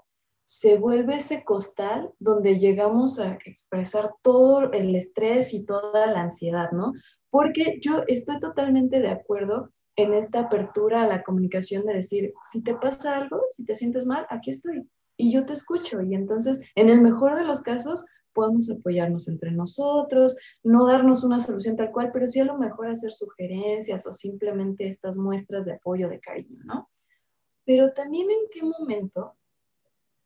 se 0.52 0.76
vuelve 0.76 1.16
ese 1.16 1.44
costal 1.44 2.12
donde 2.18 2.58
llegamos 2.58 3.18
a 3.18 3.38
expresar 3.46 4.12
todo 4.20 4.70
el 4.72 4.94
estrés 4.94 5.54
y 5.54 5.64
toda 5.64 6.06
la 6.08 6.20
ansiedad, 6.20 6.72
¿no? 6.72 6.92
Porque 7.30 7.80
yo 7.80 8.02
estoy 8.06 8.38
totalmente 8.38 9.00
de 9.00 9.08
acuerdo 9.08 9.70
en 9.96 10.12
esta 10.12 10.40
apertura 10.40 11.04
a 11.04 11.06
la 11.06 11.22
comunicación 11.22 11.86
de 11.86 11.94
decir, 11.94 12.28
si 12.44 12.62
te 12.62 12.74
pasa 12.74 13.16
algo, 13.16 13.40
si 13.52 13.64
te 13.64 13.74
sientes 13.74 14.04
mal, 14.04 14.26
aquí 14.28 14.50
estoy 14.50 14.86
y 15.16 15.32
yo 15.32 15.46
te 15.46 15.54
escucho. 15.54 16.02
Y 16.02 16.14
entonces, 16.14 16.62
en 16.74 16.90
el 16.90 17.00
mejor 17.00 17.34
de 17.34 17.44
los 17.44 17.62
casos, 17.62 18.04
podemos 18.34 18.70
apoyarnos 18.70 19.28
entre 19.28 19.52
nosotros, 19.52 20.36
no 20.62 20.86
darnos 20.86 21.24
una 21.24 21.40
solución 21.40 21.76
tal 21.76 21.92
cual, 21.92 22.10
pero 22.12 22.26
sí 22.26 22.40
a 22.40 22.44
lo 22.44 22.58
mejor 22.58 22.88
hacer 22.88 23.12
sugerencias 23.12 24.06
o 24.06 24.12
simplemente 24.12 24.86
estas 24.86 25.16
muestras 25.16 25.64
de 25.64 25.72
apoyo, 25.72 26.10
de 26.10 26.20
cariño, 26.20 26.60
¿no? 26.64 26.90
Pero 27.64 27.94
también 27.94 28.30
en 28.30 28.50
qué 28.50 28.62
momento 28.62 29.38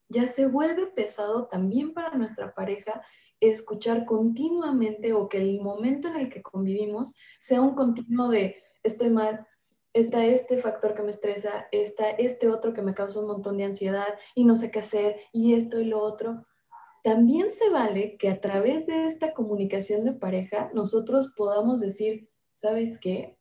ya 0.08 0.26
se 0.26 0.46
vuelve 0.46 0.86
pesado 0.86 1.46
también 1.46 1.92
para 1.92 2.16
nuestra 2.16 2.54
pareja 2.54 3.02
escuchar 3.40 4.06
continuamente 4.06 5.12
o 5.12 5.28
que 5.28 5.38
el 5.38 5.60
momento 5.60 6.08
en 6.08 6.16
el 6.16 6.30
que 6.30 6.42
convivimos 6.42 7.16
sea 7.38 7.60
un 7.60 7.74
continuo 7.74 8.28
de 8.28 8.56
estoy 8.82 9.10
mal, 9.10 9.46
está 9.92 10.24
este 10.24 10.58
factor 10.58 10.94
que 10.94 11.02
me 11.02 11.10
estresa, 11.10 11.66
está 11.72 12.10
este 12.10 12.48
otro 12.48 12.72
que 12.72 12.82
me 12.82 12.94
causa 12.94 13.20
un 13.20 13.26
montón 13.26 13.56
de 13.56 13.64
ansiedad 13.64 14.14
y 14.34 14.44
no 14.44 14.56
sé 14.56 14.70
qué 14.70 14.80
hacer 14.80 15.16
y 15.32 15.54
esto 15.54 15.80
y 15.80 15.86
lo 15.86 16.00
otro. 16.02 16.46
también 17.02 17.52
se 17.52 17.70
vale 17.70 18.16
que 18.18 18.28
a 18.28 18.40
través 18.40 18.86
de 18.86 19.06
esta 19.06 19.32
comunicación 19.32 20.04
de 20.04 20.12
pareja 20.12 20.70
nosotros 20.74 21.34
podamos 21.36 21.80
decir, 21.80 22.28
¿sabes 22.52 22.98
qué? 23.00 23.38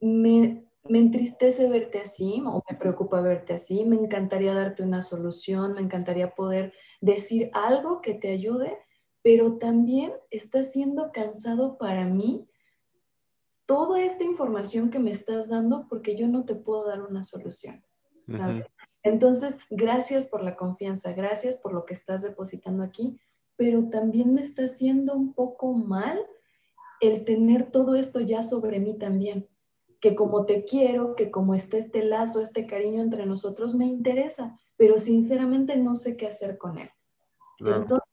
Me, 0.00 0.65
me 0.88 0.98
entristece 0.98 1.68
verte 1.68 2.00
así 2.00 2.42
o 2.46 2.62
me 2.68 2.76
preocupa 2.76 3.20
verte 3.20 3.54
así, 3.54 3.84
me 3.84 3.96
encantaría 3.96 4.54
darte 4.54 4.82
una 4.82 5.02
solución, 5.02 5.74
me 5.74 5.80
encantaría 5.80 6.34
poder 6.34 6.72
decir 7.00 7.50
algo 7.52 8.00
que 8.00 8.14
te 8.14 8.30
ayude, 8.30 8.78
pero 9.22 9.58
también 9.58 10.12
está 10.30 10.62
siendo 10.62 11.10
cansado 11.12 11.78
para 11.78 12.04
mí 12.04 12.48
toda 13.66 14.02
esta 14.02 14.24
información 14.24 14.90
que 14.90 14.98
me 14.98 15.10
estás 15.10 15.48
dando 15.48 15.86
porque 15.88 16.16
yo 16.16 16.28
no 16.28 16.44
te 16.44 16.54
puedo 16.54 16.86
dar 16.86 17.02
una 17.02 17.22
solución. 17.22 17.74
Entonces, 19.02 19.58
gracias 19.70 20.26
por 20.26 20.42
la 20.42 20.56
confianza, 20.56 21.12
gracias 21.12 21.56
por 21.56 21.72
lo 21.72 21.84
que 21.84 21.94
estás 21.94 22.22
depositando 22.22 22.82
aquí, 22.82 23.20
pero 23.56 23.88
también 23.88 24.34
me 24.34 24.42
está 24.42 24.64
haciendo 24.64 25.14
un 25.14 25.32
poco 25.32 25.72
mal 25.72 26.18
el 27.00 27.24
tener 27.24 27.70
todo 27.70 27.94
esto 27.94 28.20
ya 28.20 28.42
sobre 28.42 28.80
mí 28.80 28.98
también 28.98 29.48
que 30.00 30.14
como 30.14 30.44
te 30.44 30.64
quiero, 30.64 31.14
que 31.14 31.30
como 31.30 31.54
está 31.54 31.78
este 31.78 32.04
lazo, 32.04 32.40
este 32.40 32.66
cariño 32.66 33.02
entre 33.02 33.26
nosotros, 33.26 33.74
me 33.74 33.86
interesa, 33.86 34.58
pero 34.76 34.98
sinceramente 34.98 35.76
no 35.76 35.94
sé 35.94 36.16
qué 36.16 36.26
hacer 36.26 36.58
con 36.58 36.78
él. 36.78 36.90
Entonces, 37.58 38.08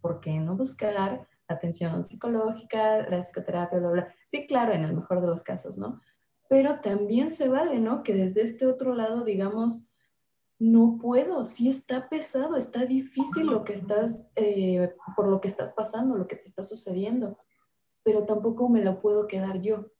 ¿por 0.00 0.20
qué 0.20 0.38
no 0.38 0.56
buscar 0.56 1.26
atención 1.48 2.04
psicológica, 2.04 3.08
la 3.08 3.20
psicoterapia, 3.22 3.78
bla, 3.78 3.90
bla? 3.90 4.14
Sí, 4.24 4.46
claro, 4.46 4.72
en 4.72 4.84
el 4.84 4.94
mejor 4.94 5.20
de 5.20 5.26
los 5.26 5.42
casos, 5.42 5.78
¿no? 5.78 6.00
Pero 6.48 6.80
también 6.80 7.32
se 7.32 7.48
vale, 7.48 7.78
¿no? 7.78 8.02
Que 8.02 8.14
desde 8.14 8.42
este 8.42 8.66
otro 8.66 8.94
lado 8.94 9.24
digamos, 9.24 9.90
no 10.58 10.98
puedo, 11.00 11.44
sí 11.44 11.68
está 11.68 12.08
pesado, 12.08 12.56
está 12.56 12.86
difícil 12.86 13.46
lo 13.46 13.64
que 13.64 13.74
estás, 13.74 14.28
eh, 14.36 14.94
por 15.14 15.28
lo 15.28 15.40
que 15.40 15.48
estás 15.48 15.72
pasando, 15.72 16.16
lo 16.16 16.26
que 16.26 16.36
te 16.36 16.44
está 16.44 16.62
sucediendo, 16.62 17.38
pero 18.02 18.24
tampoco 18.24 18.68
me 18.68 18.82
lo 18.82 19.00
puedo 19.00 19.26
quedar 19.26 19.60
yo. 19.60 19.90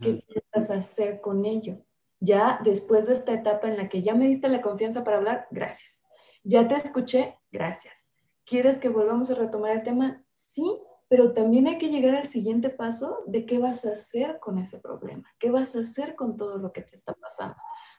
¿Qué 0.00 0.24
piensas 0.26 0.70
hacer 0.70 1.20
con 1.20 1.44
ello? 1.44 1.78
Ya 2.20 2.60
después 2.64 3.06
de 3.06 3.12
esta 3.12 3.32
etapa 3.32 3.68
en 3.68 3.76
la 3.76 3.88
que 3.88 4.02
ya 4.02 4.14
me 4.14 4.26
diste 4.26 4.48
la 4.48 4.60
confianza 4.60 5.04
para 5.04 5.18
hablar, 5.18 5.46
gracias. 5.50 6.04
Ya 6.42 6.66
te 6.66 6.74
escuché, 6.74 7.38
gracias. 7.50 8.12
¿Quieres 8.44 8.78
que 8.78 8.88
volvamos 8.88 9.30
a 9.30 9.34
retomar 9.34 9.76
el 9.76 9.82
tema? 9.82 10.24
Sí, 10.30 10.80
pero 11.08 11.32
también 11.32 11.66
hay 11.66 11.78
que 11.78 11.90
llegar 11.90 12.14
al 12.14 12.26
siguiente 12.26 12.70
paso 12.70 13.22
de 13.26 13.46
qué 13.46 13.58
vas 13.58 13.84
a 13.84 13.92
hacer 13.92 14.38
con 14.40 14.58
ese 14.58 14.78
problema, 14.78 15.28
qué 15.38 15.50
vas 15.50 15.76
a 15.76 15.80
hacer 15.80 16.14
con 16.14 16.36
todo 16.36 16.58
lo 16.58 16.72
que 16.72 16.82
te 16.82 16.92
está 16.92 17.12
pasando, 17.14 17.56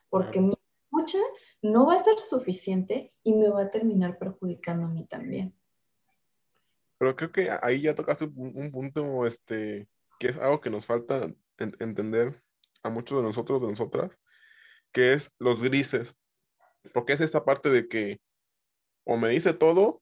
porque 0.10 0.42
mi 0.42 0.54
escucha 0.86 1.20
no 1.62 1.86
va 1.88 1.96
a 1.96 2.00
ser 2.00 2.20
suficiente 2.20 3.14
y 3.24 3.34
me 3.34 3.50
va 3.50 3.64
a 3.64 3.72
terminar 3.72 4.18
perjudicando 4.18 4.86
a 4.86 4.90
mí 4.90 5.06
también. 5.08 5.56
Pero 6.98 7.16
creo 7.16 7.32
que 7.32 7.50
ahí 7.62 7.82
ya 7.82 7.96
tocaste 7.96 8.26
un, 8.26 8.52
un 8.56 8.72
punto 8.72 9.26
este, 9.26 9.88
que 10.20 10.28
es 10.28 10.38
algo 10.38 10.60
que 10.60 10.70
nos 10.70 10.86
falta 10.86 11.32
entender 11.60 12.42
a 12.84 12.90
muchos 12.90 13.18
de 13.20 13.24
nosotros, 13.24 13.62
de 13.62 13.68
nosotras, 13.68 14.12
que 14.92 15.14
es 15.14 15.32
los 15.40 15.62
grises. 15.62 16.16
Porque 16.94 17.14
es 17.14 17.22
esta 17.22 17.46
parte 17.46 17.70
de 17.70 17.88
que 17.88 18.20
o 19.04 19.18
me 19.18 19.30
dice 19.30 19.54
todo, 19.54 20.02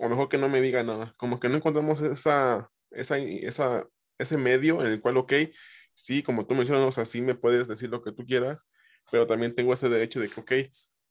o 0.00 0.08
mejor 0.08 0.28
que 0.28 0.38
no 0.38 0.48
me 0.48 0.60
diga 0.60 0.82
nada. 0.82 1.14
Como 1.18 1.38
que 1.40 1.48
no 1.48 1.56
encontramos 1.56 2.00
esa, 2.00 2.70
esa, 2.90 3.18
esa, 3.18 3.86
ese 4.18 4.38
medio 4.38 4.80
en 4.80 4.88
el 4.88 5.00
cual, 5.00 5.18
ok, 5.18 5.32
sí, 5.92 6.22
como 6.22 6.46
tú 6.46 6.54
mencionas, 6.54 6.98
así 6.98 7.20
me 7.20 7.34
puedes 7.34 7.68
decir 7.68 7.90
lo 7.90 8.02
que 8.02 8.12
tú 8.12 8.24
quieras, 8.24 8.64
pero 9.10 9.26
también 9.26 9.54
tengo 9.54 9.74
ese 9.74 9.88
derecho 9.88 10.20
de 10.20 10.28
que, 10.28 10.40
ok, 10.40 10.52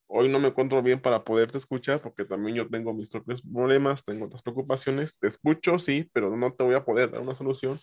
hoy 0.07 0.29
no 0.29 0.39
me 0.39 0.49
encuentro 0.49 0.81
bien 0.81 1.01
para 1.01 1.23
poderte 1.23 1.57
escuchar, 1.57 2.01
porque 2.01 2.25
también 2.25 2.55
yo 2.55 2.69
tengo 2.69 2.93
mis 2.93 3.09
propios 3.09 3.41
problemas, 3.41 4.03
tengo 4.03 4.25
otras 4.25 4.41
preocupaciones, 4.41 5.19
te 5.19 5.27
escucho, 5.27 5.79
sí, 5.79 6.09
pero 6.13 6.35
no 6.35 6.51
te 6.51 6.63
voy 6.63 6.75
a 6.75 6.85
poder 6.85 7.11
dar 7.11 7.21
una 7.21 7.35
solución 7.35 7.79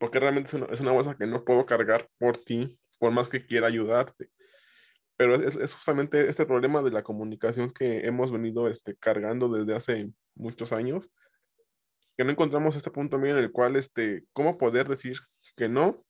porque 0.00 0.18
realmente 0.18 0.48
es 0.48 0.54
una, 0.54 0.66
es 0.72 0.80
una, 0.80 0.92
bolsa 0.92 1.14
que 1.14 1.26
no 1.26 1.44
puedo 1.44 1.66
cargar 1.66 2.08
por 2.18 2.38
ti, 2.38 2.80
por 2.98 3.12
más 3.12 3.28
que 3.28 3.44
quiera 3.44 3.66
ayudarte. 3.66 4.30
Pero 5.18 5.34
es, 5.36 5.56
es, 5.56 5.74
justamente 5.74 6.26
este 6.30 6.46
problema 6.46 6.82
de 6.82 6.90
la 6.90 7.02
comunicación 7.02 7.70
que 7.70 8.06
hemos 8.06 8.32
venido 8.32 8.66
este, 8.68 8.96
cargando 8.96 9.50
desde 9.50 9.74
hace 9.76 10.10
muchos 10.34 10.72
años, 10.72 11.10
que 12.16 12.24
no 12.24 12.30
encontramos 12.30 12.76
este 12.76 12.90
punto 12.90 13.18
medio 13.18 13.36
en 13.36 13.44
el 13.44 13.52
cual, 13.52 13.76
este, 13.76 14.24
cómo 14.32 14.56
poder 14.56 14.88
decir 14.88 15.18
que 15.54 15.68
no 15.68 16.02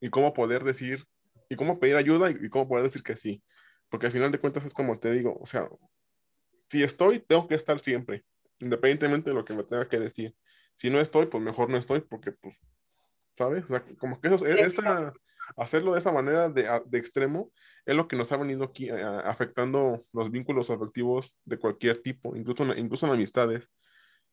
y 0.00 0.08
cómo 0.08 0.32
poder 0.32 0.64
decir, 0.64 1.04
y 1.50 1.56
cómo 1.56 1.78
pedir 1.78 1.96
ayuda 1.96 2.30
y, 2.30 2.38
y 2.40 2.48
cómo 2.48 2.68
poder 2.68 2.84
decir 2.84 3.02
que 3.02 3.18
sí. 3.18 3.42
Porque 3.90 4.06
al 4.06 4.12
final 4.12 4.32
de 4.32 4.40
cuentas 4.40 4.64
es 4.64 4.72
como 4.72 4.98
te 4.98 5.12
digo, 5.12 5.38
o 5.38 5.46
sea, 5.46 5.68
si 6.70 6.82
estoy, 6.82 7.20
tengo 7.20 7.48
que 7.48 7.54
estar 7.54 7.80
siempre, 7.80 8.24
independientemente 8.60 9.28
de 9.28 9.36
lo 9.36 9.44
que 9.44 9.52
me 9.52 9.64
tenga 9.64 9.86
que 9.86 9.98
decir. 9.98 10.34
Si 10.74 10.88
no 10.88 11.00
estoy, 11.00 11.26
pues 11.26 11.42
mejor 11.42 11.68
no 11.68 11.76
estoy, 11.76 12.00
porque 12.00 12.32
pues 12.32 12.62
¿sabes? 13.38 13.64
como 13.98 14.20
que 14.20 14.28
eso, 14.28 14.44
esta, 14.46 15.12
hacerlo 15.56 15.92
de 15.92 16.00
esa 16.00 16.12
manera 16.12 16.48
de, 16.48 16.68
de, 16.86 16.98
extremo 16.98 17.52
es 17.86 17.94
lo 17.94 18.08
que 18.08 18.16
nos 18.16 18.30
ha 18.32 18.36
venido 18.36 18.64
aquí 18.64 18.90
eh, 18.90 19.02
afectando 19.24 20.04
los 20.12 20.30
vínculos 20.30 20.70
afectivos 20.70 21.34
de 21.44 21.58
cualquier 21.58 22.02
tipo, 22.02 22.36
incluso, 22.36 22.64
incluso 22.76 23.06
en 23.06 23.12
amistades. 23.12 23.68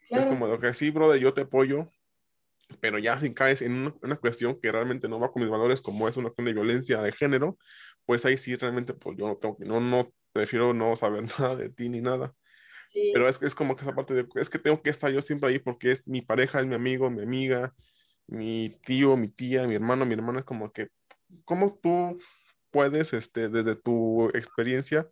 Es 0.09 0.25
como 0.27 0.59
que 0.59 0.73
sí, 0.73 0.91
brother, 0.91 1.19
yo 1.19 1.33
te 1.33 1.41
apoyo, 1.41 1.89
pero 2.79 2.99
ya 2.99 3.17
si 3.17 3.33
caes 3.33 3.61
en 3.61 3.73
una, 3.73 3.95
una, 4.01 4.15
cuestión 4.17 4.59
que 4.59 4.71
realmente 4.71 5.07
no 5.07 5.19
va 5.19 5.31
con 5.31 5.41
mis 5.41 5.51
valores, 5.51 5.81
como 5.81 6.07
es 6.07 6.17
una 6.17 6.29
cuestión 6.29 6.45
de 6.45 6.53
violencia 6.53 7.01
de 7.01 7.11
género, 7.11 7.57
pues 8.05 8.25
ahí 8.25 8.37
sí 8.37 8.55
realmente, 8.55 8.93
pues 8.93 9.17
yo 9.17 9.27
no 9.27 9.37
tengo 9.37 9.57
que, 9.57 9.65
no, 9.65 9.79
no, 9.79 10.11
prefiero 10.31 10.73
no 10.73 10.95
saber 10.95 11.23
nada 11.39 11.55
de 11.55 11.69
ti 11.69 11.89
ni 11.89 12.01
nada. 12.01 12.33
Sí. 12.83 13.11
Pero 13.13 13.27
es, 13.27 13.41
es 13.41 13.55
como 13.55 13.75
que 13.75 13.83
esa 13.83 13.95
parte 13.95 14.13
de, 14.13 14.27
es 14.35 14.49
que 14.49 14.59
tengo 14.59 14.81
que 14.81 14.89
estar 14.91 15.11
yo 15.11 15.21
siempre 15.21 15.49
ahí 15.49 15.59
porque 15.59 15.91
es 15.91 16.07
mi 16.07 16.21
pareja, 16.21 16.59
es 16.59 16.67
mi 16.67 16.75
amigo, 16.75 17.09
mi 17.09 17.23
amiga, 17.23 17.73
mi 18.27 18.79
tío, 18.85 19.15
mi 19.17 19.27
tía, 19.27 19.67
mi 19.67 19.75
hermano, 19.75 20.05
mi 20.05 20.13
hermana, 20.13 20.39
es 20.39 20.45
como 20.45 20.71
que, 20.71 20.89
¿cómo 21.45 21.79
tú 21.81 22.17
puedes, 22.71 23.13
este, 23.13 23.49
desde 23.49 23.75
tu 23.75 24.29
experiencia, 24.29 25.09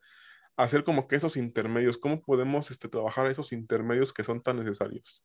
hacer 0.57 0.83
como 0.83 1.07
que 1.07 1.15
esos 1.15 1.37
intermedios? 1.37 1.97
¿Cómo 1.97 2.21
podemos 2.21 2.71
este, 2.71 2.87
trabajar 2.89 3.29
esos 3.29 3.51
intermedios 3.53 4.13
que 4.13 4.23
son 4.23 4.41
tan 4.41 4.57
necesarios? 4.57 5.23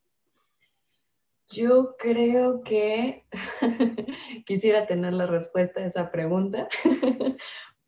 Yo 1.51 1.97
creo 1.99 2.62
que 2.62 3.26
quisiera 4.47 4.86
tener 4.86 5.14
la 5.14 5.26
respuesta 5.26 5.80
a 5.80 5.86
esa 5.86 6.11
pregunta, 6.11 6.68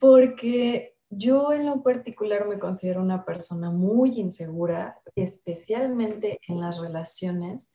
porque 0.00 0.96
yo 1.10 1.52
en 1.52 1.66
lo 1.66 1.82
particular 1.82 2.48
me 2.48 2.58
considero 2.58 3.02
una 3.02 3.24
persona 3.24 3.70
muy 3.70 4.18
insegura, 4.18 5.02
especialmente 5.14 6.40
en 6.48 6.60
las 6.60 6.78
relaciones, 6.78 7.70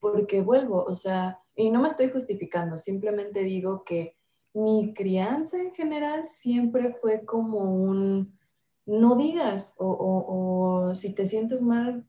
porque 0.00 0.40
vuelvo, 0.40 0.84
o 0.84 0.92
sea, 0.92 1.38
y 1.58 1.70
no 1.70 1.80
me 1.80 1.88
estoy 1.88 2.08
justificando, 2.08 2.78
simplemente 2.78 3.40
digo 3.40 3.82
que 3.84 4.16
mi 4.54 4.94
crianza 4.94 5.60
en 5.60 5.72
general 5.74 6.28
siempre 6.28 6.92
fue 6.92 7.24
como 7.24 7.58
un, 7.58 8.38
no 8.86 9.16
digas, 9.16 9.74
o, 9.78 9.88
o, 9.88 10.94
si 10.94 11.16
te 11.16 11.26
sientes 11.26 11.60
mal, 11.60 12.06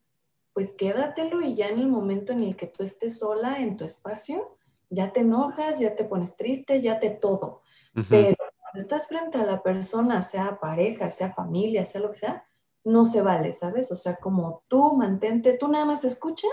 pues 0.54 0.74
quédatelo 0.74 1.42
y 1.42 1.56
ya 1.56 1.68
en 1.68 1.80
el 1.80 1.88
momento 1.88 2.32
en 2.32 2.44
el 2.44 2.56
que 2.56 2.68
tú 2.68 2.84
estés 2.84 3.18
sola 3.18 3.60
en 3.60 3.76
tu 3.76 3.86
espacio, 3.86 4.48
ya 4.92 5.12
te 5.14 5.22
enojas, 5.22 5.80
ya 5.80 5.96
te 5.96 6.04
pones 6.04 6.38
triste, 6.38 6.80
ya 6.80 7.00
te 7.00 7.10
todo. 7.10 7.64
Pero 8.08 8.36
cuando 8.38 8.78
estás 8.78 9.08
frente 9.08 9.40
a 9.40 9.46
la 9.46 9.64
persona, 9.64 10.22
sea 10.22 10.60
pareja, 10.60 11.10
sea 11.10 11.34
familia, 11.34 11.86
sea 11.86 12.02
lo 12.02 12.10
que 12.10 12.20
sea, 12.20 12.46
no 12.84 13.04
se 13.04 13.24
vale, 13.24 13.52
¿sabes? 13.54 13.92
O 13.92 13.96
sea, 13.96 14.18
como 14.18 14.62
tú 14.68 14.96
mantente, 14.96 15.58
tú 15.58 15.68
nada 15.68 15.86
más 15.86 16.04
escucha 16.06 16.48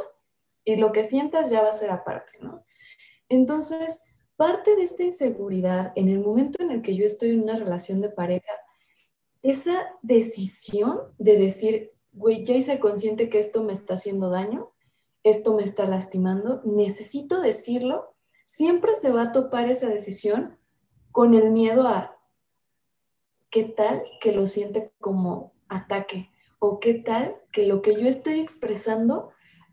y 0.65 0.77
lo 0.77 0.93
que 0.93 1.05
sientas 1.05 1.51
ya 1.51 1.61
va 1.61 1.69
a 1.69 1.73
ser 1.73 1.91
aparte, 1.91 2.33
¿no? 2.41 2.66
Entonces, 3.29 4.05
parte 4.37 4.77
de 4.77 4.83
esta 4.83 5.03
inseguridad, 5.03 5.93
en 5.97 6.09
el 6.09 6.21
momento 6.21 6.63
en 6.63 6.71
el 6.71 6.83
que 6.83 6.97
yo 6.97 7.07
estoy 7.07 7.31
en 7.31 7.43
una 7.43 7.57
relación 7.57 8.01
de 8.01 8.11
pareja, 8.11 8.53
esa 9.43 9.87
decisión 10.03 11.01
de 11.19 11.37
decir, 11.37 11.93
güey, 12.13 12.45
ya 12.45 12.55
hice 12.55 12.79
consciente 12.79 13.29
que 13.29 13.39
esto 13.39 13.63
me 13.63 13.73
está 13.73 13.95
haciendo 13.95 14.31
daño, 14.31 14.73
esto 15.23 15.55
me 15.55 15.63
está 15.63 15.87
lastimando, 15.87 16.63
necesito 16.65 17.41
decirlo, 17.41 18.15
siempre 18.45 18.95
se 18.95 19.13
va 19.13 19.23
a 19.23 19.33
topar 19.33 19.69
esa 19.69 19.89
decisión 19.89 20.59
con 21.11 21.35
el 21.35 21.51
miedo 21.51 21.87
a 21.89 22.17
qué 23.51 23.65
tal 23.65 24.05
que 24.21 24.33
lo 24.33 24.47
siente 24.47 24.93
como 25.01 25.53
ataque 25.69 26.31
o 26.59 26.79
qué 26.79 26.95
tal 26.95 27.37
que 27.53 27.67
lo 27.67 27.83
que 27.83 27.95
yo 27.95 28.09
estoy 28.09 28.41
expresando 28.41 29.31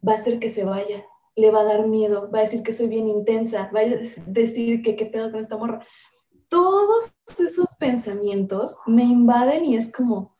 va 0.08 0.14
a 0.14 0.16
hacer 0.16 0.40
que 0.40 0.50
se 0.50 0.64
vaya 0.64 1.06
le 1.36 1.52
va 1.52 1.62
a 1.62 1.66
dar 1.66 1.88
miedo, 1.88 2.30
va 2.32 2.40
a 2.40 2.42
decir 2.42 2.64
que 2.64 2.72
soy 2.72 2.88
bien 2.88 3.08
intensa, 3.08 3.70
va 3.76 3.82
a 3.82 3.86
decir 4.28 4.82
que 4.82 4.96
qué 4.96 5.06
pedo 5.06 5.32
con 5.32 5.40
esta 5.40 5.58
morra. 5.58 5.86
Todos 6.48 7.16
esos 7.28 7.76
pensamientos 7.78 8.80
me 8.86 9.04
invaden 9.04 9.66
y 9.66 9.76
es 9.76 9.92
como, 9.92 10.36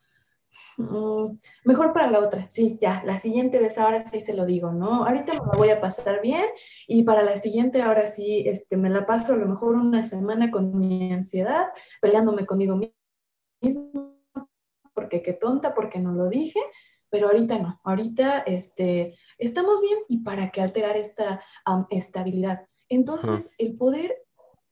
mm, 0.76 1.38
mejor 1.64 1.92
para 1.92 2.10
la 2.10 2.20
otra, 2.20 2.48
sí, 2.48 2.78
ya, 2.80 3.02
la 3.04 3.16
siguiente 3.16 3.58
vez 3.58 3.78
ahora 3.78 4.00
sí 4.00 4.20
se 4.20 4.34
lo 4.34 4.46
digo, 4.46 4.70
¿no? 4.70 5.04
Ahorita 5.04 5.32
me 5.32 5.52
la 5.52 5.58
voy 5.58 5.70
a 5.70 5.80
pasar 5.80 6.20
bien 6.22 6.44
y 6.86 7.02
para 7.02 7.22
la 7.22 7.36
siguiente 7.36 7.82
ahora 7.82 8.06
sí, 8.06 8.44
este, 8.46 8.76
me 8.76 8.90
la 8.90 9.06
paso 9.06 9.34
a 9.34 9.36
lo 9.36 9.46
mejor 9.46 9.74
una 9.74 10.04
semana 10.04 10.50
con 10.52 10.78
mi 10.78 11.12
ansiedad, 11.12 11.66
peleándome 12.00 12.46
conmigo 12.46 12.78
mismo, 13.60 14.14
porque 14.94 15.22
qué 15.22 15.32
tonta, 15.32 15.74
porque 15.74 15.98
no 15.98 16.12
lo 16.12 16.28
dije, 16.28 16.60
pero 17.14 17.28
ahorita 17.28 17.60
no, 17.60 17.80
ahorita 17.84 18.40
este, 18.40 19.14
estamos 19.38 19.80
bien 19.80 20.00
y 20.08 20.24
para 20.24 20.50
qué 20.50 20.60
alterar 20.60 20.96
esta 20.96 21.40
estabilidad. 21.88 22.66
Entonces, 22.88 23.52
el 23.58 23.76
poder, 23.76 24.16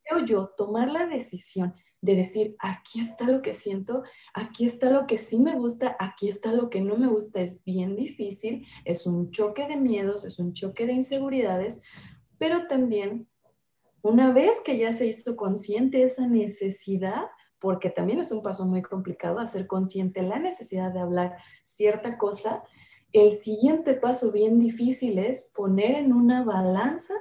creo 0.02 0.26
yo, 0.26 0.48
tomar 0.56 0.90
la 0.90 1.06
decisión 1.06 1.72
de 2.00 2.16
decir, 2.16 2.56
aquí 2.58 2.98
está 2.98 3.28
lo 3.28 3.42
que 3.42 3.54
siento, 3.54 4.02
aquí 4.34 4.64
está 4.64 4.90
lo 4.90 5.06
que 5.06 5.18
sí 5.18 5.38
me 5.38 5.54
gusta, 5.54 5.96
aquí 6.00 6.28
está 6.28 6.50
lo 6.50 6.68
que 6.68 6.80
no 6.80 6.96
me 6.96 7.06
gusta, 7.06 7.40
es 7.40 7.62
bien 7.62 7.94
difícil, 7.94 8.66
es 8.84 9.06
un 9.06 9.30
choque 9.30 9.68
de 9.68 9.76
miedos, 9.76 10.24
es 10.24 10.40
un 10.40 10.52
choque 10.52 10.84
de 10.84 10.94
inseguridades, 10.94 11.80
pero 12.38 12.66
también 12.66 13.28
una 14.02 14.32
vez 14.32 14.60
que 14.64 14.78
ya 14.78 14.92
se 14.92 15.06
hizo 15.06 15.36
consciente 15.36 16.02
esa 16.02 16.26
necesidad, 16.26 17.22
porque 17.62 17.88
también 17.88 18.18
es 18.18 18.32
un 18.32 18.42
paso 18.42 18.66
muy 18.66 18.82
complicado 18.82 19.38
hacer 19.38 19.68
consciente 19.68 20.20
la 20.22 20.40
necesidad 20.40 20.92
de 20.92 21.00
hablar 21.00 21.36
cierta 21.62 22.18
cosa, 22.18 22.64
el 23.12 23.30
siguiente 23.38 23.94
paso 23.94 24.32
bien 24.32 24.58
difícil 24.58 25.18
es 25.18 25.52
poner 25.54 25.92
en 25.92 26.12
una 26.12 26.44
balanza 26.44 27.14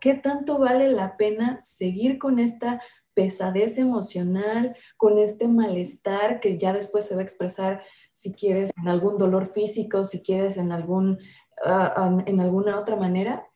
qué 0.00 0.14
tanto 0.14 0.58
vale 0.58 0.90
la 0.90 1.16
pena 1.16 1.58
seguir 1.62 2.18
con 2.18 2.38
esta 2.38 2.82
pesadez 3.14 3.78
emocional, 3.78 4.68
con 4.96 5.18
este 5.18 5.48
malestar 5.48 6.40
que 6.40 6.58
ya 6.58 6.72
después 6.72 7.06
se 7.06 7.14
va 7.14 7.20
a 7.20 7.24
expresar 7.24 7.82
si 8.10 8.32
quieres 8.32 8.72
en 8.76 8.88
algún 8.88 9.16
dolor 9.16 9.46
físico, 9.46 10.04
si 10.04 10.22
quieres 10.22 10.56
en, 10.56 10.72
algún, 10.72 11.18
ah, 11.64 12.22
en 12.26 12.40
alguna 12.40 12.78
otra 12.78 12.96
manera. 12.96 13.46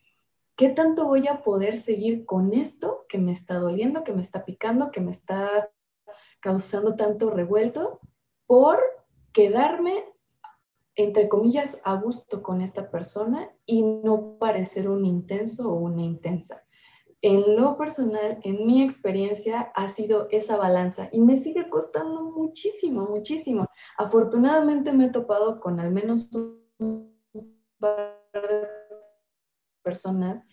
¿Qué 0.57 0.71
tanto 0.71 1.07
voy 1.07 1.29
a 1.29 1.43
poder 1.43 1.77
seguir 1.77 2.25
con 2.25 2.55
esto 2.55 3.05
que 3.09 3.19
me 3.19 3.33
está 3.33 3.59
doliendo, 3.59 4.05
que 4.05 4.13
me 4.13 4.23
está 4.23 4.45
picando, 4.45 4.91
que 4.91 5.01
me 5.01 5.11
está 5.11 5.69
causando 6.47 6.95
tanto 6.95 7.29
revuelto 7.29 7.99
por 8.47 8.79
quedarme, 9.33 10.05
entre 10.95 11.29
comillas, 11.29 11.83
a 11.85 11.97
gusto 11.97 12.41
con 12.41 12.63
esta 12.63 12.89
persona 12.89 13.51
y 13.67 13.83
no 13.83 14.39
parecer 14.39 14.89
un 14.89 15.05
intenso 15.05 15.73
o 15.73 15.75
una 15.75 16.03
intensa? 16.03 16.63
en 17.23 17.57
lo 17.57 17.77
personal, 17.77 18.39
en 18.45 18.67
mi 18.67 18.83
experiencia, 18.83 19.73
ha 19.75 19.89
sido 19.89 20.29
esa 20.31 20.57
balanza 20.59 21.09
y 21.11 21.19
me 21.19 21.37
sigue 21.37 21.69
costando 21.69 22.23
muchísimo, 22.23 23.09
muchísimo. 23.09 23.67
Afortunadamente 23.97 24.93
me 24.93 25.07
he 25.07 25.11
topado 25.11 25.59
con 25.59 25.81
al 25.81 25.91
menos 25.91 26.31
un 26.79 27.19
par 27.81 28.23
de 28.33 28.69
personas 29.83 30.47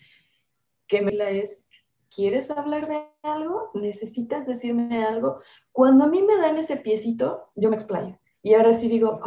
que 0.88 1.02
me 1.02 1.12
la 1.12 1.30
es, 1.30 1.68
¿quieres 2.14 2.50
hablar 2.50 2.86
de 2.86 3.06
algo? 3.22 3.70
¿Necesitas 3.74 4.46
decirme 4.46 5.04
algo? 5.04 5.40
Cuando 5.72 6.04
a 6.04 6.08
mí 6.08 6.22
me 6.22 6.36
dan 6.36 6.56
ese 6.56 6.76
piecito, 6.76 7.50
yo 7.54 7.70
me 7.70 7.76
explayo. 7.76 8.18
Y 8.42 8.54
ahora 8.54 8.72
sí 8.72 8.88
digo, 8.88 9.20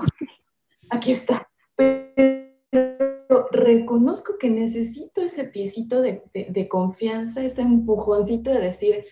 aquí 0.90 1.12
está. 1.12 1.50
Pero 1.76 3.48
reconozco 3.52 4.38
que 4.38 4.50
necesito 4.50 5.22
ese 5.22 5.46
piecito 5.46 6.02
de, 6.02 6.68
confianza, 6.70 7.44
ese 7.44 7.62
empujoncito 7.62 8.52
de 8.52 8.60
decir, 8.60 9.06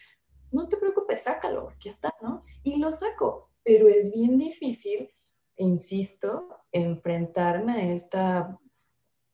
no 0.52 0.68
te 0.68 0.78
preocupes, 0.78 1.24
sácalo, 1.24 1.70
aquí 1.70 1.90
está, 1.90 2.14
¿no? 2.22 2.44
Y 2.64 2.78
lo 2.78 2.92
saco, 2.92 3.50
pero 3.64 3.90
es 3.90 4.14
bien 4.14 4.38
difícil, 4.38 5.12
insisto, 5.58 6.48
enfrentarme 6.72 7.74
a 7.74 7.94
esta, 7.94 8.60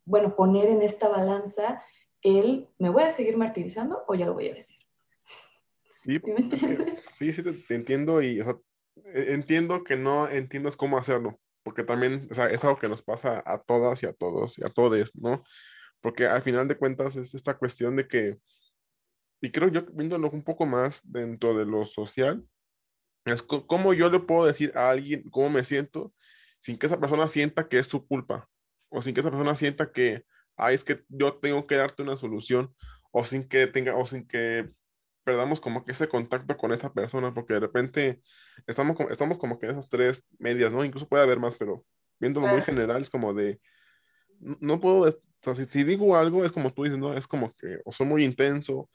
bueno, 0.05 0.35
poner 0.35 0.69
en 0.69 0.81
esta 0.81 1.07
balanza 1.09 1.81
el, 2.21 2.67
¿me 2.77 2.89
voy 2.89 3.03
a 3.03 3.11
seguir 3.11 3.37
martirizando 3.37 4.03
o 4.07 4.15
ya 4.15 4.25
lo 4.25 4.33
voy 4.33 4.49
a 4.49 4.53
decir? 4.53 4.79
Sí, 6.03 6.19
¿Sí, 7.17 7.33
sí, 7.33 7.43
te, 7.43 7.75
entiendo 7.75 8.21
y 8.21 8.39
e, 8.39 9.33
entiendo 9.33 9.83
que 9.83 9.95
no 9.95 10.27
entiendas 10.27 10.75
cómo 10.75 10.97
hacerlo 10.97 11.39
porque 11.63 11.83
también, 11.83 12.27
o 12.31 12.33
sea, 12.33 12.47
es 12.47 12.63
algo 12.63 12.79
que 12.79 12.89
nos 12.89 13.01
pasa 13.01 13.43
a 13.45 13.59
todas 13.59 14.01
y 14.03 14.05
a 14.05 14.13
todos 14.13 14.57
y 14.57 14.63
a 14.63 14.69
todes, 14.69 15.15
¿no? 15.15 15.43
Porque 16.01 16.25
al 16.25 16.41
final 16.41 16.67
de 16.67 16.77
cuentas 16.77 17.15
es 17.15 17.35
esta 17.35 17.57
cuestión 17.57 17.95
de 17.95 18.07
que, 18.07 18.37
y 19.41 19.51
creo 19.51 19.69
yo 19.69 19.85
viéndolo 19.91 20.29
un 20.29 20.43
poco 20.43 20.65
más 20.65 21.01
dentro 21.03 21.55
de 21.55 21.65
lo 21.65 21.85
social, 21.85 22.43
es 23.25 23.43
cómo 23.43 23.93
yo 23.93 24.09
le 24.09 24.19
puedo 24.19 24.45
decir 24.45 24.71
a 24.75 24.89
alguien 24.89 25.29
cómo 25.29 25.51
me 25.51 25.63
siento 25.63 26.11
sin 26.59 26.77
que 26.77 26.87
esa 26.87 26.99
persona 26.99 27.27
sienta 27.27 27.67
que 27.67 27.79
es 27.79 27.87
su 27.87 28.07
culpa, 28.07 28.49
o 28.89 29.01
sin 29.01 29.13
que 29.13 29.21
esa 29.21 29.29
persona 29.29 29.55
sienta 29.55 29.91
que, 29.91 30.25
ay, 30.61 30.75
es 30.75 30.83
que 30.83 31.03
yo 31.09 31.33
tengo 31.33 31.65
que 31.67 31.75
darte 31.75 32.03
una 32.03 32.15
solución, 32.17 32.73
o 33.11 33.25
sin 33.25 33.47
que 33.47 33.67
tenga, 33.67 33.95
o 33.95 34.05
sin 34.05 34.27
que 34.27 34.69
perdamos 35.23 35.59
como 35.59 35.85
que 35.85 35.91
ese 35.91 36.07
contacto 36.07 36.55
con 36.57 36.71
esa 36.71 36.93
persona, 36.93 37.33
porque 37.33 37.55
de 37.55 37.59
repente 37.59 38.21
estamos, 38.67 38.97
estamos 39.09 39.37
como 39.37 39.59
que 39.59 39.65
en 39.65 39.73
esas 39.73 39.89
tres 39.89 40.25
medias, 40.39 40.71
¿no? 40.71 40.85
Incluso 40.85 41.07
puede 41.07 41.23
haber 41.23 41.39
más, 41.39 41.55
pero 41.57 41.83
viéndolo 42.19 42.47
muy 42.47 42.61
general, 42.61 43.01
es 43.01 43.09
como 43.09 43.33
de, 43.33 43.59
no 44.39 44.79
puedo, 44.79 45.01
o 45.01 45.55
sea, 45.55 45.55
si, 45.55 45.83
digo 45.83 46.15
algo, 46.15 46.45
es 46.45 46.51
como 46.51 46.71
tú 46.71 46.83
dices, 46.83 46.99
¿no? 46.99 47.15
Es 47.15 47.27
como 47.27 47.53
que 47.55 47.79
o 47.85 47.91
soy 47.91 48.07
muy 48.07 48.23
intenso, 48.23 48.89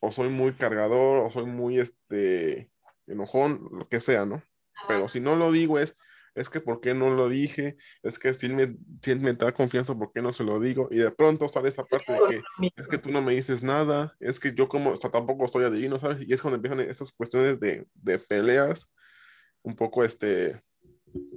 o 0.00 0.12
soy 0.12 0.28
muy 0.28 0.52
cargador, 0.52 1.26
o 1.26 1.30
soy 1.30 1.46
muy, 1.46 1.78
este, 1.78 2.70
enojón, 3.06 3.68
lo 3.72 3.88
que 3.88 4.00
sea, 4.00 4.26
¿no? 4.26 4.42
Pero 4.88 5.08
si 5.08 5.20
no 5.20 5.36
lo 5.36 5.52
digo 5.52 5.78
es, 5.78 5.96
es 6.34 6.50
que 6.50 6.60
¿por 6.60 6.80
qué 6.80 6.94
no 6.94 7.10
lo 7.10 7.28
dije? 7.28 7.76
Es 8.02 8.18
que 8.18 8.34
si 8.34 8.46
él 8.46 8.54
me, 8.54 8.76
si 9.02 9.14
me 9.14 9.32
da 9.34 9.52
confianza, 9.52 9.94
¿por 9.94 10.12
qué 10.12 10.22
no 10.22 10.32
se 10.32 10.44
lo 10.44 10.60
digo? 10.60 10.88
Y 10.90 10.98
de 10.98 11.10
pronto 11.10 11.48
sale 11.48 11.68
esa 11.68 11.84
parte 11.84 12.12
de 12.12 12.18
que 12.28 12.70
es 12.76 12.88
que 12.88 12.98
tú 12.98 13.10
no 13.10 13.22
me 13.22 13.34
dices 13.34 13.62
nada, 13.62 14.16
es 14.20 14.40
que 14.40 14.52
yo 14.54 14.68
como, 14.68 14.90
o 14.90 14.96
sea, 14.96 15.10
tampoco 15.10 15.44
estoy 15.44 15.64
adivino, 15.64 15.98
¿sabes? 15.98 16.22
Y 16.26 16.32
es 16.32 16.40
cuando 16.42 16.56
empiezan 16.56 16.80
estas 16.80 17.12
cuestiones 17.12 17.60
de, 17.60 17.86
de 17.94 18.18
peleas 18.18 18.92
un 19.62 19.76
poco, 19.76 20.04
este, 20.04 20.60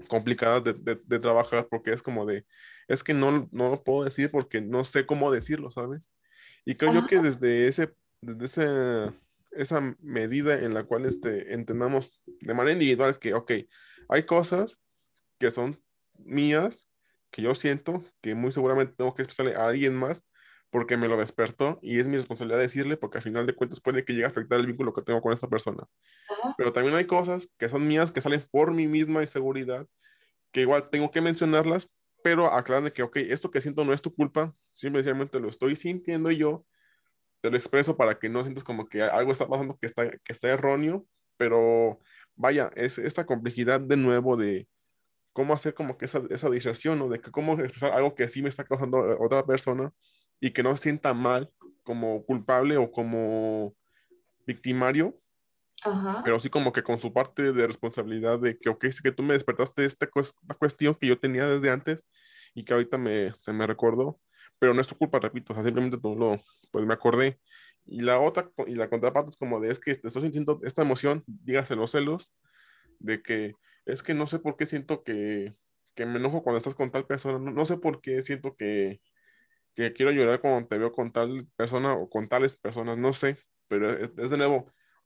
complicadas 0.08 0.64
de, 0.64 0.74
de, 1.04 1.20
trabajar 1.20 1.68
porque 1.70 1.91
es 1.91 2.02
como 2.02 2.26
de, 2.26 2.46
es 2.88 3.04
que 3.04 3.14
no, 3.14 3.50
no 3.52 3.70
lo 3.70 3.84
puedo 3.84 4.06
decir 4.06 4.30
porque 4.32 4.62
no 4.62 4.84
sé 4.84 5.06
cómo 5.06 5.32
decirlo, 5.32 5.72
¿sabes? 5.72 6.10
Y 6.66 6.76
creo 6.76 6.94
yo 6.94 7.08
que 7.08 7.20
desde 7.20 7.68
ese, 7.68 7.94
desde 8.22 8.46
ese, 8.46 9.14
esa 9.52 9.96
medida 10.00 10.60
en 10.60 10.74
la 10.74 10.84
cual 10.84 11.06
este, 11.06 11.54
entendamos 11.54 12.22
de 12.26 12.54
manera 12.54 12.74
individual 12.74 13.20
que, 13.20 13.34
ok, 13.34 13.52
hay 14.14 14.28
cosas 14.28 14.80
que 15.39 15.49
son 15.49 15.84
mías, 16.20 16.88
que 17.32 17.41
yo 17.41 17.55
siento 17.55 18.03
que 18.22 18.36
muy 18.36 18.51
seguramente 18.51 18.93
tengo 18.95 19.16
que 19.16 19.24
expresarle 19.24 19.59
a 19.59 19.66
alguien 19.66 19.95
más 19.95 20.24
porque 20.70 20.97
me 20.97 21.07
lo 21.07 21.18
despertó 21.18 21.80
y 21.82 21.99
es 21.99 22.05
mi 22.05 22.18
responsabilidad 22.18 22.59
decirle 22.59 22.95
porque 22.95 23.18
al 23.18 23.24
final 23.24 23.47
de 23.47 23.55
cuentas 23.55 23.82
puede 23.82 24.05
que 24.05 24.14
llegue 24.14 24.26
a 24.26 24.30
afectar 24.30 24.59
el 24.59 24.68
vínculo 24.68 24.93
que 24.93 25.01
tengo 25.01 25.20
con 25.20 25.34
esa 25.34 25.47
persona. 25.47 25.84
Pero 26.57 26.72
también 26.72 26.95
hay 26.95 27.05
cosas 27.05 27.49
que 27.57 27.70
son 27.70 27.88
mías, 27.88 28.11
que 28.11 28.22
salen 28.22 28.43
por 28.51 28.72
mi 28.72 28.88
misma 28.88 29.22
inseguridad, 29.22 29.88
que 30.51 30.61
igual 30.61 30.88
tengo 30.91 31.09
que 31.09 31.22
mencionarlas, 31.22 31.89
pero 32.24 32.53
aclaran 32.53 32.91
que, 32.91 33.01
ok, 33.01 33.18
esto 33.18 33.49
que 33.49 33.61
siento 33.61 33.84
no 33.84 33.93
es 33.93 34.01
tu 34.03 34.14
culpa, 34.14 34.55
simplemente 34.74 35.39
lo 35.39 35.49
estoy 35.49 35.76
sintiendo 35.76 36.30
yo, 36.30 36.66
te 37.41 37.49
lo 37.49 37.57
expreso 37.57 37.97
para 37.97 38.20
que 38.20 38.30
no 38.30 38.43
sientas 38.43 38.64
como 38.64 38.88
que 38.88 39.01
algo 39.01 39.32
está 39.32 39.47
pasando 39.47 39.78
que 39.80 39.88
está, 39.88 40.09
que 40.09 40.34
está 40.34 40.49
erróneo, 40.49 41.05
pero 41.36 41.99
vaya, 42.36 42.71
es 42.75 42.97
esta 42.97 43.25
complejidad 43.25 43.79
de 43.81 43.97
nuevo 43.97 44.38
de, 44.38 44.67
cómo 45.34 45.53
hacer 45.53 45.73
como 45.73 45.97
que 45.97 46.05
esa, 46.05 46.21
esa 46.29 46.49
diserción, 46.49 46.99
¿no? 46.99 47.09
De 47.09 47.19
que 47.19 47.31
cómo 47.31 47.53
expresar 47.53 47.91
algo 47.91 48.15
que 48.15 48.27
sí 48.29 48.41
me 48.41 48.49
está 48.49 48.63
causando 48.63 49.11
eh, 49.11 49.17
otra 49.19 49.45
persona 49.45 49.91
y 50.39 50.51
que 50.51 50.63
no 50.63 50.75
se 50.77 50.84
sienta 50.84 51.13
mal 51.13 51.51
como 51.84 52.23
culpable 52.23 52.77
o 52.77 52.91
como 52.91 53.75
victimario, 54.45 55.19
pero 56.23 56.39
sí 56.39 56.49
como 56.49 56.71
que 56.71 56.84
con 56.84 56.99
su 56.99 57.11
parte 57.11 57.51
de 57.51 57.67
responsabilidad 57.67 58.39
de 58.39 58.57
que, 58.57 58.69
ok, 58.69 58.86
es 58.86 59.01
que 59.01 59.11
tú 59.11 59.23
me 59.23 59.34
despertaste 59.34 59.84
esta, 59.84 60.07
cuestión 60.57 60.95
que 60.95 61.07
yo 61.07 61.19
tenía 61.19 61.47
desde 61.47 61.71
antes 61.71 62.05
y 62.53 62.63
que 62.63 62.73
ahorita 62.73 62.97
me, 62.97 63.34
se 63.39 63.51
me 63.51 63.67
recordó, 63.67 64.19
pero 64.59 64.73
no 64.73 64.81
es 64.81 64.88
tu 64.88 64.95
culpa, 64.95 65.19
repito, 65.19 65.51
o 65.51 65.55
sea, 65.55 65.63
simplemente 65.63 65.97
tú 65.97 66.15
lo, 66.15 66.39
pues 66.71 66.86
me 66.86 66.93
acordé. 66.93 67.39
Y 67.86 68.01
la 68.01 68.19
otra, 68.19 68.49
y 68.67 68.75
la 68.75 68.89
contraparte 68.89 69.31
es 69.31 69.38
como 69.38 69.59
de, 69.59 69.71
es 69.71 69.79
que 69.79 69.95
te 69.95 70.07
estoy 70.07 70.23
sintiendo 70.23 70.59
esta 70.63 70.81
emoción, 70.81 71.23
dígase 71.27 71.75
los 71.75 71.91
celos, 71.91 72.31
de 72.99 73.21
que 73.21 73.55
es 73.86 74.03
que 74.03 74.13
no 74.13 74.27
sé 74.27 74.39
por 74.39 74.55
qué 74.55 74.65
siento 74.65 75.03
que, 75.03 75.53
que 75.95 76.05
me 76.05 76.19
enojo 76.19 76.43
cuando 76.43 76.57
estás 76.57 76.75
con 76.75 76.91
tal 76.91 77.05
persona, 77.05 77.39
no, 77.39 77.65
sé 77.65 77.77
por 77.77 78.01
qué 78.01 78.21
siento 78.21 78.55
que, 78.55 79.01
que, 79.75 79.93
quiero 79.93 80.11
llorar 80.11 80.41
cuando 80.41 80.67
te 80.67 80.77
veo 80.77 80.91
con 80.91 81.11
tal 81.11 81.47
persona 81.55 81.93
o 81.93 82.09
con 82.09 82.27
tales 82.27 82.55
personas, 82.55 82.97
no 82.97 83.13
sé, 83.13 83.38
pero 83.67 83.91
es, 83.91 84.15
de 84.15 84.38
nuevo, 84.38 84.55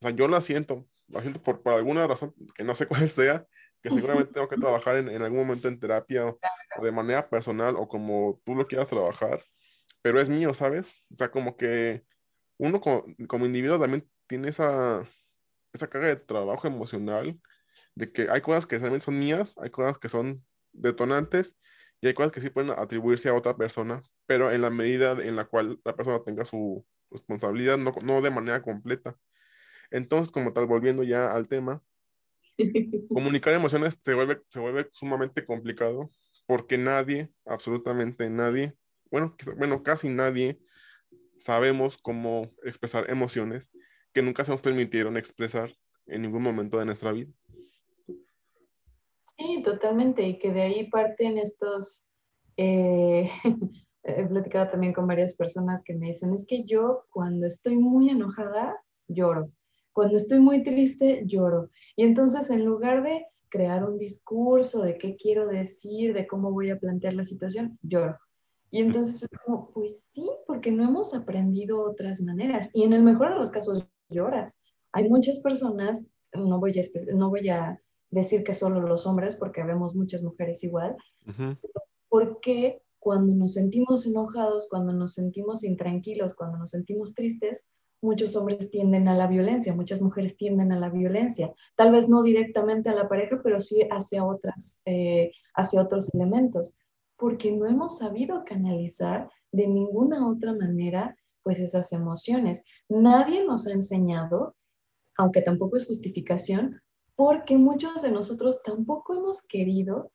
sea, 0.00 0.10
yo 0.10 0.28
la 0.28 0.40
siento, 0.40 0.86
la 1.08 1.22
siento 1.22 1.42
por, 1.42 1.62
por, 1.62 1.74
alguna 1.74 2.06
razón 2.06 2.34
que 2.54 2.64
no 2.64 2.74
sé 2.74 2.86
cuál 2.88 3.10
sea, 3.10 3.46
que 3.82 3.90
seguramente 3.90 4.32
tengo 4.32 4.48
que 4.48 4.56
trabajar 4.56 4.96
en, 4.96 5.08
en 5.08 5.22
algún 5.22 5.40
momento 5.40 5.68
en 5.68 5.78
terapia 5.78 6.26
o, 6.26 6.38
de 6.82 6.92
manera 6.92 7.28
personal 7.28 7.76
o 7.76 7.88
como 7.88 8.40
tú 8.44 8.54
lo 8.54 8.66
quieras 8.66 8.88
trabajar, 8.88 9.42
pero 10.02 10.20
es 10.20 10.28
mío, 10.28 10.54
¿sabes? 10.54 11.04
O 11.12 11.16
sea, 11.16 11.30
como 11.30 11.56
que 11.56 12.04
uno 12.58 12.80
como, 12.80 13.04
como 13.26 13.46
individuo 13.46 13.78
también 13.78 14.08
tiene 14.26 14.48
esa, 14.48 15.02
esa 15.72 15.88
carga 15.88 16.08
de 16.08 16.16
trabajo 16.16 16.66
emocional 16.66 17.40
de 17.94 18.12
que 18.12 18.28
hay 18.30 18.40
cosas 18.40 18.66
que 18.66 18.78
realmente 18.78 19.06
son 19.06 19.18
mías, 19.18 19.56
hay 19.58 19.70
cosas 19.70 19.98
que 19.98 20.08
son 20.08 20.44
detonantes 20.72 21.56
y 22.00 22.06
hay 22.08 22.14
cosas 22.14 22.32
que 22.32 22.40
sí 22.40 22.50
pueden 22.50 22.70
atribuirse 22.70 23.28
a 23.28 23.34
otra 23.34 23.56
persona, 23.56 24.02
pero 24.26 24.52
en 24.52 24.62
la 24.62 24.70
medida 24.70 25.12
en 25.12 25.36
la 25.36 25.46
cual 25.46 25.80
la 25.84 25.96
persona 25.96 26.22
tenga 26.24 26.44
su 26.44 26.86
responsabilidad, 27.10 27.78
no, 27.78 27.94
no 28.02 28.20
de 28.20 28.30
manera 28.30 28.62
completa. 28.62 29.16
Entonces, 29.90 30.30
como 30.30 30.52
tal, 30.52 30.66
volviendo 30.66 31.02
ya 31.02 31.32
al 31.32 31.48
tema, 31.48 31.82
comunicar 33.08 33.54
emociones 33.54 33.98
se 34.00 34.14
vuelve, 34.14 34.42
se 34.50 34.60
vuelve 34.60 34.88
sumamente 34.92 35.44
complicado 35.44 36.10
porque 36.46 36.78
nadie, 36.78 37.30
absolutamente 37.44 38.28
nadie, 38.30 38.74
bueno, 39.10 39.36
bueno, 39.56 39.82
casi 39.82 40.08
nadie 40.08 40.58
sabemos 41.38 41.98
cómo 41.98 42.50
expresar 42.64 43.10
emociones 43.10 43.70
que 44.12 44.22
nunca 44.22 44.44
se 44.44 44.52
nos 44.52 44.60
permitieron 44.60 45.16
expresar 45.16 45.72
en 46.06 46.22
ningún 46.22 46.42
momento 46.42 46.78
de 46.78 46.86
nuestra 46.86 47.12
vida. 47.12 47.30
Sí, 49.36 49.62
totalmente, 49.62 50.22
y 50.26 50.38
que 50.38 50.52
de 50.52 50.62
ahí 50.62 50.90
parten 50.90 51.38
estos, 51.38 52.12
eh, 52.56 53.30
he 54.02 54.26
platicado 54.26 54.70
también 54.70 54.92
con 54.92 55.06
varias 55.06 55.36
personas 55.36 55.82
que 55.84 55.94
me 55.94 56.08
dicen, 56.08 56.34
es 56.34 56.46
que 56.46 56.64
yo 56.64 57.04
cuando 57.10 57.46
estoy 57.46 57.76
muy 57.76 58.10
enojada, 58.10 58.76
lloro, 59.06 59.52
cuando 59.92 60.16
estoy 60.16 60.40
muy 60.40 60.62
triste, 60.62 61.22
lloro. 61.26 61.70
Y 61.96 62.04
entonces 62.04 62.50
en 62.50 62.64
lugar 62.64 63.02
de 63.02 63.26
crear 63.48 63.84
un 63.84 63.96
discurso 63.96 64.82
de 64.82 64.98
qué 64.98 65.16
quiero 65.16 65.46
decir, 65.46 66.14
de 66.14 66.26
cómo 66.26 66.50
voy 66.50 66.70
a 66.70 66.78
plantear 66.78 67.14
la 67.14 67.24
situación, 67.24 67.78
lloro. 67.82 68.18
Y 68.70 68.80
entonces 68.80 69.22
es 69.22 69.28
como, 69.44 69.70
pues 69.70 70.10
sí, 70.12 70.28
porque 70.46 70.70
no 70.70 70.84
hemos 70.84 71.14
aprendido 71.14 71.82
otras 71.82 72.20
maneras. 72.20 72.70
Y 72.74 72.82
en 72.82 72.92
el 72.92 73.02
mejor 73.02 73.30
de 73.30 73.36
los 73.36 73.50
casos 73.50 73.86
lloras. 74.10 74.62
Hay 74.92 75.08
muchas 75.08 75.40
personas, 75.40 76.06
no 76.32 76.58
voy 76.58 76.72
a, 76.78 77.14
no 77.14 77.30
voy 77.30 77.48
a 77.48 77.80
decir 78.10 78.44
que 78.44 78.54
solo 78.54 78.80
los 78.80 79.06
hombres, 79.06 79.36
porque 79.36 79.62
vemos 79.62 79.94
muchas 79.94 80.22
mujeres 80.22 80.64
igual, 80.64 80.96
porque 82.08 82.82
cuando 82.98 83.34
nos 83.34 83.54
sentimos 83.54 84.06
enojados, 84.06 84.68
cuando 84.68 84.92
nos 84.92 85.14
sentimos 85.14 85.62
intranquilos, 85.64 86.34
cuando 86.34 86.58
nos 86.58 86.70
sentimos 86.70 87.14
tristes, 87.14 87.70
muchos 88.00 88.36
hombres 88.36 88.70
tienden 88.70 89.08
a 89.08 89.14
la 89.14 89.26
violencia, 89.26 89.74
muchas 89.74 90.00
mujeres 90.00 90.36
tienden 90.36 90.72
a 90.72 90.78
la 90.78 90.88
violencia, 90.88 91.52
tal 91.76 91.92
vez 91.92 92.08
no 92.08 92.22
directamente 92.22 92.88
a 92.88 92.94
la 92.94 93.08
pareja, 93.08 93.40
pero 93.42 93.60
sí 93.60 93.82
hacia, 93.90 94.24
otras, 94.24 94.82
eh, 94.86 95.32
hacia 95.54 95.82
otros 95.82 96.14
elementos, 96.14 96.76
porque 97.18 97.52
no 97.52 97.66
hemos 97.66 97.98
sabido 97.98 98.44
canalizar 98.44 99.28
de 99.52 99.66
ninguna 99.66 100.28
otra 100.28 100.54
manera 100.54 101.16
pues 101.42 101.60
esas 101.60 101.92
emociones. 101.92 102.64
Nadie 102.88 103.44
nos 103.44 103.66
ha 103.66 103.72
enseñado, 103.72 104.54
aunque 105.16 105.42
tampoco 105.42 105.76
es 105.76 105.86
justificación, 105.86 106.80
porque 107.16 107.56
muchos 107.58 108.02
de 108.02 108.12
nosotros 108.12 108.62
tampoco 108.62 109.14
hemos 109.14 109.46
querido 109.46 110.12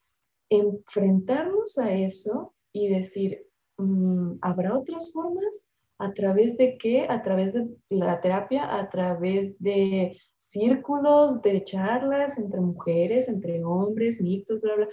enfrentarnos 0.49 1.77
a 1.77 1.93
eso 1.93 2.53
y 2.71 2.87
decir, 2.89 3.45
mm, 3.77 4.33
¿habrá 4.41 4.77
otras 4.77 5.11
formas? 5.11 5.67
¿A 5.97 6.13
través 6.13 6.57
de 6.57 6.77
qué? 6.77 7.05
A 7.09 7.21
través 7.21 7.53
de 7.53 7.67
la 7.89 8.19
terapia, 8.21 8.77
a 8.77 8.89
través 8.89 9.57
de 9.59 10.17
círculos, 10.37 11.41
de 11.41 11.63
charlas 11.63 12.37
entre 12.37 12.61
mujeres, 12.61 13.27
entre 13.27 13.63
hombres, 13.63 14.21
mixtos, 14.21 14.61
bla, 14.61 14.75
bla. 14.75 14.87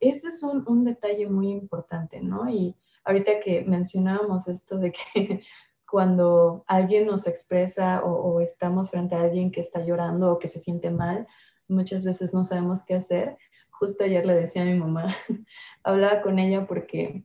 Ese 0.00 0.28
es 0.28 0.42
un, 0.42 0.64
un 0.66 0.84
detalle 0.84 1.28
muy 1.28 1.50
importante, 1.50 2.20
¿no? 2.20 2.48
Y 2.48 2.74
ahorita 3.04 3.40
que 3.40 3.62
mencionábamos 3.62 4.48
esto 4.48 4.78
de 4.78 4.92
que 4.92 5.40
cuando 5.90 6.64
alguien 6.66 7.06
nos 7.06 7.26
expresa 7.26 8.02
o, 8.04 8.10
o, 8.10 8.40
estamos 8.40 8.90
frente 8.90 9.14
a 9.14 9.22
alguien 9.22 9.50
que 9.50 9.60
está 9.60 9.84
llorando 9.84 10.32
o 10.32 10.38
que 10.38 10.48
se 10.48 10.58
siente 10.58 10.90
mal, 10.90 11.26
muchas 11.68 12.04
veces 12.04 12.34
no 12.34 12.44
sabemos 12.44 12.84
qué 12.86 12.94
hacer. 12.94 13.38
Justo 13.70 14.04
ayer 14.04 14.26
le 14.26 14.34
decía 14.34 14.62
a 14.62 14.66
mi 14.66 14.74
mamá, 14.74 15.14
hablaba 15.82 16.22
con 16.22 16.38
ella 16.38 16.66
porque 16.66 17.24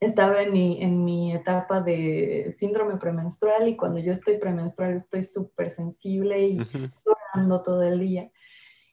estaba 0.00 0.42
en 0.42 0.52
mi, 0.52 0.82
en 0.82 1.04
mi 1.04 1.34
etapa 1.34 1.80
de 1.82 2.50
síndrome 2.52 2.96
premenstrual 2.96 3.68
y 3.68 3.76
cuando 3.76 3.98
yo 3.98 4.12
estoy 4.12 4.38
premenstrual 4.38 4.94
estoy 4.94 5.22
súper 5.22 5.70
sensible 5.70 6.42
y 6.42 6.58
llorando 7.04 7.62
todo 7.62 7.82
el 7.82 8.00
día. 8.00 8.30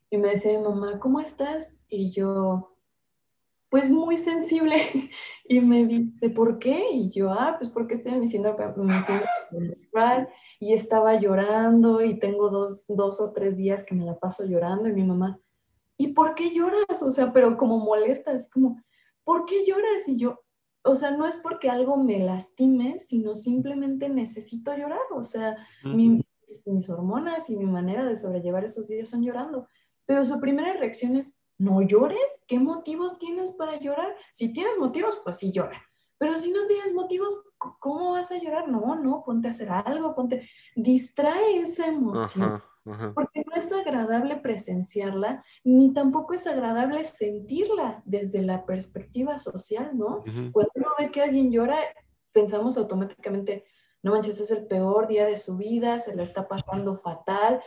Y 0.10 0.18
me 0.18 0.30
decía 0.30 0.58
mi 0.58 0.64
mamá, 0.64 0.99
¿cómo 0.99 1.20
estás? 1.22 1.82
Y 1.88 2.12
yo, 2.12 2.76
pues 3.70 3.89
muy 3.91 4.18
sensible. 4.18 4.76
Y 5.49 5.61
me 5.61 5.86
dice, 5.86 6.30
¿por 6.30 6.59
qué? 6.59 6.89
Y 6.91 7.09
yo, 7.09 7.32
ah, 7.32 7.55
pues 7.57 7.70
porque 7.70 7.93
estoy 7.93 8.11
en 8.11 8.20
mi 8.20 8.28
síndrome, 8.28 8.68
premenstrual 8.74 10.28
y 10.59 10.74
estaba 10.74 11.18
llorando 11.18 12.03
y 12.03 12.20
tengo 12.20 12.49
dos, 12.49 12.84
dos 12.89 13.22
o 13.22 13.32
tres 13.32 13.55
días 13.55 13.82
que 13.86 13.95
me 13.95 14.03
la 14.03 14.20
paso 14.20 14.45
llorando 14.45 14.89
y 14.89 14.91
mi 14.91 15.05
mamá, 15.05 15.39
¿y 15.97 16.09
por 16.09 16.36
qué 16.36 16.53
lloras? 16.53 17.01
O 17.01 17.11
sea, 17.11 17.32
pero 17.32 17.55
como 17.55 17.80
molesta, 17.80 18.34
es 18.34 18.49
como, 18.49 18.82
¿por 19.24 19.45
qué 19.45 19.63
lloras? 19.65 20.07
Y 20.07 20.18
yo, 20.18 20.41
o 20.84 20.95
sea, 20.95 21.11
no 21.11 21.26
es 21.26 21.38
porque 21.38 21.70
algo 21.70 21.97
me 21.97 22.20
lastime, 22.20 22.99
sino 22.99 23.36
simplemente 23.36 24.09
necesito 24.09 24.76
llorar. 24.76 24.99
O 25.11 25.24
sea, 25.24 25.55
mis 25.84 26.89
hormonas 26.89 27.49
y 27.49 27.55
mi 27.55 27.65
manera 27.65 28.05
de 28.05 28.15
sobrellevar 28.15 28.63
esos 28.63 28.88
días 28.88 29.09
son 29.09 29.24
llorando. 29.24 29.68
Pero 30.05 30.24
su 30.24 30.39
primera 30.39 30.74
reacción 30.74 31.15
es, 31.15 31.41
no 31.58 31.82
llores. 31.82 32.43
¿Qué 32.47 32.60
motivos 32.60 33.18
tienes 33.18 33.51
para 33.51 33.80
llorar? 33.80 34.16
Si 34.32 34.53
tienes 34.53 34.78
motivos, 34.78 35.20
pues 35.24 35.38
sí 35.38 35.51
llora. 35.51 35.82
Pero 36.18 36.36
si 36.36 36.51
no 36.51 36.66
tienes 36.68 36.93
motivos, 36.93 37.43
¿cómo 37.58 38.14
vas 38.14 38.32
a 38.32 38.39
llorar? 38.39 38.68
No, 38.68 38.95
no, 38.95 39.24
ponte 39.24 39.47
a 39.47 39.51
hacer 39.51 39.70
algo, 39.70 40.16
ponte, 40.16 40.49
distrae 40.76 41.60
esa 41.60 41.88
emoción. 41.88 42.62
Porque 43.14 43.43
no 43.45 43.53
es 43.53 43.72
agradable 43.74 44.38
presenciarla, 44.38 45.43
ni 45.66 45.93
tampoco 45.93 46.34
es 46.34 46.47
agradable 46.47 47.03
sentirla 47.03 48.01
desde 48.05 48.41
la 48.41 48.66
perspectiva 48.66 49.38
social, 49.38 49.91
¿no? 49.97 50.24
Cuando 50.53 50.72
uno 50.76 50.88
ve 50.97 51.12
que 51.12 51.22
alguien 51.22 51.51
llora, 51.51 51.78
pensamos 52.32 52.78
automáticamente, 52.78 53.66
no 54.01 54.12
manches, 54.14 54.39
es 54.39 54.51
el 54.51 54.68
peor 54.68 55.08
día 55.08 55.26
de 55.26 55.36
su 55.36 55.58
vida, 55.58 55.99
se 55.99 56.16
la 56.16 56.24
está 56.24 56.47
pasando 56.47 56.97
fatal. 56.97 57.62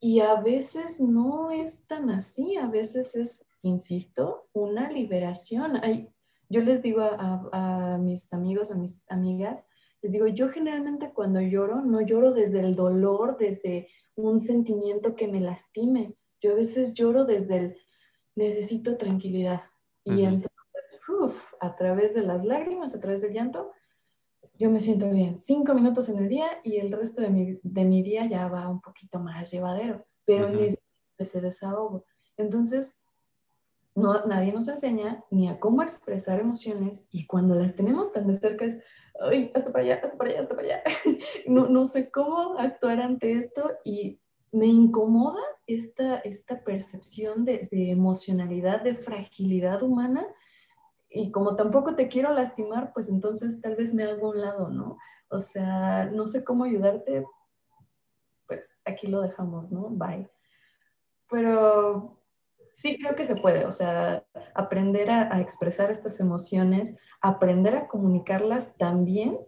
Y 0.00 0.20
a 0.20 0.34
veces 0.40 1.00
no 1.00 1.50
es 1.50 1.86
tan 1.86 2.10
así, 2.10 2.56
a 2.56 2.66
veces 2.66 3.16
es, 3.16 3.46
insisto, 3.62 4.42
una 4.52 4.90
liberación. 4.90 5.76
Hay, 5.82 6.08
yo 6.48 6.60
les 6.60 6.82
digo 6.82 7.00
a, 7.00 7.48
a 7.52 7.98
mis 7.98 8.32
amigos, 8.32 8.70
a 8.70 8.74
mis 8.76 9.04
amigas, 9.10 9.66
les 10.02 10.12
digo, 10.12 10.26
yo 10.26 10.50
generalmente 10.50 11.12
cuando 11.12 11.40
lloro, 11.40 11.80
no 11.80 12.00
lloro 12.00 12.32
desde 12.32 12.60
el 12.60 12.76
dolor, 12.76 13.36
desde 13.38 13.88
un 14.14 14.38
sentimiento 14.38 15.16
que 15.16 15.28
me 15.28 15.40
lastime. 15.40 16.14
Yo 16.40 16.52
a 16.52 16.56
veces 16.56 16.94
lloro 16.94 17.24
desde 17.24 17.56
el 17.56 17.76
necesito 18.36 18.96
tranquilidad. 18.96 19.62
Y 20.04 20.22
entonces, 20.22 21.00
a 21.60 21.74
través 21.74 22.14
de 22.14 22.22
las 22.22 22.44
lágrimas, 22.44 22.94
a 22.94 23.00
través 23.00 23.22
del 23.22 23.32
llanto, 23.32 23.72
yo 24.58 24.70
me 24.70 24.80
siento 24.80 25.10
bien. 25.10 25.38
Cinco 25.38 25.74
minutos 25.74 26.08
en 26.08 26.18
el 26.18 26.28
día 26.28 26.46
y 26.62 26.76
el 26.76 26.92
resto 26.92 27.22
de 27.22 27.30
mi, 27.30 27.58
de 27.62 27.84
mi 27.84 28.02
día 28.02 28.26
ya 28.26 28.48
va 28.48 28.68
un 28.68 28.80
poquito 28.80 29.18
más 29.18 29.50
llevadero, 29.50 30.06
pero 30.24 30.48
necesito 30.48 30.82
ese 31.18 31.40
desahogo. 31.40 32.04
Entonces, 32.36 33.04
no, 33.94 34.26
nadie 34.26 34.52
nos 34.52 34.68
enseña 34.68 35.24
ni 35.30 35.48
a 35.48 35.58
cómo 35.58 35.82
expresar 35.82 36.38
emociones 36.38 37.08
y 37.12 37.26
cuando 37.26 37.54
las 37.54 37.74
tenemos 37.74 38.12
tan 38.12 38.26
de 38.26 38.34
cerca 38.34 38.66
es, 38.66 38.82
ay, 39.20 39.50
hasta 39.54 39.72
para 39.72 39.84
allá, 39.84 40.00
hasta 40.02 40.16
para 40.16 40.30
allá, 40.30 40.40
hasta 40.40 40.54
para 40.54 40.68
allá. 40.68 40.82
no, 41.46 41.68
no 41.68 41.86
sé 41.86 42.10
cómo 42.10 42.58
actuar 42.58 43.00
ante 43.00 43.32
esto 43.32 43.70
y 43.84 44.20
me 44.52 44.66
incomoda 44.66 45.40
esta, 45.66 46.18
esta 46.18 46.62
percepción 46.62 47.44
de, 47.44 47.62
de, 47.70 47.90
emocionalidad, 47.90 48.82
de 48.82 48.94
fragilidad 48.94 49.82
humana. 49.82 50.26
Y 51.16 51.30
como 51.30 51.56
tampoco 51.56 51.94
te 51.94 52.08
quiero 52.08 52.30
lastimar, 52.34 52.92
pues 52.92 53.08
entonces 53.08 53.62
tal 53.62 53.74
vez 53.74 53.94
me 53.94 54.04
hago 54.04 54.30
un 54.30 54.42
lado, 54.42 54.68
¿no? 54.68 54.98
O 55.30 55.38
sea, 55.38 56.10
no 56.10 56.26
sé 56.26 56.44
cómo 56.44 56.64
ayudarte, 56.64 57.24
pues 58.46 58.80
aquí 58.84 59.06
lo 59.06 59.22
dejamos, 59.22 59.72
¿no? 59.72 59.88
Bye. 59.88 60.28
Pero 61.30 62.20
sí 62.70 62.98
creo 62.98 63.16
que 63.16 63.24
se 63.24 63.40
puede, 63.40 63.64
o 63.64 63.70
sea, 63.70 64.26
aprender 64.54 65.10
a, 65.10 65.34
a 65.34 65.40
expresar 65.40 65.90
estas 65.90 66.20
emociones, 66.20 66.98
aprender 67.22 67.76
a 67.76 67.88
comunicarlas 67.88 68.76
también, 68.76 69.38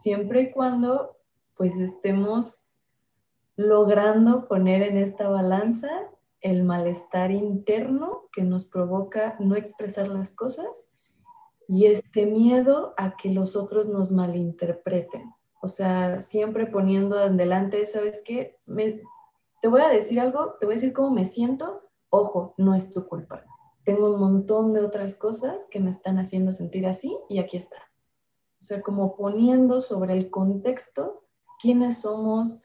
siempre 0.00 0.42
y 0.42 0.50
cuando 0.50 1.16
pues 1.56 1.76
estemos 1.76 2.68
logrando 3.54 4.48
poner 4.48 4.82
en 4.82 4.96
esta 4.96 5.28
balanza 5.28 5.88
el 6.40 6.64
malestar 6.64 7.30
interno 7.30 8.24
que 8.32 8.42
nos 8.42 8.64
provoca 8.64 9.36
no 9.38 9.54
expresar 9.54 10.08
las 10.08 10.34
cosas 10.34 10.91
y 11.72 11.86
este 11.86 12.26
miedo 12.26 12.92
a 12.96 13.16
que 13.16 13.30
los 13.30 13.56
otros 13.56 13.88
nos 13.88 14.12
malinterpreten. 14.12 15.32
O 15.60 15.68
sea, 15.68 16.20
siempre 16.20 16.66
poniendo 16.66 17.18
adelante, 17.18 17.86
¿sabes 17.86 18.22
qué? 18.24 18.58
te 19.60 19.68
voy 19.68 19.80
a 19.80 19.88
decir 19.88 20.20
algo, 20.20 20.56
te 20.58 20.66
voy 20.66 20.74
a 20.74 20.76
decir 20.76 20.92
cómo 20.92 21.10
me 21.10 21.24
siento, 21.24 21.88
ojo, 22.10 22.54
no 22.58 22.74
es 22.74 22.92
tu 22.92 23.06
culpa 23.06 23.44
tengo 23.84 24.14
un 24.14 24.20
montón 24.20 24.72
de 24.72 24.80
otras 24.80 25.16
cosas 25.16 25.66
que 25.70 25.80
me 25.80 25.90
están 25.90 26.18
haciendo 26.18 26.52
sentir 26.52 26.86
así 26.86 27.16
y 27.28 27.38
aquí 27.38 27.56
está. 27.56 27.76
O 28.60 28.64
sea, 28.64 28.80
como 28.80 29.14
poniendo 29.14 29.80
sobre 29.80 30.14
el 30.14 30.30
contexto 30.30 31.24
quiénes 31.60 32.02
somos, 32.02 32.62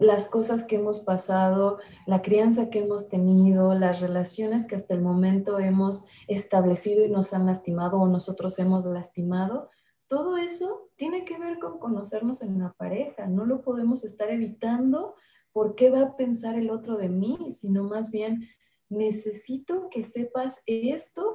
las 0.00 0.28
cosas 0.28 0.64
que 0.64 0.76
hemos 0.76 1.00
pasado, 1.00 1.78
la 2.06 2.22
crianza 2.22 2.70
que 2.70 2.80
hemos 2.80 3.10
tenido, 3.10 3.74
las 3.74 4.00
relaciones 4.00 4.66
que 4.66 4.74
hasta 4.74 4.94
el 4.94 5.02
momento 5.02 5.60
hemos 5.60 6.08
establecido 6.26 7.04
y 7.04 7.10
nos 7.10 7.34
han 7.34 7.44
lastimado 7.44 8.00
o 8.00 8.08
nosotros 8.08 8.58
hemos 8.58 8.86
lastimado, 8.86 9.68
todo 10.08 10.38
eso 10.38 10.88
tiene 10.96 11.26
que 11.26 11.38
ver 11.38 11.58
con 11.58 11.78
conocernos 11.78 12.42
en 12.42 12.56
una 12.56 12.72
pareja. 12.72 13.26
No 13.26 13.44
lo 13.44 13.60
podemos 13.60 14.02
estar 14.04 14.30
evitando 14.30 15.14
por 15.52 15.74
qué 15.74 15.90
va 15.90 16.00
a 16.00 16.16
pensar 16.16 16.58
el 16.58 16.70
otro 16.70 16.96
de 16.96 17.10
mí, 17.10 17.50
sino 17.50 17.84
más 17.84 18.10
bien 18.10 18.48
necesito 18.88 19.88
que 19.90 20.02
sepas 20.02 20.62
esto 20.66 21.29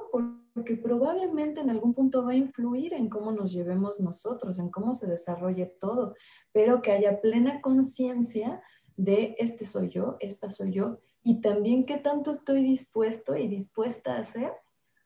porque 0.54 0.76
probablemente 0.76 1.60
en 1.60 1.70
algún 1.70 1.94
punto 1.94 2.24
va 2.24 2.32
a 2.32 2.36
influir 2.36 2.94
en 2.94 3.08
cómo 3.08 3.32
nos 3.32 3.52
llevemos 3.52 4.00
nosotros, 4.00 4.58
en 4.58 4.70
cómo 4.70 4.94
se 4.94 5.06
desarrolle 5.06 5.66
todo, 5.80 6.14
pero 6.52 6.80
que 6.80 6.92
haya 6.92 7.20
plena 7.20 7.60
conciencia 7.60 8.62
de 8.96 9.36
este 9.38 9.64
soy 9.64 9.90
yo, 9.90 10.16
esta 10.20 10.48
soy 10.48 10.72
yo, 10.72 10.98
y 11.22 11.40
también 11.40 11.84
qué 11.84 11.98
tanto 11.98 12.30
estoy 12.30 12.62
dispuesto 12.62 13.36
y 13.36 13.48
dispuesta 13.48 14.16
a 14.16 14.20
hacer 14.20 14.52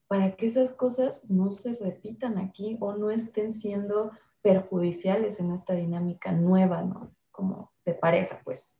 para 0.07 0.37
que 0.37 0.47
esas 0.47 0.73
cosas 0.73 1.31
no 1.31 1.51
se 1.51 1.77
repitan 1.77 2.39
aquí 2.39 2.77
o 2.81 2.97
no 2.97 3.11
estén 3.11 3.53
siendo 3.53 4.11
perjudiciales 4.43 5.41
en 5.41 5.53
esta 5.53 5.75
dinámica 5.75 6.33
nueva, 6.33 6.83
¿no? 6.83 7.15
Como 7.31 7.73
de 7.85 7.95
pareja, 7.95 8.41
pues. 8.45 8.77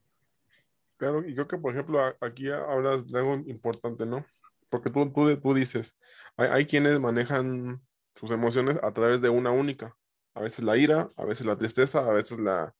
Claro, 0.97 1.27
y 1.27 1.35
creo 1.35 1.49
que, 1.49 1.57
por 1.57 1.73
ejemplo, 1.73 1.99
aquí 2.21 2.51
hablas 2.51 3.07
de 3.11 3.19
algo 3.19 3.35
importante, 3.47 4.05
¿no? 4.05 4.25
Porque 4.71 4.91
tú, 4.91 5.13
tú, 5.13 5.37
tú 5.41 5.55
dices, 5.55 5.97
hay, 6.37 6.67
quienes 6.67 6.99
manejan 7.01 7.83
sus 8.15 8.31
emociones 8.31 8.79
a 8.83 8.93
través 8.93 9.21
de 9.21 9.29
una 9.29 9.51
única. 9.51 9.97
A 10.35 10.41
veces 10.41 10.65
la 10.65 10.77
ira, 10.77 11.11
a 11.17 11.25
veces 11.25 11.47
la 11.47 11.59
tristeza, 11.59 11.99
a 12.01 12.13
veces 12.13 12.39
la... 12.39 12.75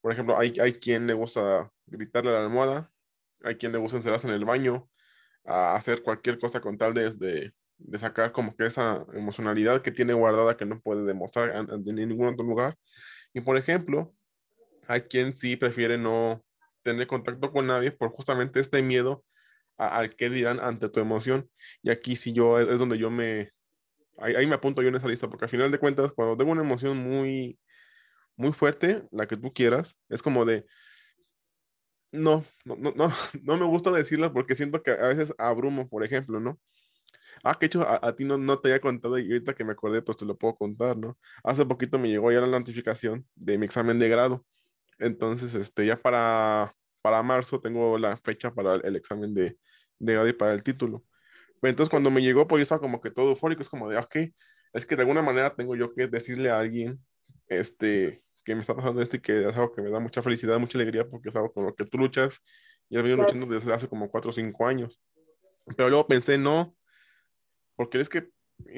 Por 0.00 0.12
ejemplo, 0.12 0.38
hay, 0.38 0.54
hay 0.60 0.74
quien 0.74 1.06
le 1.06 1.14
gusta 1.14 1.70
gritarle 1.86 2.30
a 2.30 2.34
la 2.34 2.44
almohada, 2.44 2.92
hay 3.42 3.56
quien 3.56 3.72
le 3.72 3.78
gusta 3.78 3.96
encerrarse 3.96 4.28
en 4.28 4.34
el 4.34 4.44
baño, 4.44 4.88
a 5.44 5.76
hacer 5.76 6.02
cualquier 6.02 6.38
cosa 6.38 6.60
con 6.60 6.76
tal 6.78 6.94
de, 6.94 7.52
de, 7.78 7.98
sacar 7.98 8.32
como 8.32 8.54
que 8.56 8.66
esa 8.66 9.04
emocionalidad 9.14 9.82
que 9.82 9.92
tiene 9.92 10.12
guardada 10.12 10.56
que 10.56 10.66
no 10.66 10.80
puede 10.80 11.04
demostrar 11.04 11.56
en, 11.56 11.70
en, 11.70 12.08
ningún 12.08 12.28
otro 12.28 12.44
lugar. 12.44 12.76
Y 13.32 13.40
por 13.40 13.56
ejemplo, 13.56 14.12
hay 14.88 15.02
quien 15.02 15.34
sí 15.36 15.56
prefiere 15.56 15.98
no 15.98 16.44
tener 16.82 17.06
contacto 17.06 17.50
con 17.52 17.66
nadie 17.66 17.90
por 17.90 18.10
justamente 18.10 18.60
este 18.60 18.82
miedo 18.82 19.24
al 19.76 20.16
qué 20.16 20.30
dirán 20.30 20.60
ante 20.60 20.88
tu 20.88 21.00
emoción. 21.00 21.50
Y 21.82 21.90
aquí 21.90 22.16
sí 22.16 22.32
yo 22.32 22.58
es, 22.58 22.78
donde 22.78 22.98
yo 22.98 23.10
me, 23.10 23.50
ahí, 24.18 24.46
me 24.46 24.54
apunto 24.54 24.82
yo 24.82 24.88
en 24.88 24.96
esa 24.96 25.08
lista, 25.08 25.28
porque 25.28 25.46
al 25.46 25.50
final 25.50 25.70
de 25.70 25.78
cuentas, 25.78 26.12
cuando 26.12 26.36
tengo 26.36 26.52
una 26.52 26.62
emoción 26.62 26.98
muy, 26.98 27.58
muy 28.36 28.52
fuerte, 28.52 29.04
la 29.12 29.26
que 29.26 29.36
tú 29.36 29.52
quieras, 29.52 29.96
es 30.08 30.22
como 30.22 30.44
de, 30.44 30.66
no, 32.12 32.44
no, 32.64 32.76
no, 32.76 32.92
no, 32.96 33.08
no 33.42 33.56
me 33.56 33.66
gusta 33.66 33.90
decirla 33.90 34.32
porque 34.32 34.56
siento 34.56 34.82
que 34.82 34.92
a 34.92 35.08
veces 35.08 35.34
abrumo, 35.38 35.88
por 35.88 36.04
ejemplo, 36.04 36.40
¿no? 36.40 36.58
Ah, 37.44 37.58
que 37.58 37.66
hecho 37.66 37.86
a, 37.86 38.14
ti 38.16 38.24
no, 38.24 38.38
no 38.38 38.58
te 38.58 38.68
había 38.68 38.80
contado 38.80 39.18
y 39.18 39.30
ahorita 39.30 39.54
que 39.54 39.64
me 39.64 39.72
acordé, 39.72 40.02
pues 40.02 40.16
te 40.16 40.24
lo 40.24 40.36
puedo 40.36 40.56
contar, 40.56 40.96
¿no? 40.96 41.18
Hace 41.44 41.66
poquito 41.66 41.98
me 41.98 42.08
llegó 42.08 42.32
ya 42.32 42.40
la 42.40 42.46
notificación 42.46 43.26
de 43.34 43.58
mi 43.58 43.66
examen 43.66 43.98
de 43.98 44.08
grado. 44.08 44.44
Entonces, 44.98 45.54
este, 45.54 45.86
ya 45.86 46.00
para 46.00 46.74
para 47.06 47.22
marzo 47.22 47.60
tengo 47.60 47.96
la 47.98 48.16
fecha 48.16 48.52
para 48.52 48.74
el 48.74 48.96
examen 48.96 49.32
de, 49.32 49.56
de 50.00 50.34
para 50.34 50.54
el 50.54 50.64
título. 50.64 51.04
Pero 51.60 51.70
entonces 51.70 51.88
cuando 51.88 52.10
me 52.10 52.20
llegó, 52.20 52.48
pues 52.48 52.58
yo 52.58 52.62
estaba 52.64 52.80
como 52.80 53.00
que 53.00 53.12
todo 53.12 53.30
eufórico, 53.30 53.62
es 53.62 53.68
como 53.68 53.88
de, 53.88 53.96
ok, 53.96 54.16
es 54.72 54.84
que 54.84 54.96
de 54.96 55.02
alguna 55.02 55.22
manera 55.22 55.54
tengo 55.54 55.76
yo 55.76 55.94
que 55.94 56.08
decirle 56.08 56.50
a 56.50 56.58
alguien, 56.58 56.98
este, 57.46 58.24
que 58.44 58.56
me 58.56 58.60
está 58.60 58.74
pasando 58.74 59.00
esto 59.00 59.18
y 59.18 59.20
que 59.20 59.46
es 59.46 59.54
algo 59.54 59.72
que 59.72 59.82
me 59.82 59.90
da 59.90 60.00
mucha 60.00 60.20
felicidad, 60.20 60.58
mucha 60.58 60.78
alegría, 60.78 61.08
porque 61.08 61.28
es 61.28 61.36
algo 61.36 61.52
con 61.52 61.66
lo 61.66 61.76
que 61.76 61.84
tú 61.84 61.96
luchas 61.96 62.42
y 62.88 62.96
has 62.96 63.04
venido 63.04 63.22
luchando 63.22 63.46
desde 63.46 63.72
hace 63.72 63.86
como 63.86 64.10
cuatro 64.10 64.30
o 64.30 64.34
cinco 64.34 64.66
años. 64.66 65.00
Pero 65.76 65.88
luego 65.88 66.08
pensé, 66.08 66.38
no, 66.38 66.74
porque 67.76 68.00
es 68.00 68.08
que 68.08 68.30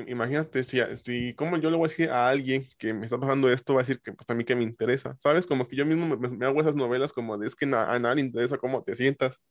imagínate, 0.06 0.64
si, 0.64 0.80
si 1.02 1.34
como 1.34 1.56
yo 1.56 1.70
le 1.70 1.76
voy 1.76 1.86
a 1.86 1.88
decir 1.88 2.10
a 2.10 2.28
alguien 2.28 2.68
que 2.78 2.92
me 2.92 3.06
está 3.06 3.18
pasando 3.18 3.50
esto, 3.50 3.74
va 3.74 3.80
a 3.80 3.84
decir 3.84 4.00
que 4.00 4.12
pues 4.12 4.28
a 4.30 4.34
mí 4.34 4.44
que 4.44 4.56
me 4.56 4.62
interesa, 4.62 5.16
¿sabes? 5.18 5.46
Como 5.46 5.66
que 5.68 5.76
yo 5.76 5.86
mismo 5.86 6.16
me, 6.16 6.46
hago 6.46 6.60
esas 6.60 6.74
novelas 6.76 7.12
como 7.12 7.38
de 7.38 7.46
es 7.46 7.54
que 7.54 7.66
a, 7.66 7.98
nadie 7.98 8.16
le 8.16 8.20
interesa 8.22 8.58
cómo 8.58 8.82
te 8.82 8.94
sientas. 8.96 9.42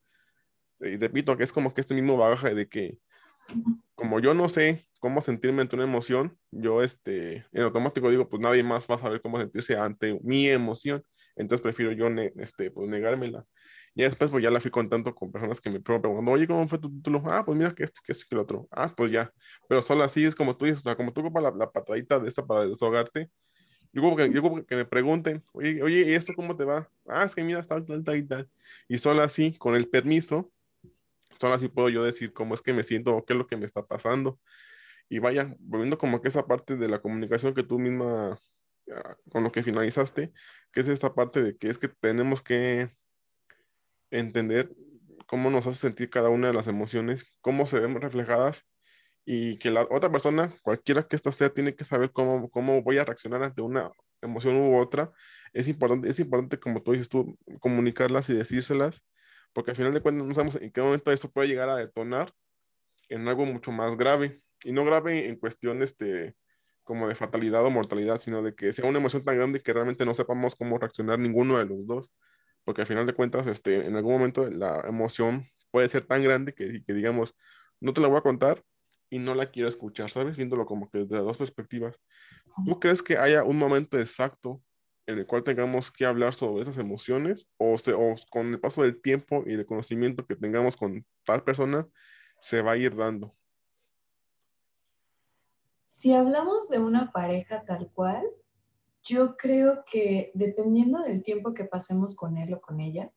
Y 0.80 0.97
repito, 0.97 1.36
que 1.38 1.43
es 1.43 1.53
como 1.53 1.73
que 1.73 1.82
este 1.82 1.95
mismo 1.95 2.17
bagaje 2.17 2.53
de 2.53 2.67
que 2.67 2.97
como 3.95 4.19
yo 4.19 4.34
no 4.34 4.49
sé 4.49 4.88
cómo 4.99 5.21
sentirme 5.21 5.61
ante 5.61 5.75
una 5.75 5.86
emoción, 5.86 6.38
yo 6.51 6.84
este, 6.84 7.45
en 7.51 7.63
automático 7.63 8.09
digo, 8.09 8.30
pues 8.30 8.41
nadie 8.41 8.63
más 8.63 8.88
va 8.89 8.95
a 8.95 8.99
saber 8.99 9.21
cómo 9.21 9.39
sentirse 9.39 9.75
ante 9.78 10.19
mi 10.23 10.47
emoción, 10.49 11.03
entonces 11.36 11.61
prefiero 11.61 11.91
yo 11.93 12.07
este, 12.38 12.71
pues 12.71 12.88
negármela. 12.88 13.45
Y 13.98 14.04
después, 14.04 14.30
pues 14.30 14.43
ya 14.43 14.52
la 14.52 14.62
fui 14.62 14.70
contando 14.70 15.16
con 15.16 15.32
personas 15.32 15.60
que 15.60 15.72
me 15.72 15.80
preguntan, 15.80 16.28
oye, 16.28 16.45
¿cómo 16.45 16.68
fue 16.68 16.78
tu 16.78 16.88
título? 16.88 17.24
Ah, 17.26 17.43
pues 17.43 17.58
mira 17.58 17.74
que 17.74 17.84
esto, 17.84 18.00
que 18.06 18.12
esto, 18.12 18.26
que 18.30 18.36
lo 18.36 18.43
otro. 18.43 18.68
Ah, 18.70 18.93
pues 18.95 19.12
ya. 19.12 19.34
Pero 19.68 19.82
solo 19.82 20.04
así 20.04 20.24
es 20.24 20.36
como 20.36 20.56
tú 20.56 20.66
dices, 20.66 20.82
o 20.82 20.84
sea, 20.84 20.95
como 20.95 21.12
tú 21.12 21.22
ocupas 21.22 21.41
la, 21.41 21.50
la 21.50 21.72
patadita 21.72 22.20
de 22.20 22.28
esta 22.30 22.45
para 22.45 22.68
desahogarte. 22.68 23.32
Yo 23.91 24.04
como 24.04 24.16
que, 24.16 24.32
yo 24.32 24.43
como 24.43 24.64
que 24.64 24.76
me 24.76 24.86
pregunten, 24.86 25.43
oye, 25.52 25.82
oye, 25.82 26.12
¿y 26.12 26.14
esto 26.14 26.34
cómo 26.36 26.56
te 26.56 26.64
va? 26.64 26.88
Ah, 27.08 27.24
es 27.24 27.34
que 27.34 27.41
mira, 27.43 27.64
tal, 27.64 27.86
tal, 27.86 28.04
tal 28.04 28.18
y 28.18 28.24
tal. 28.24 28.48
Y 28.88 29.00
solo 29.00 29.24
así, 29.24 29.54
con 29.58 29.76
el 29.76 29.89
permiso, 29.89 30.52
solo 31.39 31.56
así 31.56 31.68
puedo 31.68 31.89
yo 31.89 32.04
decir 32.04 32.34
cómo 32.34 32.54
es 32.54 32.62
que 32.62 32.74
me 32.74 32.84
siento 32.84 33.16
o 33.16 33.26
qué 33.26 33.34
es 33.34 33.39
lo 33.39 33.48
que 33.48 33.58
me 33.58 33.66
está 33.66 33.88
pasando. 33.88 34.39
Y 35.10 35.18
vaya, 35.18 35.56
volviendo 35.58 35.98
como 35.98 36.22
que 36.22 36.28
esa 36.28 36.45
parte 36.45 36.78
de 36.78 36.88
la 36.88 37.02
comunicación 37.02 37.56
que 37.56 37.64
tú 37.64 37.80
misma, 37.80 38.38
ah, 38.93 39.18
con 39.32 39.43
lo 39.43 39.52
que 39.52 39.64
finalizaste, 39.64 40.34
que 40.72 40.82
es 40.82 40.88
esta 40.88 41.16
parte 41.16 41.41
de 41.41 41.58
que 41.58 41.70
es 41.70 41.80
que 41.80 41.88
tenemos 41.88 42.43
que 42.43 42.91
entender 44.12 44.70
cómo 45.28 45.49
nos 45.49 45.68
hace 45.68 45.80
sentir 45.80 46.10
cada 46.10 46.30
una 46.30 46.47
de 46.47 46.53
las 46.53 46.68
emociones, 46.68 47.26
cómo 47.41 47.66
se 47.68 47.80
ven 47.80 47.99
reflejadas 47.99 48.66
y 49.26 49.60
que 49.60 49.72
la 49.72 49.84
otra 49.84 50.12
persona, 50.12 50.53
cualquiera 50.64 51.03
que 51.03 51.18
ésta 51.18 51.32
sea, 51.32 51.49
tiene 51.49 51.76
que 51.76 51.84
saber 51.84 52.12
cómo, 52.12 52.49
cómo 52.49 52.82
voy 52.82 52.97
a 52.97 53.03
reaccionar 53.03 53.43
ante 53.43 53.62
una 53.62 53.91
emoción 54.22 54.58
u 54.58 54.78
otra. 54.80 55.12
Es 55.53 55.68
importante, 55.68 56.10
es 56.10 56.20
importante, 56.20 56.60
como 56.60 56.82
tú 56.82 56.93
dices 56.93 57.10
tú, 57.10 57.38
comunicarlas 57.60 58.30
y 58.30 58.34
decírselas, 58.34 59.03
porque 59.53 59.72
al 59.72 59.78
final 59.78 59.93
de 59.93 60.01
cuentas 60.01 60.26
no 60.26 60.34
sabemos 60.34 60.55
en 60.55 60.72
qué 60.72 60.82
momento 60.82 61.12
eso 61.12 61.30
puede 61.30 61.49
llegar 61.49 61.70
a 61.70 61.76
detonar 61.76 62.32
en 63.10 63.28
algo 63.28 63.45
mucho 63.45 63.72
más 63.72 63.97
grave. 63.97 64.41
Y 64.64 64.72
no 64.72 64.86
grave 64.86 65.28
en 65.28 65.36
cuestión 65.36 65.84
este, 65.84 66.36
como 66.84 67.08
de 67.08 67.16
fatalidad 67.16 67.66
o 67.66 67.70
mortalidad, 67.70 68.22
sino 68.22 68.41
de 68.41 68.55
que 68.55 68.72
sea 68.74 68.89
una 68.89 68.99
emoción 68.99 69.24
tan 69.26 69.36
grande 69.36 69.60
que 69.60 69.74
realmente 69.74 70.05
no 70.05 70.16
sepamos 70.16 70.55
cómo 70.55 70.80
reaccionar 70.80 71.20
ninguno 71.20 71.58
de 71.58 71.66
los 71.66 71.86
dos 71.86 72.12
porque 72.68 72.82
al 72.82 72.88
final 72.88 73.07
de 73.07 73.13
cuentas, 73.13 73.47
este, 73.47 73.88
en 73.88 73.95
algún 73.95 74.11
momento 74.11 74.45
la 74.49 74.82
emoción 74.89 75.47
puede 75.72 75.88
ser 75.88 76.03
tan 76.03 76.22
grande 76.22 76.53
que, 76.53 76.84
que 76.84 76.93
digamos, 76.93 77.34
no 77.80 77.93
te 77.93 78.01
la 78.01 78.09
voy 78.09 78.18
a 78.18 78.22
contar 78.22 78.61
y 79.09 79.20
no 79.20 79.36
la 79.36 79.51
quiero 79.51 79.70
escuchar, 79.70 80.09
¿sabes? 80.09 80.36
Viéndolo 80.36 80.65
como 80.65 80.89
que 80.89 80.97
desde 80.97 81.15
dos 81.20 81.38
perspectivas. 81.38 81.95
¿Tú 82.65 82.78
crees 82.78 83.01
que 83.01 83.18
haya 83.18 83.45
un 83.45 83.57
momento 83.57 83.97
exacto 83.97 84.61
en 85.05 85.18
el 85.18 85.26
cual 85.26 85.45
tengamos 85.45 85.93
que 85.93 86.05
hablar 86.05 86.34
sobre 86.34 86.63
esas 86.63 86.78
emociones 86.78 87.47
o, 87.55 87.78
se, 87.78 87.93
o 87.93 88.15
con 88.30 88.47
el 88.47 88.59
paso 88.59 88.84
del 88.84 89.01
tiempo 89.01 89.45
y 89.47 89.53
el 89.53 89.65
conocimiento 89.65 90.26
que 90.26 90.36
tengamos 90.36 90.76
con 90.76 91.05
tal 91.26 91.45
persona 91.45 91.88
se 92.41 92.61
va 92.61 92.74
a 92.74 92.78
ir 92.78 92.93
dando? 92.97 93.34
Si 95.86 96.13
hablamos 96.13 96.68
de 96.68 96.80
una 96.80 97.13
pareja 97.13 97.63
tal 97.63 97.89
cual, 97.93 98.28
yo 99.08 99.38
creo 99.38 99.84
que 99.89 100.32
dependiendo 100.34 101.01
del 101.01 101.24
tiempo 101.24 101.53
que 101.53 101.66
pasemos 101.66 102.16
con 102.16 102.38
él 102.38 102.53
o 102.53 102.62
con 102.62 102.80
ella, 102.80 103.12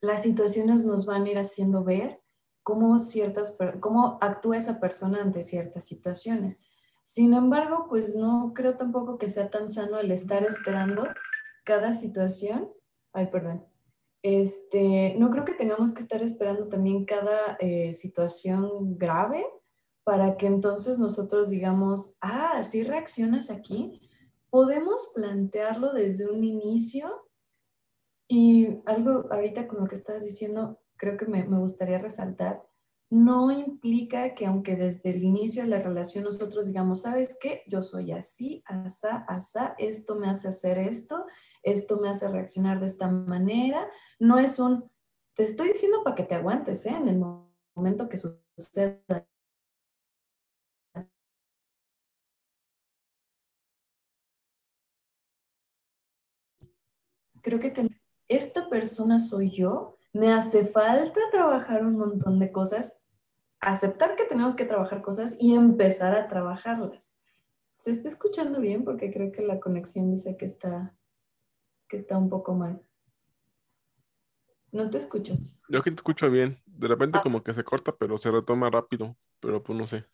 las 0.00 0.22
situaciones 0.22 0.84
nos 0.84 1.06
van 1.06 1.24
a 1.24 1.30
ir 1.30 1.38
haciendo 1.38 1.84
ver 1.84 2.20
cómo, 2.62 2.98
ciertas, 2.98 3.56
cómo 3.80 4.18
actúa 4.20 4.56
esa 4.56 4.80
persona 4.80 5.22
ante 5.22 5.44
ciertas 5.44 5.84
situaciones. 5.84 6.62
Sin 7.02 7.34
embargo, 7.34 7.86
pues 7.88 8.14
no 8.14 8.52
creo 8.54 8.76
tampoco 8.76 9.18
que 9.18 9.28
sea 9.28 9.50
tan 9.50 9.70
sano 9.70 9.98
el 9.98 10.10
estar 10.12 10.42
esperando 10.44 11.06
cada 11.64 11.94
situación. 11.94 12.70
Ay, 13.12 13.26
perdón. 13.26 13.64
Este, 14.22 15.14
no 15.18 15.30
creo 15.30 15.44
que 15.44 15.54
tengamos 15.54 15.92
que 15.92 16.02
estar 16.02 16.22
esperando 16.22 16.68
también 16.68 17.06
cada 17.06 17.56
eh, 17.58 17.94
situación 17.94 18.98
grave 18.98 19.46
para 20.04 20.36
que 20.36 20.46
entonces 20.46 20.98
nosotros 20.98 21.50
digamos, 21.50 22.16
ah, 22.20 22.52
así 22.56 22.82
reaccionas 22.82 23.50
aquí, 23.50 24.09
podemos 24.50 25.12
plantearlo 25.14 25.92
desde 25.92 26.28
un 26.28 26.44
inicio 26.44 27.26
y 28.28 28.80
algo 28.86 29.26
ahorita 29.32 29.66
con 29.66 29.80
lo 29.80 29.88
que 29.88 29.94
estás 29.96 30.24
diciendo, 30.24 30.80
creo 30.96 31.16
que 31.16 31.26
me, 31.26 31.42
gustaría 31.42 31.98
resaltar, 31.98 32.62
no 33.10 33.50
implica 33.50 34.34
que 34.34 34.46
aunque 34.46 34.76
desde 34.76 35.10
el 35.10 35.24
inicio 35.24 35.62
de 35.62 35.68
la 35.68 35.80
relación 35.80 36.24
nosotros 36.24 36.66
digamos, 36.66 37.02
¿sabes 37.02 37.36
qué? 37.40 37.62
Yo 37.66 37.82
soy 37.82 38.12
así, 38.12 38.62
asa, 38.66 39.24
asa, 39.26 39.74
esto 39.78 40.14
me 40.14 40.28
hace 40.28 40.46
hacer 40.46 40.78
esto, 40.78 41.26
esto 41.64 41.98
me 41.98 42.08
hace 42.08 42.28
reaccionar 42.28 42.78
de 42.78 42.86
esta 42.86 43.08
manera. 43.08 43.88
No 44.20 44.38
es 44.38 44.60
un, 44.60 44.88
te 45.34 45.42
estoy 45.42 45.68
diciendo 45.68 46.04
para 46.04 46.14
que 46.14 46.22
te 46.22 46.36
aguantes, 46.36 46.86
¿eh? 46.86 46.94
En 46.94 47.08
el 47.08 47.20
momento 47.74 48.08
que 48.08 48.18
suceda 48.18 49.26
creo 57.42 57.60
que 57.60 57.72
esta 58.28 58.68
persona 58.68 59.18
soy 59.18 59.50
yo, 59.50 59.96
me 60.12 60.32
hace 60.32 60.64
falta 60.64 61.20
trabajar 61.30 61.84
un 61.84 61.96
montón 61.96 62.38
de 62.38 62.50
cosas, 62.52 63.06
aceptar 63.60 64.16
que 64.16 64.24
tenemos 64.24 64.56
que 64.56 64.64
trabajar 64.64 65.02
cosas 65.02 65.36
y 65.38 65.54
empezar 65.54 66.14
a 66.14 66.28
trabajarlas. 66.28 67.12
¿Se 67.76 67.90
está 67.90 68.08
escuchando 68.08 68.60
bien? 68.60 68.84
Porque 68.84 69.12
creo 69.12 69.32
que 69.32 69.42
la 69.42 69.60
conexión 69.60 70.10
dice 70.10 70.36
que 70.36 70.44
está, 70.44 70.94
que 71.88 71.96
está 71.96 72.18
un 72.18 72.28
poco 72.28 72.54
mal. 72.54 72.82
No 74.72 74.88
te 74.90 74.98
escucho. 74.98 75.36
Yo 75.68 75.82
que 75.82 75.90
te 75.90 75.96
escucho 75.96 76.30
bien. 76.30 76.60
De 76.66 76.88
repente 76.88 77.18
ah. 77.18 77.22
como 77.22 77.42
que 77.42 77.54
se 77.54 77.64
corta, 77.64 77.92
pero 77.96 78.18
se 78.18 78.30
retoma 78.30 78.70
rápido, 78.70 79.16
pero 79.40 79.62
pues 79.62 79.78
no 79.78 79.86
sé. 79.86 80.04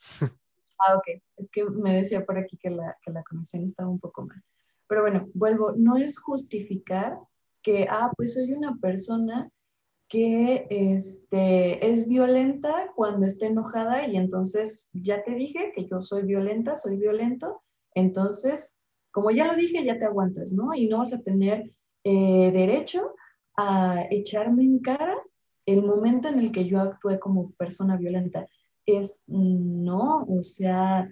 Ah, 0.79 0.95
ok. 0.95 1.23
Es 1.37 1.49
que 1.51 1.65
me 1.65 1.97
decía 1.97 2.25
por 2.25 2.39
aquí 2.39 2.59
que 2.59 2.69
la, 2.69 2.97
que 3.03 3.11
la 3.11 3.25
conexión 3.25 3.65
estaba 3.65 3.89
un 3.89 3.99
poco 3.99 4.27
mal. 4.27 4.43
Pero 4.89 5.03
bueno, 5.03 5.29
vuelvo, 5.35 5.73
no 5.77 5.97
es 5.97 6.19
justificar 6.19 7.19
que, 7.63 7.87
ah, 7.91 8.13
pues 8.17 8.35
soy 8.35 8.53
una 8.53 8.77
persona 8.81 9.51
que 10.09 10.67
este, 10.71 11.91
es 11.91 12.09
violenta 12.09 12.93
cuando 12.95 13.27
está 13.27 13.47
enojada 13.47 14.07
y 14.07 14.17
entonces 14.17 14.89
ya 14.93 15.25
te 15.25 15.35
dije 15.35 15.73
que 15.75 15.87
yo 15.87 16.01
soy 16.01 16.23
violenta, 16.23 16.77
soy 16.77 16.97
violento, 16.97 17.63
entonces, 17.95 18.81
como 19.11 19.31
ya 19.31 19.47
lo 19.47 19.57
dije, 19.57 19.85
ya 19.85 19.99
te 19.99 20.05
aguantas, 20.05 20.53
¿no? 20.53 20.75
Y 20.75 20.87
no 20.87 20.99
vas 20.99 21.13
a 21.13 21.23
tener 21.23 21.73
eh, 22.05 22.53
derecho 22.53 23.15
a 23.57 24.05
echarme 24.11 24.63
en 24.63 24.79
cara 24.81 25.17
el 25.65 25.83
momento 25.83 26.29
en 26.29 26.39
el 26.39 26.53
que 26.53 26.67
yo 26.67 26.81
actué 26.81 27.19
como 27.19 27.51
persona 27.53 27.97
violenta. 27.97 28.47
Es, 28.85 29.25
no, 29.27 30.25
o 30.29 30.43
sea, 30.43 31.05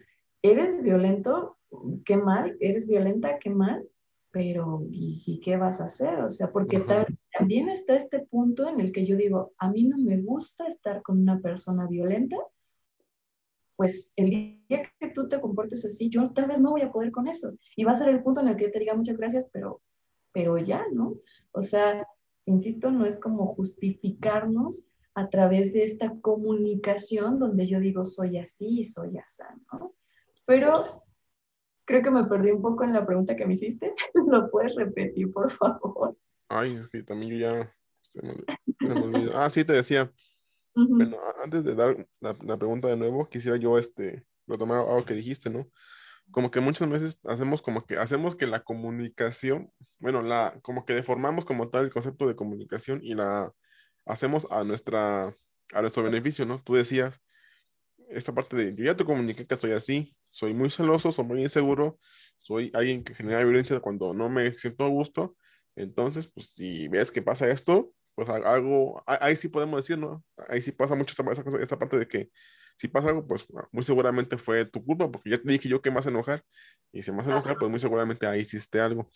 eres 0.42 0.82
violento, 0.82 1.56
qué 2.04 2.16
mal, 2.16 2.56
eres 2.60 2.88
violenta, 2.88 3.38
qué 3.38 3.50
mal, 3.50 3.86
pero 4.30 4.82
¿y, 4.90 5.40
qué 5.44 5.56
vas 5.56 5.80
a 5.80 5.84
hacer? 5.84 6.20
O 6.20 6.30
sea, 6.30 6.50
porque 6.50 6.84
también 7.38 7.68
está 7.68 7.94
este 7.94 8.20
punto 8.20 8.68
en 8.68 8.80
el 8.80 8.90
que 8.90 9.06
yo 9.06 9.16
digo, 9.16 9.52
a 9.58 9.70
mí 9.70 9.84
no 9.84 9.96
me 9.96 10.20
gusta 10.20 10.66
estar 10.66 11.02
con 11.02 11.20
una 11.20 11.40
persona 11.40 11.86
violenta, 11.86 12.36
pues 13.76 14.12
el 14.16 14.30
día 14.30 14.82
que 14.98 15.08
tú 15.10 15.28
te 15.28 15.40
comportes 15.40 15.84
así, 15.84 16.08
yo 16.08 16.30
tal 16.32 16.46
vez 16.46 16.60
no 16.60 16.70
voy 16.70 16.82
a 16.82 16.90
poder 16.90 17.12
con 17.12 17.28
eso. 17.28 17.54
Y 17.76 17.84
va 17.84 17.92
a 17.92 17.96
ser 17.96 18.08
el 18.08 18.22
punto 18.22 18.40
en 18.40 18.48
el 18.48 18.56
que 18.56 18.64
yo 18.64 18.72
te 18.72 18.80
diga 18.80 18.94
muchas 18.94 19.18
gracias, 19.18 19.48
pero, 19.52 19.82
pero 20.32 20.58
ya, 20.58 20.84
¿no? 20.92 21.14
O 21.52 21.62
sea, 21.62 22.04
insisto, 22.46 22.90
no 22.90 23.06
es 23.06 23.16
como 23.16 23.46
justificarnos 23.46 24.88
a 25.14 25.28
través 25.28 25.72
de 25.72 25.84
esta 25.84 26.12
comunicación 26.20 27.38
donde 27.38 27.68
yo 27.68 27.78
digo 27.78 28.04
soy 28.04 28.38
así 28.38 28.80
y 28.80 28.84
soy 28.84 29.16
así, 29.18 29.44
¿no? 29.72 29.94
Pero 30.44 31.03
Creo 31.84 32.02
que 32.02 32.10
me 32.10 32.24
perdí 32.24 32.50
un 32.50 32.62
poco 32.62 32.84
en 32.84 32.92
la 32.92 33.04
pregunta 33.04 33.36
que 33.36 33.46
me 33.46 33.54
hiciste. 33.54 33.94
¿Lo 34.26 34.50
puedes 34.50 34.74
repetir, 34.76 35.30
por 35.32 35.50
favor? 35.50 36.16
Ay, 36.48 36.78
sí, 36.90 37.02
también 37.02 37.32
yo 37.32 37.38
ya 37.38 37.74
se 38.10 38.22
me, 38.22 39.30
Ah, 39.34 39.50
sí, 39.50 39.64
te 39.64 39.72
decía. 39.72 40.10
Bueno, 40.74 41.18
antes 41.42 41.62
de 41.62 41.74
dar 41.74 42.06
la, 42.20 42.56
pregunta 42.56 42.88
de 42.88 42.96
nuevo, 42.96 43.28
quisiera 43.28 43.56
yo 43.56 43.78
este, 43.78 44.26
retomar 44.46 44.78
algo 44.78 45.04
que 45.04 45.14
dijiste, 45.14 45.48
¿no? 45.48 45.68
Como 46.32 46.50
que 46.50 46.60
muchas 46.60 46.88
veces 46.88 47.18
hacemos 47.24 47.62
como 47.62 47.86
que 47.86 47.96
hacemos 47.96 48.34
que 48.34 48.46
la 48.46 48.64
comunicación, 48.64 49.70
bueno, 49.98 50.22
la 50.22 50.58
como 50.62 50.84
que 50.84 50.94
deformamos 50.94 51.44
como 51.44 51.68
tal 51.68 51.84
el 51.84 51.92
concepto 51.92 52.26
de 52.26 52.34
comunicación 52.34 53.00
y 53.04 53.14
la 53.14 53.52
hacemos 54.04 54.46
a 54.50 54.64
nuestra 54.64 55.36
a 55.72 55.80
nuestro 55.80 56.02
beneficio, 56.02 56.44
¿no? 56.44 56.60
Tú 56.62 56.74
decías 56.74 57.20
esta 58.08 58.34
parte 58.34 58.56
de 58.56 58.74
yo 58.74 58.84
ya 58.84 58.96
te 58.96 59.04
comuniqué 59.04 59.46
que 59.46 59.54
estoy 59.54 59.72
así, 59.72 60.16
soy 60.34 60.52
muy 60.52 60.68
celoso, 60.70 61.12
soy 61.12 61.24
muy 61.24 61.42
inseguro, 61.42 61.98
soy 62.38 62.70
alguien 62.74 63.04
que 63.04 63.14
genera 63.14 63.42
violencia 63.44 63.80
cuando 63.80 64.12
no 64.12 64.28
me 64.28 64.52
siento 64.54 64.84
a 64.84 64.88
gusto. 64.88 65.36
Entonces, 65.76 66.26
pues 66.28 66.48
si 66.54 66.88
ves 66.88 67.10
que 67.12 67.22
pasa 67.22 67.48
esto, 67.50 67.92
pues 68.14 68.28
algo, 68.28 69.02
ahí 69.06 69.36
sí 69.36 69.48
podemos 69.48 69.80
decir, 69.80 69.98
¿no? 69.98 70.24
Ahí 70.48 70.60
sí 70.60 70.72
pasa 70.72 70.94
mucho 70.94 71.14
esa, 71.14 71.42
esa, 71.60 71.78
parte 71.78 71.98
de 71.98 72.08
que 72.08 72.30
si 72.76 72.88
pasa 72.88 73.08
algo, 73.10 73.26
pues 73.26 73.46
muy 73.72 73.84
seguramente 73.84 74.36
fue 74.38 74.64
tu 74.66 74.84
culpa, 74.84 75.10
porque 75.10 75.30
ya 75.30 75.38
te 75.40 75.50
dije 75.50 75.68
yo 75.68 75.80
que 75.82 75.90
me 75.90 75.96
vas 75.96 76.06
a 76.06 76.10
enojar, 76.10 76.44
y 76.92 77.02
si 77.02 77.10
me 77.10 77.18
vas 77.18 77.28
a 77.28 77.30
enojar, 77.30 77.56
pues 77.58 77.70
muy 77.70 77.80
seguramente 77.80 78.26
ahí 78.26 78.40
hiciste 78.40 78.80
algo. 78.80 79.10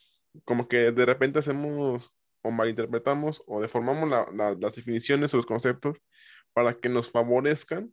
Como 0.45 0.69
que 0.69 0.93
de 0.93 1.07
repente 1.07 1.41
hacemos 1.41 2.13
o 2.43 2.51
malinterpretamos 2.51 3.43
o 3.47 3.61
deformamos 3.61 4.09
las 4.33 4.75
definiciones 4.75 5.35
o 5.35 5.37
los 5.39 5.47
conceptos 5.47 5.99
para 6.53 6.75
que 6.75 6.89
nos 6.89 7.11
favorezcan 7.11 7.93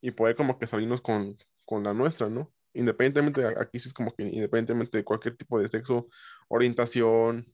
y 0.00 0.10
poder 0.12 0.36
como 0.36 0.58
que 0.58 0.66
salirnos 0.66 1.00
con, 1.00 1.36
con 1.64 1.84
la 1.84 1.94
nuestra, 1.94 2.28
¿no? 2.28 2.52
Independientemente, 2.78 3.44
aquí 3.60 3.78
sí 3.78 3.88
es 3.88 3.94
como 3.94 4.14
que 4.14 4.22
independientemente 4.22 4.98
de 4.98 5.04
cualquier 5.04 5.36
tipo 5.36 5.60
de 5.60 5.68
sexo, 5.68 6.08
orientación, 6.48 7.52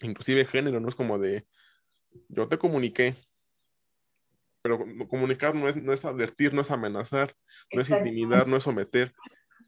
inclusive 0.00 0.44
género, 0.46 0.80
no 0.80 0.88
es 0.88 0.94
como 0.94 1.18
de, 1.18 1.46
yo 2.28 2.48
te 2.48 2.58
comuniqué, 2.58 3.14
pero 4.62 4.84
comunicar 5.08 5.54
no 5.54 5.68
es, 5.68 5.76
no 5.76 5.92
es 5.92 6.04
advertir, 6.04 6.54
no 6.54 6.62
es 6.62 6.70
amenazar, 6.70 7.34
no 7.72 7.82
es 7.82 7.90
intimidar, 7.90 8.46
no 8.46 8.56
es 8.56 8.64
someter. 8.64 9.12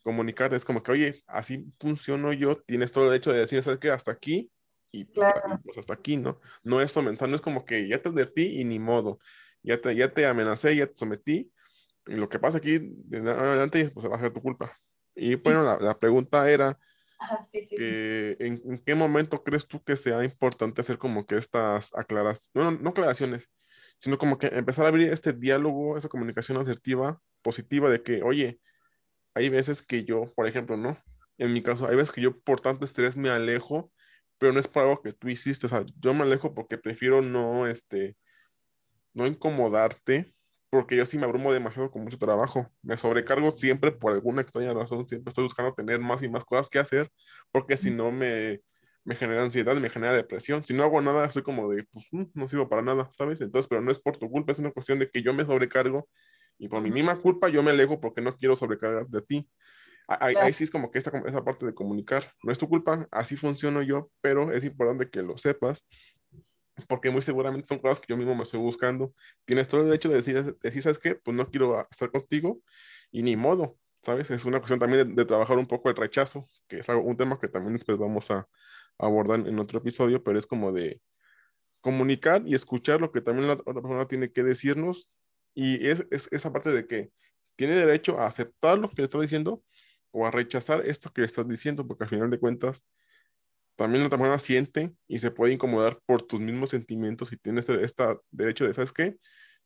Comunicar 0.04 0.54
es 0.54 0.64
como 0.64 0.82
que, 0.82 0.92
oye, 0.92 1.24
así 1.26 1.66
funciono 1.80 2.32
yo, 2.32 2.56
tienes 2.62 2.92
todo 2.92 3.04
el 3.04 3.10
derecho 3.10 3.32
de 3.32 3.40
decir, 3.40 3.62
¿sabes 3.62 3.80
qué? 3.80 3.90
Hasta 3.90 4.12
aquí 4.12 4.50
y 4.92 5.04
pues, 5.04 5.32
pues, 5.64 5.78
hasta 5.78 5.94
aquí, 5.94 6.16
¿no? 6.16 6.40
No 6.62 6.80
es 6.80 6.92
someter, 6.92 7.28
no 7.28 7.34
es 7.34 7.42
como 7.42 7.64
que 7.64 7.88
ya 7.88 8.00
te 8.00 8.08
advertí 8.08 8.60
y 8.60 8.64
ni 8.64 8.78
modo, 8.78 9.18
ya 9.62 9.80
te, 9.80 9.96
ya 9.96 10.12
te 10.12 10.26
amenacé, 10.26 10.76
ya 10.76 10.86
te 10.86 10.96
sometí, 10.96 11.50
y 12.06 12.14
lo 12.14 12.28
que 12.28 12.38
pasa 12.38 12.58
aquí, 12.58 12.78
de 12.80 13.18
adelante, 13.30 13.90
pues 13.90 14.08
va 14.10 14.16
a 14.16 14.20
ser 14.20 14.32
tu 14.32 14.42
culpa. 14.42 14.72
Y 15.14 15.36
bueno, 15.36 15.78
la, 15.78 15.98
pregunta 15.98 16.50
era, 16.50 16.78
¿en, 17.78 18.82
qué 18.84 18.94
momento 18.94 19.42
crees 19.42 19.66
tú 19.66 19.82
que 19.82 19.96
sea 19.96 20.24
importante 20.24 20.80
hacer 20.80 20.98
como 20.98 21.26
que 21.26 21.36
estas 21.36 21.90
aclaraciones, 21.94 22.50
no, 22.54 22.70
no 22.70 22.90
aclaraciones, 22.90 23.48
sino 23.98 24.18
como 24.18 24.38
que 24.38 24.48
empezar 24.48 24.84
a 24.84 24.88
abrir 24.88 25.12
este 25.12 25.32
diálogo, 25.32 25.96
esa 25.96 26.08
comunicación 26.08 26.58
asertiva, 26.58 27.20
positiva, 27.42 27.90
de 27.90 28.02
que, 28.02 28.22
oye, 28.22 28.60
hay 29.34 29.48
veces 29.48 29.82
que 29.82 30.04
yo, 30.04 30.24
por 30.34 30.46
ejemplo, 30.46 30.76
¿no? 30.76 30.98
En 31.38 31.52
mi 31.52 31.62
caso, 31.62 31.86
hay 31.86 31.96
veces 31.96 32.12
que 32.12 32.20
yo 32.20 32.40
por 32.40 32.60
tanto 32.60 32.84
estrés 32.84 33.16
me 33.16 33.30
alejo, 33.30 33.92
pero 34.38 34.52
no 34.52 34.60
es 34.60 34.68
por 34.68 34.82
algo 34.82 35.02
que 35.02 35.12
tú 35.12 35.28
hiciste, 35.28 35.66
o 35.66 35.68
sea, 35.68 35.84
yo 36.00 36.14
me 36.14 36.22
alejo 36.22 36.54
porque 36.54 36.78
prefiero 36.78 37.22
no, 37.22 37.66
este, 37.66 38.16
no 39.12 39.26
incomodarte 39.26 40.33
porque 40.74 40.96
yo 40.96 41.06
sí 41.06 41.16
me 41.18 41.24
abrumo 41.24 41.52
demasiado 41.52 41.90
con 41.90 42.02
mucho 42.02 42.18
trabajo. 42.18 42.68
Me 42.82 42.96
sobrecargo 42.96 43.52
siempre 43.52 43.92
por 43.92 44.12
alguna 44.12 44.42
extraña 44.42 44.74
razón, 44.74 45.06
siempre 45.06 45.28
estoy 45.28 45.44
buscando 45.44 45.72
tener 45.72 46.00
más 46.00 46.22
y 46.22 46.28
más 46.28 46.44
cosas 46.44 46.68
que 46.68 46.80
hacer, 46.80 47.10
porque 47.52 47.76
si 47.76 47.92
no 47.92 48.10
me, 48.10 48.60
me 49.04 49.14
genera 49.14 49.44
ansiedad, 49.44 49.76
me 49.76 49.88
genera 49.88 50.12
depresión. 50.14 50.64
Si 50.64 50.74
no 50.74 50.82
hago 50.82 51.00
nada, 51.00 51.30
soy 51.30 51.42
como 51.42 51.70
de, 51.70 51.84
pues, 51.84 52.06
mm, 52.10 52.24
no 52.34 52.48
sirvo 52.48 52.68
para 52.68 52.82
nada, 52.82 53.08
¿sabes? 53.12 53.40
Entonces, 53.40 53.68
pero 53.68 53.82
no 53.82 53.92
es 53.92 54.00
por 54.00 54.16
tu 54.16 54.28
culpa, 54.28 54.50
es 54.50 54.58
una 54.58 54.72
cuestión 54.72 54.98
de 54.98 55.08
que 55.08 55.22
yo 55.22 55.32
me 55.32 55.44
sobrecargo 55.44 56.08
y 56.58 56.68
por 56.68 56.82
mi 56.82 56.90
misma 56.90 57.16
culpa 57.20 57.48
yo 57.48 57.62
me 57.62 57.70
alejo 57.70 58.00
porque 58.00 58.20
no 58.20 58.36
quiero 58.36 58.56
sobrecargar 58.56 59.06
de 59.06 59.22
ti. 59.22 59.48
Ahí, 60.08 60.34
ahí, 60.34 60.52
sí 60.52 60.64
es 60.64 60.70
como 60.70 60.90
que 60.90 60.98
esta, 60.98 61.10
esa 61.24 61.44
parte 61.44 61.64
de 61.64 61.72
comunicar, 61.72 62.24
no 62.42 62.52
es 62.52 62.58
tu 62.58 62.68
culpa, 62.68 63.08
así 63.10 63.36
funciono 63.36 63.80
yo, 63.80 64.10
pero 64.22 64.52
es 64.52 64.64
importante 64.64 65.08
que 65.08 65.22
lo 65.22 65.38
sepas 65.38 65.82
porque 66.88 67.10
muy 67.10 67.22
seguramente 67.22 67.66
son 67.66 67.78
cosas 67.78 68.00
que 68.00 68.06
yo 68.08 68.16
mismo 68.16 68.34
me 68.34 68.42
estoy 68.42 68.60
buscando. 68.60 69.12
Tienes 69.44 69.68
todo 69.68 69.80
el 69.82 69.86
derecho 69.86 70.08
de 70.08 70.16
decir, 70.16 70.56
decir 70.60 70.82
¿sabes 70.82 70.98
qué? 70.98 71.14
Pues 71.14 71.36
no 71.36 71.48
quiero 71.50 71.86
estar 71.90 72.10
contigo 72.10 72.60
y 73.10 73.22
ni 73.22 73.36
modo, 73.36 73.78
¿sabes? 74.02 74.30
Es 74.30 74.44
una 74.44 74.58
cuestión 74.58 74.78
también 74.80 75.14
de, 75.14 75.24
trabajar 75.24 75.58
un 75.58 75.66
poco 75.66 75.88
el 75.88 75.96
rechazo, 75.96 76.48
que 76.68 76.78
es 76.78 76.88
algo, 76.88 77.02
un 77.02 77.16
tema 77.16 77.38
que 77.40 77.48
también 77.48 77.74
después 77.74 77.98
vamos 77.98 78.30
a, 78.30 78.48
abordar 78.96 79.40
en 79.48 79.58
otro 79.58 79.80
episodio, 79.80 80.22
pero 80.22 80.38
es 80.38 80.46
como 80.46 80.70
de 80.70 81.00
comunicar 81.80 82.42
y 82.46 82.54
escuchar 82.54 83.00
lo 83.00 83.10
que 83.10 83.20
también 83.20 83.48
la 83.48 83.54
otra 83.54 83.82
persona 83.82 84.06
tiene 84.06 84.32
que 84.32 84.44
decirnos 84.44 85.10
y 85.52 85.88
es, 85.88 86.06
es 86.12 86.28
esa 86.30 86.52
parte 86.52 86.70
de 86.70 86.86
que 86.86 87.10
tiene 87.56 87.74
derecho 87.74 88.20
a 88.20 88.26
aceptar 88.28 88.78
lo 88.78 88.88
que 88.90 89.02
le 89.02 89.04
está 89.04 89.20
diciendo 89.20 89.64
o 90.12 90.26
a 90.26 90.30
rechazar 90.30 90.86
esto 90.86 91.12
que 91.12 91.22
le 91.22 91.26
estás 91.26 91.48
diciendo, 91.48 91.84
porque 91.84 92.04
al 92.04 92.10
final 92.10 92.30
de 92.30 92.38
cuentas 92.38 92.84
también 93.76 94.02
la 94.02 94.06
otra 94.06 94.18
persona 94.18 94.38
siente 94.38 94.94
y 95.08 95.18
se 95.18 95.30
puede 95.30 95.54
incomodar 95.54 96.00
por 96.06 96.22
tus 96.22 96.40
mismos 96.40 96.70
sentimientos 96.70 97.32
y 97.32 97.36
tienes 97.36 97.68
este 97.68 98.04
derecho 98.30 98.66
de, 98.66 98.74
¿sabes 98.74 98.92
qué? 98.92 99.16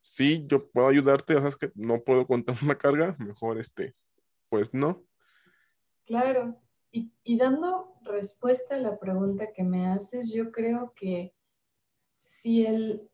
Sí, 0.01 0.45
yo 0.47 0.71
puedo 0.71 0.89
ayudarte, 0.89 1.35
¿sabes 1.35 1.57
que 1.57 1.71
No 1.75 2.03
puedo 2.03 2.27
contar 2.27 2.57
una 2.63 2.79
carga, 2.79 3.17
mejor 3.19 3.59
este, 3.59 3.95
pues 4.49 4.73
no. 4.73 5.05
Claro, 6.07 6.61
y, 6.91 7.13
y 7.23 7.37
dando 7.37 7.99
respuesta 8.03 8.77
a 8.77 8.79
la 8.79 8.99
pregunta 8.99 9.53
que 9.53 9.63
me 9.63 9.89
haces, 9.89 10.33
yo 10.33 10.51
creo 10.51 10.95
que 10.97 11.35
si 12.17 12.65
el, 12.65 13.11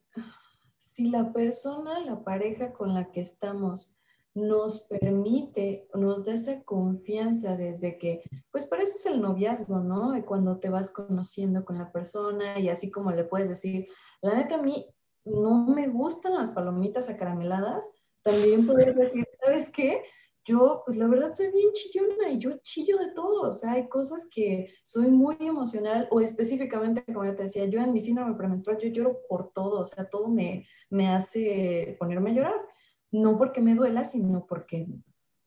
si 0.78 1.10
la 1.10 1.32
persona, 1.32 2.00
la 2.00 2.22
pareja 2.22 2.72
con 2.72 2.94
la 2.94 3.10
que 3.10 3.20
estamos, 3.20 3.98
nos 4.34 4.80
permite, 4.88 5.88
nos 5.94 6.24
da 6.24 6.34
esa 6.34 6.62
confianza 6.64 7.56
desde 7.56 7.98
que, 7.98 8.22
pues 8.50 8.66
para 8.66 8.82
eso 8.82 8.96
es 8.96 9.06
el 9.06 9.20
noviazgo, 9.20 9.78
¿no? 9.78 10.12
Cuando 10.26 10.58
te 10.58 10.70
vas 10.70 10.90
conociendo 10.90 11.64
con 11.64 11.78
la 11.78 11.92
persona 11.92 12.58
y 12.58 12.68
así 12.68 12.90
como 12.90 13.12
le 13.12 13.24
puedes 13.24 13.48
decir, 13.48 13.86
la 14.22 14.34
neta 14.34 14.56
a 14.56 14.62
mí 14.62 14.86
no 15.24 15.66
me 15.68 15.86
gustan 15.88 16.34
las 16.34 16.50
palomitas 16.50 17.08
acarameladas, 17.08 17.94
también 18.22 18.66
puedes 18.66 18.96
decir, 18.96 19.24
¿sabes 19.40 19.70
qué? 19.70 20.02
Yo, 20.46 20.82
pues 20.84 20.98
la 20.98 21.06
verdad 21.06 21.32
soy 21.32 21.50
bien 21.52 21.72
chillona 21.72 22.30
y 22.30 22.38
yo 22.38 22.58
chillo 22.62 22.98
de 22.98 23.12
todo, 23.12 23.48
o 23.48 23.52
sea, 23.52 23.72
hay 23.72 23.88
cosas 23.88 24.28
que 24.30 24.68
soy 24.82 25.08
muy 25.08 25.36
emocional 25.40 26.08
o 26.10 26.20
específicamente, 26.20 27.04
como 27.04 27.24
ya 27.24 27.36
te 27.36 27.44
decía, 27.44 27.64
yo 27.66 27.80
en 27.80 27.92
mi 27.92 28.00
síndrome 28.00 28.34
premenstrual 28.34 28.78
yo 28.78 28.88
lloro 28.88 29.20
por 29.28 29.52
todo, 29.52 29.80
o 29.80 29.84
sea, 29.84 30.10
todo 30.10 30.28
me, 30.28 30.66
me 30.90 31.08
hace 31.08 31.96
ponerme 31.98 32.32
a 32.32 32.34
llorar 32.34 32.73
no 33.14 33.38
porque 33.38 33.60
me 33.60 33.76
duela, 33.76 34.04
sino 34.04 34.44
porque 34.44 34.88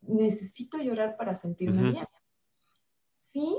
necesito 0.01 0.77
llorar 0.77 1.15
para 1.17 1.35
sentirme 1.35 1.91
bien. 1.91 2.07
Sí, 3.11 3.57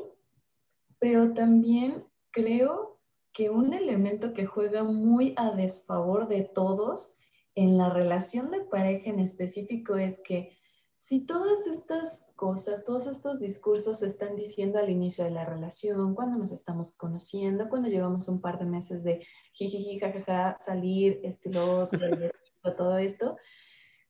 pero 0.99 1.35
también 1.35 2.07
creo 2.31 2.99
que 3.35 3.51
un 3.51 3.75
elemento 3.75 4.33
que 4.33 4.47
juega 4.47 4.83
muy 4.83 5.35
a 5.37 5.51
desfavor 5.51 6.27
de 6.27 6.43
todos 6.43 7.19
en 7.55 7.77
la 7.77 7.91
relación 7.91 8.51
de 8.51 8.61
pareja 8.61 9.11
en 9.11 9.21
específico 9.21 9.97
es 9.97 10.21
que 10.21 10.57
si 10.97 11.27
todas 11.27 11.67
estas 11.67 12.33
cosas, 12.35 12.85
todos 12.85 13.07
estos 13.07 13.41
discursos 13.41 13.99
se 13.99 14.07
están 14.07 14.37
diciendo 14.37 14.79
al 14.79 14.89
inicio 14.89 15.25
de 15.25 15.33
la 15.33 15.45
relación, 15.45 16.15
cuando 16.15 16.39
nos 16.39 16.51
estamos 16.51 16.97
conociendo, 16.97 17.69
cuando 17.69 17.89
llevamos 17.89 18.27
un 18.29 18.41
par 18.41 18.59
de 18.59 18.65
meses 18.65 19.05
de 19.05 19.25
jijiji, 19.53 20.01
jajaja, 20.01 20.57
salir, 20.59 21.21
estilo, 21.23 21.89
todo 22.77 22.97
esto, 22.99 23.37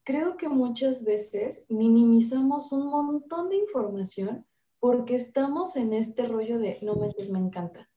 creo 0.08 0.38
que 0.38 0.48
muchas 0.48 1.04
veces 1.04 1.66
minimizamos 1.68 2.72
un 2.72 2.86
montón 2.86 3.50
de 3.50 3.56
información 3.56 4.46
porque 4.80 5.14
estamos 5.14 5.76
en 5.76 5.92
este 5.92 6.24
rollo 6.24 6.58
de, 6.58 6.78
no 6.80 6.94
me 6.94 7.08
me 7.30 7.38
encanta, 7.38 7.90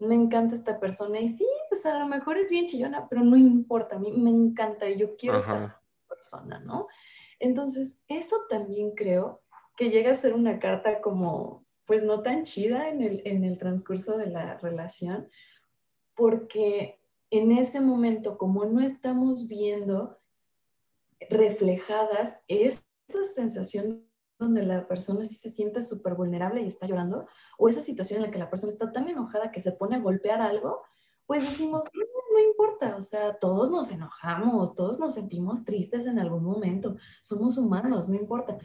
me 0.00 0.16
encanta 0.16 0.56
esta 0.56 0.80
persona 0.80 1.20
y 1.20 1.28
sí, 1.28 1.46
pues 1.68 1.86
a 1.86 1.96
lo 2.00 2.08
mejor 2.08 2.38
es 2.38 2.50
bien 2.50 2.66
chillona, 2.66 3.08
pero 3.08 3.22
no 3.22 3.36
importa, 3.36 3.94
a 3.94 3.98
mí 4.00 4.10
me 4.10 4.30
encanta 4.30 4.90
y 4.90 4.98
yo 4.98 5.16
quiero 5.16 5.38
estar 5.38 5.54
con 5.54 5.64
esta 5.66 6.08
persona, 6.08 6.58
¿no? 6.58 6.88
Entonces, 7.38 8.02
eso 8.08 8.34
también 8.50 8.96
creo 8.96 9.40
que 9.76 9.90
llega 9.90 10.10
a 10.10 10.16
ser 10.16 10.34
una 10.34 10.58
carta 10.58 11.00
como, 11.00 11.64
pues 11.84 12.02
no 12.02 12.20
tan 12.22 12.42
chida 12.42 12.88
en 12.88 13.00
el, 13.00 13.22
en 13.26 13.44
el 13.44 13.58
transcurso 13.58 14.18
de 14.18 14.26
la 14.26 14.58
relación, 14.58 15.28
porque 16.16 16.98
en 17.30 17.52
ese 17.52 17.80
momento, 17.80 18.38
como 18.38 18.64
no 18.64 18.80
estamos 18.80 19.46
viendo 19.46 20.18
reflejadas 21.30 22.42
esa 22.48 22.84
sensación 23.24 24.06
donde 24.38 24.62
la 24.62 24.86
persona 24.88 25.24
sí 25.24 25.34
se 25.34 25.50
siente 25.50 25.82
súper 25.82 26.14
vulnerable 26.14 26.62
y 26.62 26.66
está 26.66 26.86
llorando, 26.86 27.26
o 27.58 27.68
esa 27.68 27.80
situación 27.80 28.18
en 28.18 28.26
la 28.26 28.30
que 28.30 28.38
la 28.38 28.50
persona 28.50 28.72
está 28.72 28.92
tan 28.92 29.08
enojada 29.08 29.52
que 29.52 29.60
se 29.60 29.72
pone 29.72 29.96
a 29.96 30.00
golpear 30.00 30.40
algo, 30.42 30.82
pues 31.26 31.44
decimos, 31.44 31.86
no, 31.94 32.04
no 32.32 32.40
importa, 32.40 32.96
o 32.96 33.00
sea, 33.00 33.38
todos 33.38 33.70
nos 33.70 33.92
enojamos, 33.92 34.74
todos 34.74 34.98
nos 34.98 35.14
sentimos 35.14 35.64
tristes 35.64 36.06
en 36.06 36.18
algún 36.18 36.42
momento, 36.42 36.96
somos 37.22 37.56
humanos, 37.56 38.08
no 38.08 38.16
importa. 38.16 38.58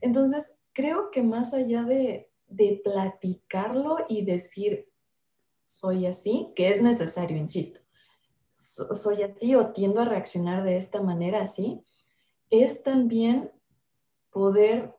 Entonces, 0.00 0.62
creo 0.72 1.10
que 1.10 1.22
más 1.22 1.54
allá 1.54 1.82
de, 1.82 2.30
de 2.46 2.80
platicarlo 2.84 3.96
y 4.08 4.24
decir, 4.24 4.88
soy 5.64 6.06
así, 6.06 6.52
que 6.54 6.68
es 6.68 6.82
necesario, 6.82 7.36
insisto, 7.36 7.80
soy 8.56 9.22
así 9.22 9.54
o 9.54 9.72
tiendo 9.72 10.00
a 10.00 10.04
reaccionar 10.04 10.62
de 10.62 10.76
esta 10.76 11.02
manera 11.02 11.42
así, 11.42 11.82
es 12.62 12.82
también 12.82 13.50
poder 14.30 14.94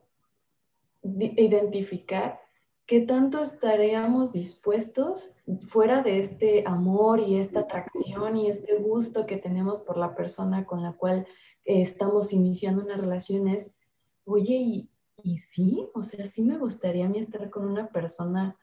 identificar 1.03 2.39
qué 2.85 3.01
tanto 3.01 3.41
estaríamos 3.41 4.33
dispuestos 4.33 5.37
fuera 5.67 6.03
de 6.03 6.19
este 6.19 6.63
amor 6.67 7.19
y 7.19 7.37
esta 7.37 7.61
atracción 7.61 8.37
y 8.37 8.49
este 8.49 8.75
gusto 8.77 9.25
que 9.25 9.37
tenemos 9.37 9.81
por 9.81 9.97
la 9.97 10.15
persona 10.15 10.65
con 10.65 10.83
la 10.83 10.93
cual 10.93 11.27
eh, 11.65 11.81
estamos 11.81 12.31
iniciando 12.31 12.83
una 12.83 12.97
relación 12.97 13.47
es, 13.47 13.77
oye, 14.23 14.55
y, 14.55 14.89
y 15.23 15.37
sí, 15.37 15.87
o 15.93 16.03
sea, 16.03 16.25
sí 16.25 16.43
me 16.43 16.57
gustaría 16.57 17.05
a 17.05 17.09
mí 17.09 17.19
estar 17.19 17.49
con 17.49 17.67
una 17.67 17.89
persona 17.89 18.57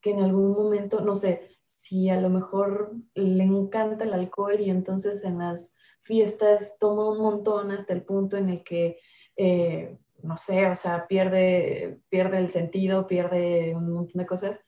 que 0.00 0.12
en 0.12 0.20
algún 0.20 0.52
momento, 0.52 1.00
no 1.00 1.14
sé, 1.14 1.48
si 1.64 2.08
a 2.08 2.20
lo 2.20 2.30
mejor 2.30 2.94
le 3.14 3.44
encanta 3.44 4.04
el 4.04 4.14
alcohol 4.14 4.58
y 4.58 4.70
entonces 4.70 5.24
en 5.24 5.38
las 5.38 5.76
fiestas 6.02 6.76
toma 6.78 7.10
un 7.10 7.18
montón 7.18 7.70
hasta 7.70 7.92
el 7.92 8.02
punto 8.02 8.36
en 8.36 8.48
el 8.50 8.64
que 8.64 8.98
eh, 9.36 9.98
no 10.22 10.36
sé, 10.36 10.66
o 10.66 10.74
sea, 10.74 11.06
pierde, 11.08 12.00
pierde 12.08 12.38
el 12.38 12.50
sentido, 12.50 13.06
pierde 13.06 13.74
un 13.74 13.92
montón 13.92 14.18
de 14.18 14.26
cosas. 14.26 14.64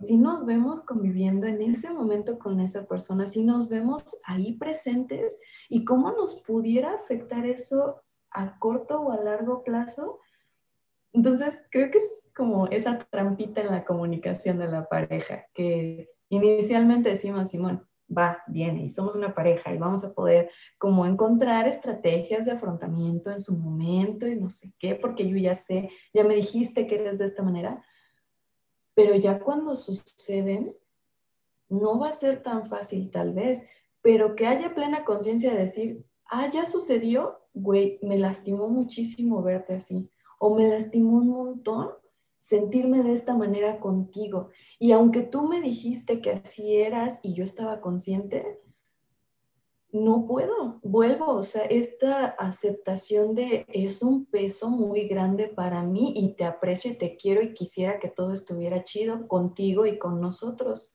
Si 0.00 0.18
nos 0.18 0.44
vemos 0.44 0.82
conviviendo 0.82 1.46
en 1.46 1.62
ese 1.62 1.90
momento 1.92 2.38
con 2.38 2.60
esa 2.60 2.86
persona, 2.86 3.26
si 3.26 3.44
nos 3.44 3.68
vemos 3.68 4.20
ahí 4.26 4.52
presentes 4.54 5.40
y 5.68 5.84
cómo 5.84 6.12
nos 6.12 6.42
pudiera 6.42 6.94
afectar 6.94 7.46
eso 7.46 8.02
a 8.30 8.58
corto 8.58 9.00
o 9.00 9.12
a 9.12 9.22
largo 9.22 9.62
plazo. 9.62 10.18
Entonces, 11.12 11.66
creo 11.70 11.90
que 11.90 11.98
es 11.98 12.28
como 12.36 12.66
esa 12.66 12.98
trampita 13.10 13.60
en 13.60 13.68
la 13.68 13.84
comunicación 13.84 14.58
de 14.58 14.66
la 14.66 14.88
pareja, 14.88 15.46
que 15.54 16.10
inicialmente 16.28 17.10
decimos, 17.10 17.48
Simón, 17.48 17.86
va, 18.08 18.42
viene 18.46 18.84
y 18.84 18.88
somos 18.88 19.16
una 19.16 19.34
pareja 19.34 19.72
y 19.72 19.78
vamos 19.78 20.04
a 20.04 20.12
poder 20.12 20.50
como 20.78 21.06
encontrar 21.06 21.66
estrategias 21.68 22.46
de 22.46 22.52
afrontamiento 22.52 23.30
en 23.30 23.38
su 23.38 23.56
momento 23.56 24.26
y 24.26 24.36
no 24.36 24.50
sé 24.50 24.72
qué, 24.78 24.94
porque 24.94 25.28
yo 25.28 25.36
ya 25.36 25.54
sé, 25.54 25.90
ya 26.12 26.24
me 26.24 26.34
dijiste 26.34 26.86
que 26.86 26.96
eres 26.96 27.18
de 27.18 27.26
esta 27.26 27.42
manera, 27.42 27.82
pero 28.94 29.14
ya 29.16 29.40
cuando 29.40 29.74
suceden, 29.74 30.66
no 31.68 31.98
va 31.98 32.08
a 32.08 32.12
ser 32.12 32.42
tan 32.42 32.66
fácil 32.66 33.10
tal 33.10 33.32
vez, 33.32 33.66
pero 34.02 34.36
que 34.36 34.46
haya 34.46 34.74
plena 34.74 35.04
conciencia 35.04 35.52
de 35.52 35.60
decir, 35.60 36.06
ah, 36.26 36.48
ya 36.52 36.66
sucedió, 36.66 37.22
güey, 37.54 37.98
me 38.02 38.18
lastimó 38.18 38.68
muchísimo 38.68 39.42
verte 39.42 39.74
así, 39.74 40.10
o 40.38 40.54
me 40.54 40.68
lastimó 40.68 41.16
un 41.18 41.28
montón 41.28 41.90
sentirme 42.44 43.00
de 43.00 43.14
esta 43.14 43.32
manera 43.32 43.80
contigo. 43.80 44.50
Y 44.78 44.92
aunque 44.92 45.22
tú 45.22 45.48
me 45.48 45.62
dijiste 45.62 46.20
que 46.20 46.30
así 46.30 46.76
eras 46.76 47.20
y 47.22 47.32
yo 47.32 47.42
estaba 47.42 47.80
consciente, 47.80 48.60
no 49.92 50.26
puedo, 50.26 50.78
vuelvo, 50.82 51.32
o 51.32 51.42
sea, 51.42 51.62
esta 51.62 52.26
aceptación 52.26 53.34
de 53.34 53.64
es 53.68 54.02
un 54.02 54.26
peso 54.26 54.68
muy 54.68 55.08
grande 55.08 55.46
para 55.46 55.82
mí 55.84 56.12
y 56.16 56.34
te 56.34 56.44
aprecio 56.44 56.90
y 56.90 56.98
te 56.98 57.16
quiero 57.16 57.40
y 57.40 57.54
quisiera 57.54 57.98
que 57.98 58.08
todo 58.08 58.34
estuviera 58.34 58.84
chido 58.84 59.26
contigo 59.26 59.86
y 59.86 59.98
con 59.98 60.20
nosotros, 60.20 60.94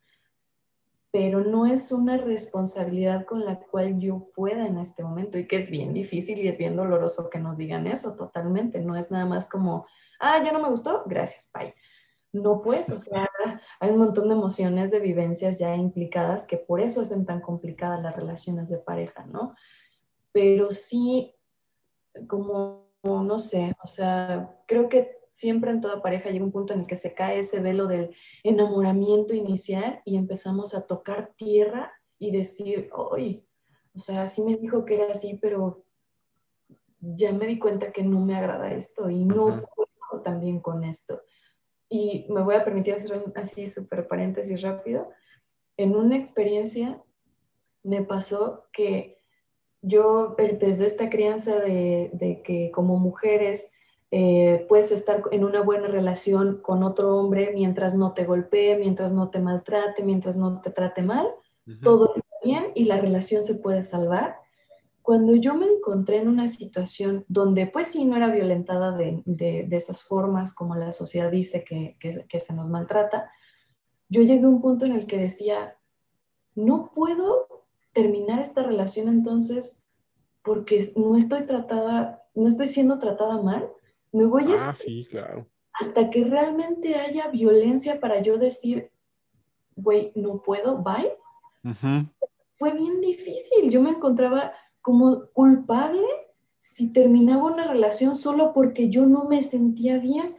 pero 1.12 1.41
no 1.41 1.66
es 1.66 1.91
una 1.91 2.18
responsabilidad 2.18 3.26
con 3.26 3.43
la 3.43 3.60
cual 3.60 3.99
yo 3.99 4.30
pueda 4.36 4.68
en 4.68 4.78
este 4.78 5.03
momento 5.03 5.38
y 5.38 5.47
que 5.47 5.55
es 5.55 5.70
bien 5.70 5.93
difícil 5.93 6.39
y 6.39 6.47
es 6.47 6.57
bien 6.57 6.76
doloroso 6.76 7.30
que 7.30 7.39
nos 7.39 7.57
digan 7.57 7.88
eso 7.88 8.16
totalmente, 8.16 8.80
no 8.80 8.95
es 8.95 9.12
nada 9.12 9.26
más 9.26 9.49
como, 9.49 9.88
ah, 10.20 10.41
ya 10.43 10.51
no 10.51 10.62
me 10.62 10.70
gustó, 10.70 11.03
gracias, 11.05 11.49
bye. 11.53 11.74
No 12.32 12.62
pues, 12.62 12.91
o 12.91 12.99
sea, 12.99 13.28
hay 13.80 13.89
un 13.89 13.97
montón 13.97 14.28
de 14.28 14.36
emociones, 14.36 14.91
de 14.91 14.99
vivencias 14.99 15.57
ya 15.57 15.76
implicadas 15.76 16.45
que 16.45 16.57
por 16.57 16.80
eso 16.80 17.01
hacen 17.01 17.26
tan 17.26 17.41
complicadas 17.41 18.03
las 18.03 18.16
relaciones 18.16 18.70
de 18.70 18.78
pareja, 18.78 19.26
¿no? 19.26 19.55
Pero 20.32 20.70
sí, 20.70 21.36
como, 22.28 22.91
no 23.03 23.39
sé, 23.39 23.74
o 23.84 23.88
sea, 23.88 24.55
creo 24.68 24.89
que 24.89 25.18
siempre 25.39 25.71
en 25.71 25.79
toda 25.79 26.01
pareja 26.01 26.29
llega 26.29 26.43
un 26.43 26.51
punto 26.51 26.73
en 26.73 26.81
el 26.81 26.87
que 26.87 26.97
se 26.97 27.13
cae 27.13 27.39
ese 27.39 27.61
velo 27.61 27.87
del 27.87 28.13
enamoramiento 28.43 29.33
inicial 29.33 30.01
y 30.03 30.17
empezamos 30.17 30.75
a 30.75 30.85
tocar 30.85 31.31
tierra 31.37 31.93
y 32.17 32.31
decir, 32.31 32.89
oye, 32.91 33.45
o 33.95 33.99
sea, 33.99 34.27
sí 34.27 34.43
me 34.43 34.55
dijo 34.55 34.83
que 34.83 34.95
era 34.95 35.13
así, 35.13 35.39
pero 35.41 35.79
ya 36.99 37.31
me 37.31 37.47
di 37.47 37.57
cuenta 37.57 37.93
que 37.93 38.03
no 38.03 38.19
me 38.25 38.35
agrada 38.35 38.73
esto 38.73 39.09
y 39.09 39.23
no 39.23 39.63
también 40.25 40.59
con 40.59 40.83
esto. 40.83 41.21
Y 41.87 42.25
me 42.29 42.41
voy 42.43 42.55
a 42.55 42.65
permitir 42.65 42.95
hacer 42.95 43.23
así 43.35 43.65
súper 43.65 44.09
paréntesis 44.09 44.61
rápido. 44.61 45.09
En 45.77 45.95
una 45.95 46.17
experiencia 46.17 47.01
me 47.81 48.03
pasó 48.03 48.65
que 48.73 49.19
yo, 49.81 50.35
desde 50.37 50.85
esta 50.85 51.09
crianza 51.09 51.55
de, 51.59 52.09
de 52.11 52.41
que 52.43 52.71
como 52.71 52.99
mujeres 52.99 53.71
eh, 54.12 54.66
puedes 54.68 54.91
estar 54.91 55.22
en 55.32 55.43
una 55.43 55.62
buena 55.62 55.88
relación 55.88 56.62
con 56.62 56.82
otro 56.84 57.18
hombre 57.18 57.51
mientras 57.53 57.95
no 57.95 58.14
te 58.14 58.26
golpee, 58.26 58.78
mientras 58.78 59.14
no 59.14 59.30
te 59.30 59.39
maltrate, 59.39 60.03
mientras 60.03 60.36
no 60.38 60.62
te 60.62 60.72
trate 60.72 61.03
mal, 61.03 61.28
todo 61.84 62.10
está 62.16 62.28
bien 62.43 62.72
y 62.74 62.86
la 62.86 62.97
relación 62.97 63.43
se 63.43 63.55
puede 63.55 63.84
salvar. 63.84 64.38
Cuando 65.03 65.36
yo 65.36 65.53
me 65.53 65.68
encontré 65.68 66.18
en 66.18 66.28
una 66.28 66.47
situación 66.47 67.24
donde 67.28 67.68
pues 67.68 67.88
sí 67.88 68.05
no 68.05 68.18
era 68.18 68.30
violentada 68.30 68.91
de, 68.97 69.22
de, 69.26 69.68
esas 69.72 70.03
formas 70.03 70.55
como 70.55 70.76
la 70.76 70.91
sociedad 70.91 71.30
dice 71.30 71.64
que, 71.64 71.95
que, 71.99 72.39
se 72.39 72.55
nos 72.55 72.70
maltrata, 72.70 73.32
yo 74.07 74.24
llegué 74.24 74.45
a 74.45 74.49
un 74.49 74.62
punto 74.62 74.86
en 74.86 74.93
el 74.93 75.05
que 75.05 75.18
decía, 75.18 75.78
no 76.55 76.91
puedo 76.93 77.68
terminar 77.93 78.39
esta 78.39 78.64
relación 78.64 79.07
entonces 79.07 79.88
porque 80.41 80.91
no 80.95 81.16
estoy 81.16 81.45
tratada, 81.45 82.24
no 82.34 82.47
estoy 82.47 82.66
siendo 82.66 82.97
tratada 82.97 83.39
mal, 83.41 83.70
me 84.12 84.26
voy 84.26 84.51
a... 84.51 84.55
Ah, 84.70 84.74
sí, 84.76 85.07
claro. 85.10 85.47
Hasta 85.74 86.10
que 86.10 86.24
realmente 86.24 86.95
haya 86.95 87.28
violencia 87.28 87.99
para 87.99 88.22
yo 88.22 88.38
decir, 88.38 88.91
güey, 89.76 90.12
no 90.16 90.41
puedo, 90.41 90.78
bye. 90.78 91.14
Fue 92.55 92.74
bien 92.74 93.01
difícil, 93.01 93.70
yo 93.70 93.82
me 93.82 93.91
encontraba 93.91 94.53
como 94.82 95.28
culpable 95.34 96.05
si 96.57 96.91
terminaba 96.91 97.45
una 97.45 97.68
relación 97.72 98.16
solo 98.16 98.53
porque 98.53 98.89
yo 98.89 99.05
no 99.05 99.26
me 99.26 99.41
sentía 99.41 99.97
bien. 99.97 100.36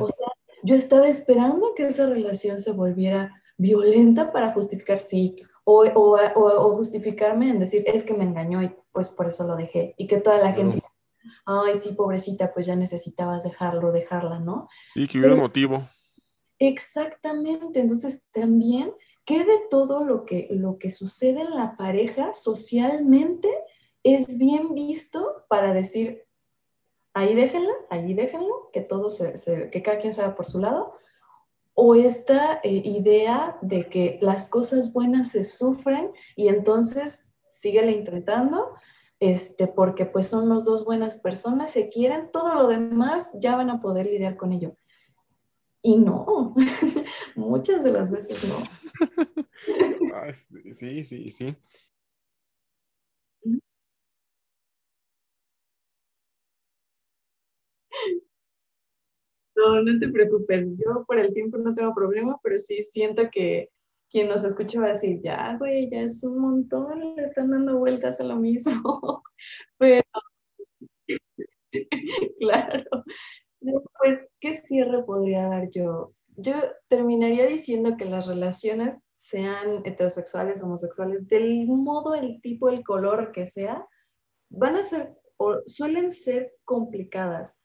O 0.00 0.08
sea, 0.08 0.26
yo 0.62 0.74
estaba 0.74 1.06
esperando 1.06 1.74
que 1.74 1.86
esa 1.86 2.06
relación 2.06 2.58
se 2.58 2.72
volviera 2.72 3.40
violenta 3.56 4.32
para 4.32 4.52
justificar 4.52 4.98
sí, 4.98 5.36
o, 5.64 5.84
o, 5.84 6.18
o, 6.34 6.76
justificarme 6.76 7.50
en 7.50 7.60
decir, 7.60 7.84
es 7.86 8.02
que 8.02 8.14
me 8.14 8.24
engañó 8.24 8.62
y 8.62 8.74
pues 8.90 9.10
por 9.10 9.28
eso 9.28 9.46
lo 9.46 9.54
dejé. 9.56 9.94
Y 9.98 10.06
que 10.06 10.16
toda 10.16 10.38
la 10.38 10.52
gente, 10.52 10.82
ay, 11.46 11.74
sí, 11.74 11.92
pobrecita, 11.92 12.52
pues 12.52 12.66
ya 12.66 12.76
necesitabas 12.76 13.44
dejarlo, 13.44 13.92
dejarla, 13.92 14.38
¿no? 14.38 14.68
Y 14.94 15.06
que 15.06 15.18
hubiera 15.18 15.36
motivo. 15.36 15.88
Exactamente, 16.58 17.80
entonces 17.80 18.26
también, 18.32 18.92
¿qué 19.24 19.44
de 19.44 19.60
todo 19.70 20.04
lo 20.04 20.24
que, 20.24 20.48
lo 20.50 20.78
que 20.78 20.90
sucede 20.90 21.40
en 21.40 21.54
la 21.56 21.74
pareja 21.76 22.32
socialmente 22.32 23.48
es 24.02 24.38
bien 24.38 24.74
visto 24.74 25.44
para 25.48 25.72
decir, 25.72 26.24
ahí 27.14 27.34
déjenla, 27.34 27.72
ahí 27.88 28.14
déjenlo, 28.14 28.70
que 28.72 28.80
todo 28.80 29.10
se, 29.10 29.70
que 29.70 29.82
cada 29.82 29.98
quien 29.98 30.12
se 30.12 30.28
por 30.30 30.46
su 30.46 30.58
lado, 30.58 30.94
o 31.74 31.94
esta 31.94 32.60
eh, 32.62 32.82
idea 32.84 33.56
de 33.62 33.88
que 33.88 34.18
las 34.20 34.50
cosas 34.50 34.92
buenas 34.92 35.30
se 35.30 35.44
sufren 35.44 36.12
y 36.36 36.48
entonces 36.48 37.34
síguele 37.50 37.92
intentando, 37.92 38.74
este, 39.20 39.66
porque 39.66 40.06
pues 40.06 40.26
son 40.28 40.48
los 40.48 40.64
dos 40.64 40.84
buenas 40.86 41.20
personas, 41.20 41.70
se 41.70 41.90
quieren, 41.90 42.30
todo 42.32 42.54
lo 42.54 42.68
demás 42.68 43.38
ya 43.40 43.54
van 43.54 43.70
a 43.70 43.80
poder 43.80 44.06
lidiar 44.06 44.36
con 44.36 44.52
ello. 44.52 44.72
Y 45.82 45.96
no, 45.98 46.54
muchas 47.36 47.84
de 47.84 47.92
las 47.92 48.10
veces 48.10 48.42
no. 48.48 48.56
Ah, 50.12 50.32
sí, 50.72 51.04
sí, 51.04 51.30
sí. 51.30 51.56
No, 59.54 59.82
no 59.82 59.98
te 59.98 60.08
preocupes. 60.08 60.74
Yo 60.76 61.04
por 61.06 61.18
el 61.18 61.32
tiempo 61.32 61.58
no 61.58 61.74
tengo 61.74 61.94
problema, 61.94 62.38
pero 62.42 62.58
sí 62.58 62.82
siento 62.82 63.30
que 63.30 63.70
quien 64.10 64.28
nos 64.28 64.44
escucha 64.44 64.80
va 64.80 64.86
a 64.86 64.90
decir, 64.90 65.20
ya, 65.22 65.56
güey, 65.58 65.88
ya 65.88 66.00
es 66.02 66.22
un 66.24 66.40
montón, 66.40 67.14
le 67.16 67.22
están 67.22 67.50
dando 67.50 67.78
vueltas 67.78 68.20
a 68.20 68.24
lo 68.24 68.36
mismo. 68.36 69.22
Pero, 69.78 70.02
claro. 72.38 72.84
Pues, 73.60 74.30
¿qué 74.40 74.54
cierre 74.54 75.04
podría 75.04 75.46
dar 75.46 75.70
yo? 75.70 76.12
Yo 76.36 76.54
terminaría 76.88 77.46
diciendo 77.46 77.96
que 77.96 78.06
las 78.06 78.26
relaciones, 78.26 78.98
sean 79.14 79.82
heterosexuales, 79.84 80.62
homosexuales, 80.62 81.28
del 81.28 81.66
modo, 81.66 82.14
el 82.14 82.40
tipo, 82.40 82.70
el 82.70 82.82
color 82.82 83.32
que 83.32 83.46
sea, 83.46 83.86
van 84.48 84.76
a 84.76 84.84
ser 84.84 85.14
o 85.36 85.58
suelen 85.66 86.10
ser 86.10 86.54
complicadas 86.64 87.64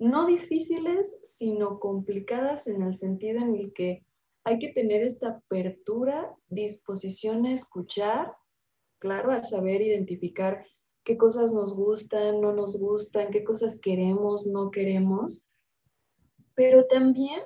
no 0.00 0.26
difíciles, 0.26 1.20
sino 1.24 1.78
complicadas 1.78 2.66
en 2.66 2.82
el 2.82 2.94
sentido 2.94 3.40
en 3.40 3.54
el 3.54 3.72
que 3.74 4.02
hay 4.44 4.58
que 4.58 4.68
tener 4.68 5.02
esta 5.02 5.28
apertura, 5.28 6.34
disposición 6.48 7.46
a 7.46 7.52
escuchar, 7.52 8.32
claro, 8.98 9.32
a 9.32 9.42
saber 9.42 9.82
identificar 9.82 10.64
qué 11.04 11.16
cosas 11.16 11.52
nos 11.52 11.76
gustan, 11.76 12.40
no 12.40 12.52
nos 12.52 12.80
gustan, 12.80 13.30
qué 13.30 13.44
cosas 13.44 13.78
queremos, 13.80 14.46
no 14.46 14.70
queremos, 14.70 15.46
pero 16.54 16.86
también 16.86 17.40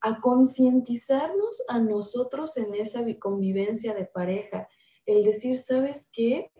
a 0.00 0.20
concientizarnos 0.20 1.64
a 1.68 1.78
nosotros 1.78 2.56
en 2.56 2.74
esa 2.74 3.02
convivencia 3.18 3.94
de 3.94 4.04
pareja, 4.04 4.68
el 5.06 5.24
decir, 5.24 5.56
¿sabes 5.56 6.10
qué? 6.12 6.50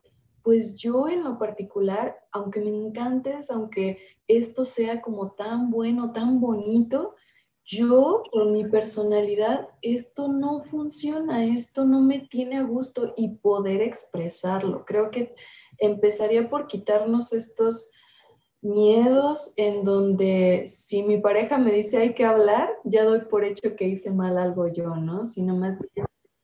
Pues 0.42 0.76
yo 0.76 1.08
en 1.08 1.24
lo 1.24 1.38
particular, 1.38 2.16
aunque 2.32 2.60
me 2.60 2.70
encantes, 2.70 3.50
aunque 3.50 3.98
esto 4.28 4.64
sea 4.64 5.00
como 5.02 5.30
tan 5.30 5.70
bueno, 5.70 6.12
tan 6.12 6.40
bonito, 6.40 7.14
yo 7.64 8.22
con 8.30 8.52
mi 8.52 8.66
personalidad, 8.66 9.68
esto 9.80 10.28
no 10.28 10.62
funciona, 10.62 11.44
esto 11.46 11.84
no 11.84 12.00
me 12.00 12.20
tiene 12.20 12.58
a 12.58 12.62
gusto 12.62 13.14
y 13.16 13.28
poder 13.36 13.80
expresarlo. 13.80 14.84
Creo 14.84 15.10
que 15.10 15.34
empezaría 15.78 16.48
por 16.48 16.66
quitarnos 16.66 17.32
estos 17.32 17.90
miedos 18.60 19.54
en 19.56 19.84
donde 19.84 20.64
si 20.66 21.02
mi 21.02 21.18
pareja 21.18 21.58
me 21.58 21.72
dice 21.72 21.98
hay 21.98 22.14
que 22.14 22.24
hablar, 22.24 22.70
ya 22.84 23.04
doy 23.04 23.20
por 23.22 23.44
hecho 23.44 23.76
que 23.76 23.88
hice 23.88 24.10
mal 24.10 24.38
algo 24.38 24.68
yo, 24.68 24.96
¿no? 24.96 25.24
Sino 25.24 25.56
más 25.56 25.78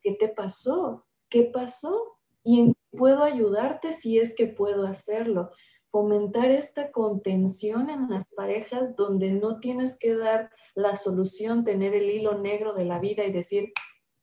¿qué 0.03 0.13
te 0.13 0.29
pasó? 0.29 1.07
¿Qué 1.29 1.45
pasó? 1.45 2.19
¿Y 2.43 2.61
en 2.61 2.75
puedo 2.91 3.23
ayudarte 3.23 3.93
si 3.93 4.19
es 4.19 4.35
que 4.35 4.47
puedo 4.47 4.87
hacerlo? 4.87 5.51
Fomentar 5.91 6.51
esta 6.51 6.91
contención 6.93 7.91
en 7.91 8.09
las 8.09 8.33
parejas 8.33 8.97
donde 8.97 9.33
no 9.33 9.59
tienes 9.61 9.99
que 9.99 10.17
dar 10.17 10.51
la 10.75 10.95
solución, 10.95 11.65
tener 11.65 11.95
el 11.95 12.11
hilo 12.11 12.39
negro 12.39 12.75
de 12.75 12.85
la 12.85 12.99
vida 12.99 13.25
y 13.25 13.33
decir, 13.33 13.73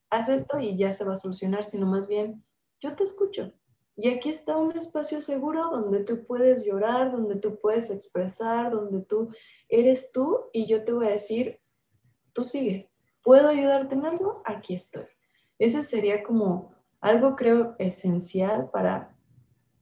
haz 0.09 0.29
esto 0.29 0.59
y 0.59 0.77
ya 0.77 0.91
se 0.91 1.03
va 1.03 1.13
a 1.13 1.17
solucionar, 1.17 1.63
sino 1.63 1.85
más 1.85 2.07
bien, 2.07 2.43
yo 2.79 2.95
te 2.95 3.03
escucho. 3.03 3.53
Y 3.95 4.09
aquí 4.09 4.29
está 4.29 4.55
un 4.57 4.77
espacio 4.77 5.21
seguro 5.21 5.71
donde 5.71 6.03
tú 6.03 6.23
puedes 6.25 6.63
llorar, 6.63 7.11
donde 7.11 7.35
tú 7.35 7.59
puedes 7.59 7.89
expresar, 7.89 8.71
donde 8.71 9.01
tú 9.01 9.29
eres 9.67 10.11
tú 10.11 10.45
y 10.53 10.67
yo 10.67 10.83
te 10.83 10.91
voy 10.91 11.07
a 11.07 11.11
decir, 11.11 11.59
tú 12.31 12.43
sigue. 12.43 12.91
¿Puedo 13.23 13.49
ayudarte 13.49 13.95
en 13.95 14.05
algo? 14.05 14.41
Aquí 14.45 14.75
estoy. 14.75 15.05
Ese 15.57 15.81
sería 15.81 16.23
como 16.23 16.75
algo 17.01 17.35
creo 17.35 17.75
esencial 17.79 18.69
para 18.69 19.16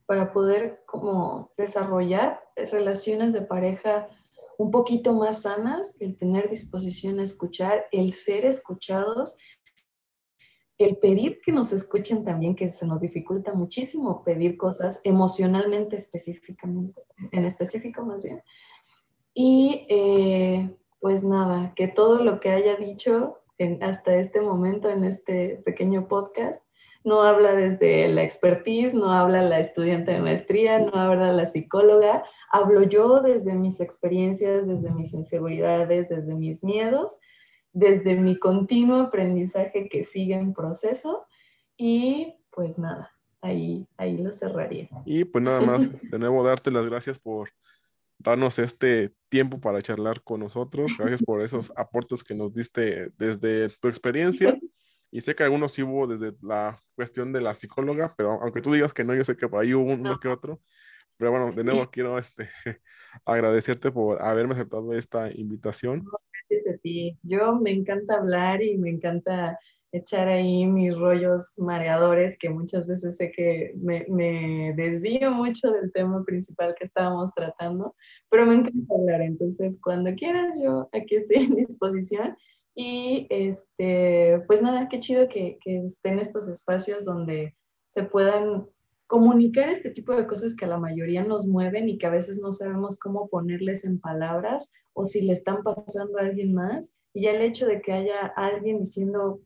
para 0.06 0.32
poder 0.32 0.82
como 0.86 1.52
desarrollar 1.56 2.40
relaciones 2.70 3.32
de 3.32 3.42
pareja 3.42 4.08
un 4.58 4.70
poquito 4.70 5.12
más 5.12 5.42
sanas, 5.42 6.00
el 6.00 6.16
tener 6.16 6.48
disposición 6.48 7.20
a 7.20 7.24
escuchar, 7.24 7.86
el 7.92 8.14
ser 8.14 8.46
escuchados, 8.46 9.36
el 10.78 10.96
pedir 10.96 11.40
que 11.44 11.52
nos 11.52 11.72
escuchen 11.72 12.24
también, 12.24 12.54
que 12.54 12.68
se 12.68 12.86
nos 12.86 13.00
dificulta 13.00 13.52
muchísimo 13.52 14.22
pedir 14.24 14.56
cosas 14.56 15.00
emocionalmente 15.04 15.96
específicamente, 15.96 17.02
en 17.32 17.44
específico 17.44 18.04
más 18.04 18.22
bien. 18.22 18.42
Y 19.34 19.86
eh, 19.88 20.76
pues 21.00 21.24
nada, 21.24 21.74
que 21.74 21.88
todo 21.88 22.22
lo 22.22 22.40
que 22.40 22.50
haya 22.50 22.76
dicho 22.76 23.38
hasta 23.80 24.16
este 24.16 24.40
momento 24.40 24.90
en 24.90 25.04
este 25.04 25.62
pequeño 25.64 26.08
podcast 26.08 26.62
no 27.06 27.22
habla 27.22 27.54
desde 27.54 28.08
la 28.08 28.24
expertise, 28.24 28.92
no 28.92 29.12
habla 29.12 29.40
la 29.40 29.60
estudiante 29.60 30.10
de 30.10 30.20
maestría, 30.20 30.80
no 30.80 30.92
habla 30.96 31.32
la 31.32 31.46
psicóloga, 31.46 32.24
hablo 32.50 32.82
yo 32.82 33.20
desde 33.20 33.54
mis 33.54 33.78
experiencias, 33.78 34.66
desde 34.66 34.90
mis 34.90 35.14
inseguridades, 35.14 36.08
desde 36.08 36.34
mis 36.34 36.64
miedos, 36.64 37.20
desde 37.72 38.16
mi 38.16 38.36
continuo 38.36 39.02
aprendizaje 39.02 39.88
que 39.88 40.02
sigue 40.02 40.34
en 40.34 40.52
proceso 40.52 41.26
y 41.76 42.34
pues 42.50 42.76
nada, 42.76 43.14
ahí, 43.40 43.86
ahí 43.96 44.18
lo 44.18 44.32
cerraría. 44.32 44.88
Y 45.04 45.24
pues 45.24 45.44
nada 45.44 45.60
más, 45.60 45.80
de 46.10 46.18
nuevo 46.18 46.42
darte 46.42 46.72
las 46.72 46.86
gracias 46.86 47.20
por 47.20 47.50
darnos 48.18 48.58
este 48.58 49.12
tiempo 49.28 49.60
para 49.60 49.80
charlar 49.80 50.22
con 50.22 50.40
nosotros. 50.40 50.90
Gracias 50.98 51.22
por 51.22 51.40
esos 51.40 51.72
aportes 51.76 52.24
que 52.24 52.34
nos 52.34 52.52
diste 52.52 53.12
desde 53.16 53.68
tu 53.78 53.86
experiencia 53.86 54.58
y 55.10 55.20
sé 55.20 55.34
que 55.34 55.44
algunos 55.44 55.72
sí 55.72 55.82
hubo 55.82 56.06
desde 56.06 56.36
la 56.42 56.78
cuestión 56.94 57.32
de 57.32 57.40
la 57.40 57.54
psicóloga, 57.54 58.12
pero 58.16 58.32
aunque 58.42 58.60
tú 58.60 58.72
digas 58.72 58.92
que 58.92 59.04
no, 59.04 59.14
yo 59.14 59.24
sé 59.24 59.36
que 59.36 59.48
por 59.48 59.62
ahí 59.62 59.74
hubo 59.74 59.92
uno 59.92 60.18
que 60.20 60.28
otro. 60.28 60.60
Pero 61.16 61.30
bueno, 61.30 61.52
de 61.52 61.64
nuevo 61.64 61.90
quiero 61.90 62.18
este, 62.18 62.48
agradecerte 63.24 63.90
por 63.90 64.20
haberme 64.20 64.52
aceptado 64.52 64.92
esta 64.92 65.32
invitación. 65.32 66.04
Gracias 66.48 66.74
a 66.74 66.78
ti. 66.78 67.18
Yo 67.22 67.56
me 67.56 67.72
encanta 67.72 68.16
hablar 68.16 68.62
y 68.62 68.76
me 68.76 68.90
encanta 68.90 69.58
echar 69.92 70.28
ahí 70.28 70.66
mis 70.66 70.96
rollos 70.96 71.54
mareadores, 71.58 72.36
que 72.38 72.50
muchas 72.50 72.86
veces 72.86 73.16
sé 73.16 73.32
que 73.32 73.72
me, 73.76 74.04
me, 74.08 74.74
desvío 74.76 75.30
mucho 75.30 75.70
del 75.70 75.90
tema 75.92 76.22
principal 76.24 76.74
que 76.78 76.84
estábamos 76.84 77.32
tratando, 77.34 77.94
pero 78.28 78.44
me 78.44 78.56
encanta 78.56 78.94
hablar. 78.94 79.22
Entonces, 79.22 79.80
cuando 79.80 80.14
quieras, 80.14 80.60
yo 80.62 80.88
aquí 80.92 81.16
estoy 81.16 81.44
en 81.44 81.54
disposición 81.54 82.36
y 82.78 83.26
este, 83.30 84.44
pues 84.46 84.60
nada, 84.60 84.86
qué 84.90 85.00
chido 85.00 85.28
que, 85.28 85.58
que 85.62 85.78
estén 85.86 86.18
estos 86.18 86.46
espacios 86.46 87.06
donde 87.06 87.56
se 87.88 88.02
puedan 88.02 88.68
comunicar 89.06 89.70
este 89.70 89.90
tipo 89.90 90.14
de 90.14 90.26
cosas 90.26 90.54
que 90.54 90.66
a 90.66 90.68
la 90.68 90.78
mayoría 90.78 91.24
nos 91.24 91.46
mueven 91.46 91.88
y 91.88 91.96
que 91.96 92.06
a 92.06 92.10
veces 92.10 92.38
no 92.42 92.52
sabemos 92.52 92.98
cómo 92.98 93.28
ponerles 93.28 93.86
en 93.86 93.98
palabras 93.98 94.74
o 94.92 95.06
si 95.06 95.22
le 95.22 95.32
están 95.32 95.62
pasando 95.62 96.18
a 96.18 96.22
alguien 96.22 96.52
más. 96.52 96.98
Y 97.14 97.22
ya 97.22 97.30
el 97.30 97.40
hecho 97.40 97.66
de 97.66 97.80
que 97.80 97.94
haya 97.94 98.26
alguien 98.36 98.80
diciendo, 98.80 99.40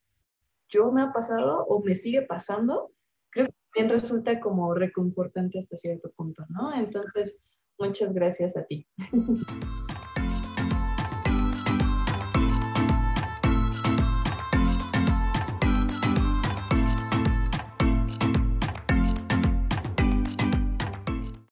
yo 0.68 0.90
me 0.90 1.02
ha 1.02 1.12
pasado 1.12 1.64
o 1.66 1.84
me 1.84 1.94
sigue 1.94 2.22
pasando, 2.22 2.90
creo 3.30 3.46
que 3.46 3.54
también 3.72 3.92
resulta 3.92 4.40
como 4.40 4.74
reconfortante 4.74 5.60
hasta 5.60 5.76
cierto 5.76 6.10
punto, 6.16 6.44
¿no? 6.48 6.74
Entonces, 6.74 7.40
muchas 7.78 8.12
gracias 8.12 8.56
a 8.56 8.64
ti. 8.64 8.88